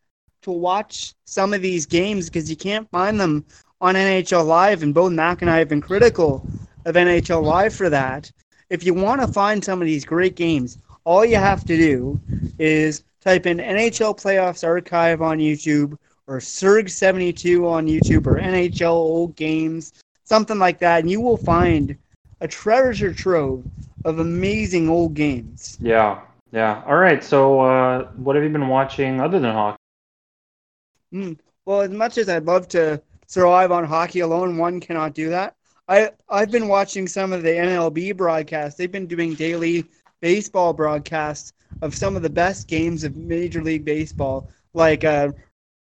to 0.43 0.51
watch 0.51 1.13
some 1.25 1.53
of 1.53 1.61
these 1.61 1.85
games 1.85 2.27
because 2.29 2.49
you 2.49 2.55
can't 2.55 2.89
find 2.89 3.19
them 3.19 3.45
on 3.81 3.95
NHL 3.95 4.43
Live, 4.43 4.83
and 4.83 4.93
both 4.93 5.11
Mac 5.11 5.41
and 5.41 5.49
I 5.49 5.57
have 5.59 5.69
been 5.69 5.81
critical 5.81 6.45
of 6.85 6.95
NHL 6.95 7.41
Live 7.41 7.73
for 7.73 7.89
that. 7.89 8.31
If 8.69 8.83
you 8.85 8.93
want 8.93 9.21
to 9.21 9.27
find 9.27 9.63
some 9.63 9.81
of 9.81 9.85
these 9.85 10.05
great 10.05 10.35
games, 10.35 10.77
all 11.07 11.23
you 11.23 11.37
have 11.37 11.63
to 11.63 11.77
do 11.77 12.19
is 12.59 13.05
type 13.21 13.45
in 13.45 13.59
NHL 13.59 14.19
Playoffs 14.21 14.67
Archive 14.67 15.21
on 15.21 15.37
YouTube 15.37 15.97
or 16.27 16.39
Surg72 16.39 17.65
on 17.65 17.87
YouTube 17.87 18.27
or 18.27 18.35
NHL 18.35 18.91
Old 18.91 19.33
Games, 19.37 19.93
something 20.25 20.59
like 20.59 20.79
that, 20.79 20.99
and 20.99 21.09
you 21.09 21.21
will 21.21 21.37
find 21.37 21.97
a 22.41 22.47
treasure 22.47 23.13
trove 23.13 23.63
of 24.03 24.19
amazing 24.19 24.89
old 24.89 25.13
games. 25.13 25.77
Yeah, 25.79 26.19
yeah. 26.51 26.83
All 26.85 26.97
right, 26.97 27.23
so 27.23 27.61
uh, 27.61 28.09
what 28.17 28.35
have 28.35 28.43
you 28.43 28.49
been 28.49 28.67
watching 28.67 29.21
other 29.21 29.39
than 29.39 29.53
hockey? 29.53 29.77
Mm, 31.13 31.39
well, 31.63 31.81
as 31.81 31.89
much 31.89 32.17
as 32.17 32.27
I'd 32.27 32.43
love 32.43 32.67
to 32.69 33.01
survive 33.27 33.71
on 33.71 33.85
hockey 33.85 34.19
alone, 34.19 34.57
one 34.57 34.81
cannot 34.81 35.13
do 35.13 35.29
that. 35.29 35.55
I, 35.87 36.11
I've 36.29 36.51
been 36.51 36.67
watching 36.67 37.07
some 37.07 37.31
of 37.31 37.43
the 37.43 37.49
MLB 37.51 38.17
broadcasts. 38.17 38.77
They've 38.77 38.91
been 38.91 39.07
doing 39.07 39.35
daily 39.35 39.85
baseball 40.21 40.73
broadcasts 40.73 41.53
of 41.81 41.95
some 41.95 42.15
of 42.15 42.21
the 42.21 42.29
best 42.29 42.67
games 42.67 43.03
of 43.03 43.15
Major 43.15 43.63
League 43.63 43.85
Baseball, 43.85 44.49
like 44.73 45.03
uh, 45.03 45.31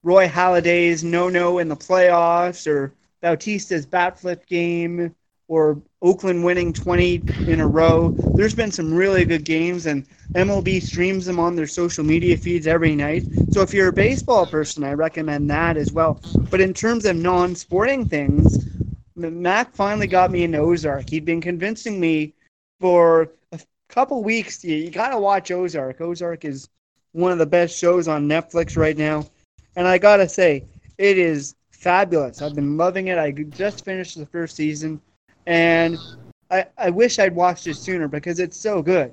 Roy 0.02 0.28
Halladay's 0.28 1.04
no 1.04 1.28
no 1.28 1.58
in 1.58 1.68
the 1.68 1.76
playoffs 1.76 2.66
or 2.66 2.92
Bautista's 3.22 3.86
bat 3.86 4.18
flip 4.18 4.46
game 4.46 5.14
or 5.48 5.80
Oakland 6.00 6.42
winning 6.42 6.72
20 6.72 7.22
in 7.46 7.60
a 7.60 7.66
row. 7.66 8.10
There's 8.34 8.54
been 8.54 8.72
some 8.72 8.94
really 8.94 9.24
good 9.24 9.44
games, 9.44 9.86
and 9.86 10.06
MLB 10.34 10.82
streams 10.82 11.26
them 11.26 11.38
on 11.38 11.54
their 11.54 11.66
social 11.66 12.04
media 12.04 12.36
feeds 12.36 12.66
every 12.66 12.96
night. 12.96 13.24
So 13.50 13.60
if 13.60 13.74
you're 13.74 13.88
a 13.88 13.92
baseball 13.92 14.46
person, 14.46 14.82
I 14.82 14.94
recommend 14.94 15.50
that 15.50 15.76
as 15.76 15.92
well. 15.92 16.20
But 16.50 16.60
in 16.60 16.72
terms 16.72 17.04
of 17.04 17.16
non 17.16 17.54
sporting 17.54 18.06
things, 18.06 18.66
Mac 19.14 19.72
finally 19.74 20.06
got 20.06 20.30
me 20.30 20.42
into 20.42 20.58
Ozark. 20.58 21.10
He'd 21.10 21.26
been 21.26 21.40
convincing 21.40 22.00
me 22.00 22.32
for 22.80 23.30
couple 23.92 24.22
weeks. 24.24 24.64
You, 24.64 24.76
you 24.76 24.90
got 24.90 25.10
to 25.10 25.18
watch 25.18 25.50
Ozark. 25.50 26.00
Ozark 26.00 26.44
is 26.44 26.68
one 27.12 27.30
of 27.30 27.38
the 27.38 27.46
best 27.46 27.78
shows 27.78 28.08
on 28.08 28.26
Netflix 28.26 28.76
right 28.76 28.96
now. 28.96 29.26
And 29.76 29.86
I 29.86 29.98
gotta 29.98 30.28
say, 30.28 30.64
it 30.98 31.18
is 31.18 31.54
fabulous. 31.70 32.42
I've 32.42 32.54
been 32.54 32.76
loving 32.76 33.08
it. 33.08 33.18
I 33.18 33.30
just 33.30 33.84
finished 33.84 34.18
the 34.18 34.26
first 34.26 34.56
season, 34.56 35.00
and 35.46 35.96
I, 36.50 36.66
I 36.76 36.90
wish 36.90 37.18
I'd 37.18 37.34
watched 37.34 37.66
it 37.66 37.76
sooner 37.76 38.08
because 38.08 38.38
it's 38.38 38.56
so 38.56 38.82
good. 38.82 39.12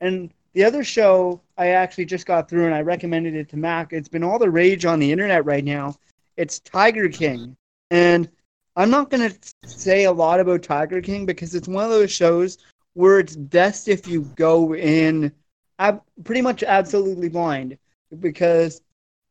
And 0.00 0.30
the 0.52 0.64
other 0.64 0.82
show 0.82 1.40
I 1.56 1.68
actually 1.68 2.06
just 2.06 2.26
got 2.26 2.48
through 2.48 2.66
and 2.66 2.74
I 2.74 2.80
recommended 2.80 3.34
it 3.34 3.48
to 3.50 3.56
Mac. 3.56 3.92
It's 3.92 4.08
been 4.08 4.24
all 4.24 4.38
the 4.38 4.50
rage 4.50 4.84
on 4.84 4.98
the 4.98 5.12
internet 5.12 5.44
right 5.44 5.64
now. 5.64 5.94
It's 6.36 6.58
Tiger 6.58 7.08
King. 7.08 7.56
And 7.90 8.28
I'm 8.74 8.90
not 8.90 9.10
going 9.10 9.30
to 9.30 9.68
say 9.68 10.04
a 10.04 10.12
lot 10.12 10.40
about 10.40 10.62
Tiger 10.62 11.00
King 11.00 11.26
because 11.26 11.54
it's 11.54 11.68
one 11.68 11.84
of 11.84 11.90
those 11.90 12.10
shows 12.10 12.58
where 12.94 13.18
it's 13.18 13.36
best 13.36 13.88
if 13.88 14.06
you 14.06 14.22
go 14.36 14.74
in 14.74 15.32
ab- 15.78 16.02
pretty 16.24 16.42
much 16.42 16.62
absolutely 16.62 17.28
blind 17.28 17.78
because 18.20 18.82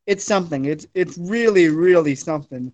it's 0.07 0.23
something. 0.23 0.65
It's 0.65 0.85
it's 0.93 1.17
really 1.17 1.69
really 1.69 2.15
something. 2.15 2.73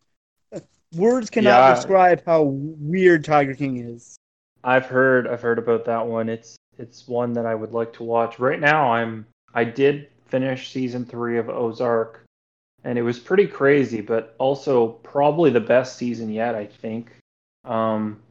Words 0.95 1.29
cannot 1.29 1.67
yeah. 1.67 1.75
describe 1.75 2.23
how 2.25 2.43
weird 2.43 3.25
Tiger 3.25 3.53
King 3.53 3.77
is. 3.77 4.15
I've 4.63 4.85
heard 4.85 5.27
I've 5.27 5.41
heard 5.41 5.59
about 5.59 5.85
that 5.85 6.05
one. 6.05 6.29
It's 6.29 6.55
it's 6.77 7.07
one 7.07 7.33
that 7.33 7.45
I 7.45 7.55
would 7.55 7.71
like 7.71 7.93
to 7.93 8.03
watch. 8.03 8.39
Right 8.39 8.59
now 8.59 8.91
I'm 8.91 9.25
I 9.53 9.63
did 9.63 10.07
finish 10.25 10.71
season 10.71 11.05
3 11.05 11.37
of 11.37 11.49
Ozark 11.49 12.23
and 12.83 12.97
it 12.97 13.01
was 13.01 13.19
pretty 13.19 13.47
crazy, 13.47 14.01
but 14.01 14.35
also 14.37 14.89
probably 14.89 15.49
the 15.49 15.59
best 15.59 15.97
season 15.97 16.31
yet, 16.31 16.55
I 16.55 16.65
think. 16.65 17.11
Um 17.63 18.21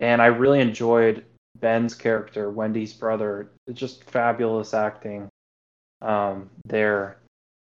and 0.00 0.20
I 0.20 0.26
really 0.26 0.60
enjoyed 0.60 1.24
Ben's 1.58 1.94
character, 1.94 2.50
Wendy's 2.50 2.92
brother. 2.92 3.50
Just 3.72 4.04
fabulous 4.04 4.74
acting 4.74 5.28
um 6.02 6.48
there 6.64 7.20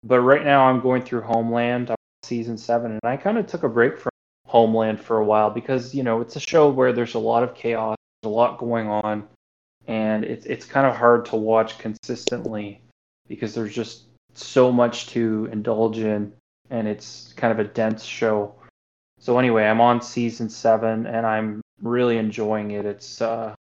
but 0.03 0.21
right 0.21 0.45
now 0.45 0.67
I'm 0.67 0.81
going 0.81 1.03
through 1.03 1.23
Homeland, 1.23 1.95
season 2.23 2.57
seven, 2.57 2.93
and 2.93 3.01
I 3.05 3.17
kind 3.17 3.39
of 3.39 3.47
took 3.47 3.65
a 3.65 3.69
break 3.69 3.99
from 3.99 4.11
Homeland 4.47 5.01
for 5.01 5.19
a 5.19 5.25
while 5.25 5.51
because 5.51 5.95
you 5.95 6.03
know 6.03 6.21
it's 6.21 6.37
a 6.37 6.41
show 6.41 6.71
where 6.71 6.93
there's 6.93 7.15
a 7.15 7.19
lot 7.19 7.43
of 7.43 7.55
chaos, 7.55 7.97
a 8.23 8.29
lot 8.29 8.59
going 8.59 8.89
on, 8.89 9.29
and 9.87 10.25
it's 10.25 10.47
it's 10.47 10.65
kind 10.65 10.87
of 10.87 10.97
hard 10.97 11.27
to 11.27 11.37
watch 11.37 11.79
consistently 11.79 12.81
because 13.29 13.55
there's 13.55 13.75
just 13.75 14.05
so 14.35 14.73
much 14.73 15.09
to 15.09 15.49
indulge 15.53 15.99
in, 15.99 16.33
and 16.71 16.89
it's 16.89 17.35
kind 17.37 17.53
of 17.53 17.59
a 17.59 17.69
dense 17.69 18.03
show. 18.03 18.55
So 19.19 19.39
anyway, 19.39 19.65
I'm 19.67 19.83
on 19.83 20.01
season 20.01 20.49
seven, 20.49 21.07
and 21.07 21.27
I'm 21.27 21.61
really 21.83 22.17
enjoying 22.17 22.71
it. 22.71 22.87
It's 22.87 23.21
uh, 23.21 23.55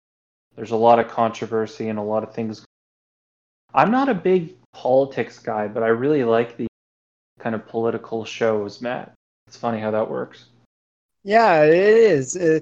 there's 0.56 0.72
a 0.72 0.76
lot 0.76 0.98
of 0.98 1.08
controversy 1.08 1.88
and 1.88 1.98
a 1.98 2.02
lot 2.02 2.22
of 2.22 2.34
things. 2.34 2.64
I'm 3.74 3.90
not 3.90 4.08
a 4.08 4.14
big 4.14 4.54
politics 4.72 5.38
guy, 5.38 5.68
but 5.68 5.82
I 5.82 5.88
really 5.88 6.24
like 6.24 6.56
the 6.56 6.66
kind 7.38 7.54
of 7.54 7.66
political 7.68 8.24
shows, 8.24 8.80
Matt. 8.80 9.12
It's 9.46 9.56
funny 9.56 9.78
how 9.78 9.90
that 9.90 10.10
works. 10.10 10.46
Yeah, 11.22 11.64
it 11.64 11.74
is. 11.74 12.36
Uh, 12.36 12.60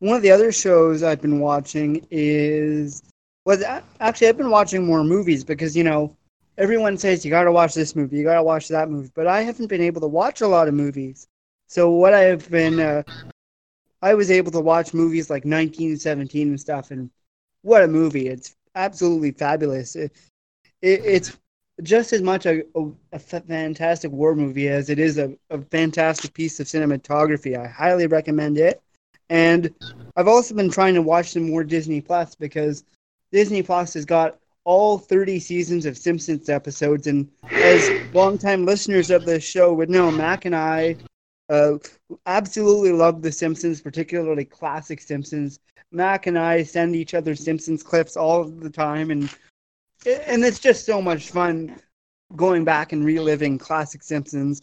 one 0.00 0.16
of 0.16 0.22
the 0.22 0.30
other 0.30 0.52
shows 0.52 1.02
I've 1.02 1.22
been 1.22 1.40
watching 1.40 2.06
is 2.10 3.02
was 3.44 3.62
actually 4.00 4.28
I've 4.28 4.36
been 4.36 4.50
watching 4.50 4.84
more 4.84 5.04
movies 5.04 5.44
because 5.44 5.76
you 5.76 5.84
know 5.84 6.16
everyone 6.58 6.98
says 6.98 7.24
you 7.24 7.30
got 7.30 7.44
to 7.44 7.52
watch 7.52 7.74
this 7.74 7.94
movie, 7.94 8.16
you 8.16 8.24
got 8.24 8.34
to 8.34 8.42
watch 8.42 8.68
that 8.68 8.90
movie, 8.90 9.10
but 9.14 9.26
I 9.26 9.42
haven't 9.42 9.68
been 9.68 9.80
able 9.80 10.00
to 10.00 10.06
watch 10.08 10.40
a 10.40 10.48
lot 10.48 10.68
of 10.68 10.74
movies. 10.74 11.28
So 11.68 11.90
what 11.90 12.14
I 12.14 12.20
have 12.20 12.50
been, 12.50 12.80
uh, 12.80 13.02
I 14.02 14.14
was 14.14 14.30
able 14.30 14.52
to 14.52 14.60
watch 14.60 14.94
movies 14.94 15.30
like 15.30 15.44
1917 15.44 16.48
and 16.48 16.60
stuff, 16.60 16.90
and 16.90 17.10
what 17.66 17.82
a 17.82 17.88
movie! 17.88 18.28
It's 18.28 18.54
absolutely 18.76 19.32
fabulous. 19.32 19.96
It, 19.96 20.12
it, 20.82 21.00
it's 21.04 21.36
just 21.82 22.12
as 22.12 22.22
much 22.22 22.46
a, 22.46 22.62
a, 22.76 22.90
a 23.12 23.18
fantastic 23.18 24.12
war 24.12 24.36
movie 24.36 24.68
as 24.68 24.88
it 24.88 25.00
is 25.00 25.18
a, 25.18 25.36
a 25.50 25.60
fantastic 25.60 26.32
piece 26.32 26.60
of 26.60 26.68
cinematography. 26.68 27.58
I 27.58 27.66
highly 27.66 28.06
recommend 28.06 28.56
it. 28.56 28.80
And 29.30 29.74
I've 30.14 30.28
also 30.28 30.54
been 30.54 30.70
trying 30.70 30.94
to 30.94 31.02
watch 31.02 31.30
some 31.30 31.50
more 31.50 31.64
Disney 31.64 32.00
Plus 32.00 32.36
because 32.36 32.84
Disney 33.32 33.64
Plus 33.64 33.94
has 33.94 34.04
got 34.04 34.38
all 34.64 34.96
30 34.96 35.40
seasons 35.40 35.86
of 35.86 35.98
Simpsons 35.98 36.48
episodes. 36.48 37.08
And 37.08 37.28
as 37.50 38.14
longtime 38.14 38.64
listeners 38.64 39.10
of 39.10 39.26
the 39.26 39.40
show 39.40 39.74
would 39.74 39.90
know, 39.90 40.12
Mac 40.12 40.44
and 40.44 40.54
I 40.54 40.96
uh, 41.48 41.78
absolutely 42.26 42.92
love 42.92 43.22
The 43.22 43.32
Simpsons, 43.32 43.80
particularly 43.80 44.44
classic 44.44 45.00
Simpsons. 45.00 45.58
Mac 45.92 46.26
and 46.26 46.38
I 46.38 46.62
send 46.62 46.96
each 46.96 47.14
other 47.14 47.34
Simpsons 47.34 47.82
clips 47.82 48.16
all 48.16 48.44
the 48.44 48.70
time, 48.70 49.10
and 49.10 49.30
and 50.06 50.44
it's 50.44 50.58
just 50.58 50.84
so 50.84 51.00
much 51.00 51.30
fun 51.30 51.80
going 52.34 52.64
back 52.64 52.92
and 52.92 53.04
reliving 53.04 53.58
classic 53.58 54.02
Simpsons. 54.02 54.62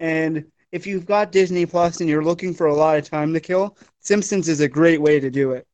And 0.00 0.44
if 0.72 0.86
you've 0.86 1.06
got 1.06 1.32
Disney 1.32 1.66
Plus 1.66 2.00
and 2.00 2.08
you're 2.08 2.24
looking 2.24 2.54
for 2.54 2.66
a 2.66 2.74
lot 2.74 2.98
of 2.98 3.08
time 3.08 3.32
to 3.34 3.40
kill, 3.40 3.76
Simpsons 4.00 4.48
is 4.48 4.60
a 4.60 4.68
great 4.68 5.00
way 5.00 5.20
to 5.20 5.30
do 5.30 5.52
it. 5.52 5.66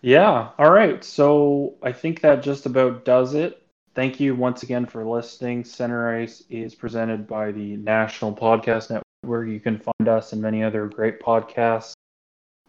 Yeah. 0.00 0.50
All 0.58 0.70
right. 0.70 1.02
So 1.02 1.76
I 1.82 1.92
think 1.92 2.20
that 2.20 2.42
just 2.42 2.66
about 2.66 3.04
does 3.04 3.34
it. 3.34 3.62
Thank 3.94 4.20
you 4.20 4.34
once 4.34 4.62
again 4.62 4.86
for 4.86 5.04
listening. 5.04 5.64
Center 5.64 6.18
Ice 6.18 6.42
is 6.50 6.74
presented 6.74 7.26
by 7.26 7.52
the 7.52 7.76
National 7.76 8.34
Podcast 8.34 8.90
Network. 8.90 9.04
Where 9.22 9.44
you 9.44 9.58
can 9.58 9.78
find 9.78 10.08
us 10.08 10.34
and 10.34 10.42
many 10.42 10.62
other 10.62 10.86
great 10.86 11.20
podcasts. 11.20 11.93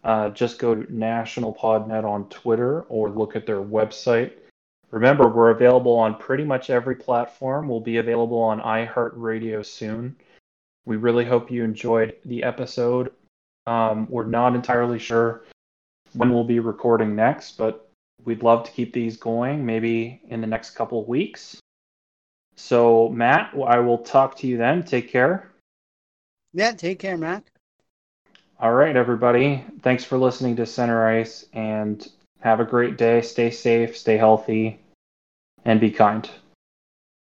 Uh, 0.04 0.30
just 0.30 0.58
go 0.58 0.74
to 0.74 0.94
National 0.94 1.54
Podnet 1.54 2.04
on 2.04 2.28
Twitter 2.28 2.82
or 2.82 3.10
look 3.10 3.34
at 3.34 3.46
their 3.46 3.60
website. 3.60 4.32
Remember, 4.90 5.28
we're 5.28 5.50
available 5.50 5.94
on 5.94 6.16
pretty 6.16 6.44
much 6.44 6.70
every 6.70 6.94
platform. 6.94 7.68
We'll 7.68 7.80
be 7.80 7.96
available 7.96 8.38
on 8.38 8.60
iHeartRadio 8.60 9.66
soon. 9.66 10.16
We 10.84 10.96
really 10.96 11.24
hope 11.24 11.50
you 11.50 11.64
enjoyed 11.64 12.14
the 12.24 12.44
episode. 12.44 13.12
Um, 13.66 14.06
we're 14.08 14.26
not 14.26 14.54
entirely 14.54 15.00
sure 15.00 15.42
when 16.12 16.32
we'll 16.32 16.44
be 16.44 16.60
recording 16.60 17.16
next, 17.16 17.58
but 17.58 17.90
we'd 18.24 18.44
love 18.44 18.64
to 18.64 18.70
keep 18.70 18.92
these 18.92 19.16
going 19.16 19.66
maybe 19.66 20.20
in 20.28 20.40
the 20.40 20.46
next 20.46 20.70
couple 20.70 21.00
of 21.00 21.08
weeks. 21.08 21.58
So, 22.54 23.08
Matt, 23.10 23.52
I 23.66 23.80
will 23.80 23.98
talk 23.98 24.36
to 24.38 24.46
you 24.46 24.56
then. 24.56 24.84
Take 24.84 25.10
care. 25.10 25.50
Yeah, 26.52 26.72
take 26.72 26.98
care, 27.00 27.18
Matt. 27.18 27.44
All 28.58 28.72
right, 28.72 28.96
everybody. 28.96 29.62
Thanks 29.82 30.02
for 30.02 30.16
listening 30.16 30.56
to 30.56 30.64
Center 30.64 31.06
Ice 31.06 31.44
and 31.52 32.10
have 32.40 32.58
a 32.58 32.64
great 32.64 32.96
day. 32.96 33.20
Stay 33.20 33.50
safe, 33.50 33.98
stay 33.98 34.16
healthy, 34.16 34.80
and 35.66 35.78
be 35.78 35.90
kind. 35.90 36.26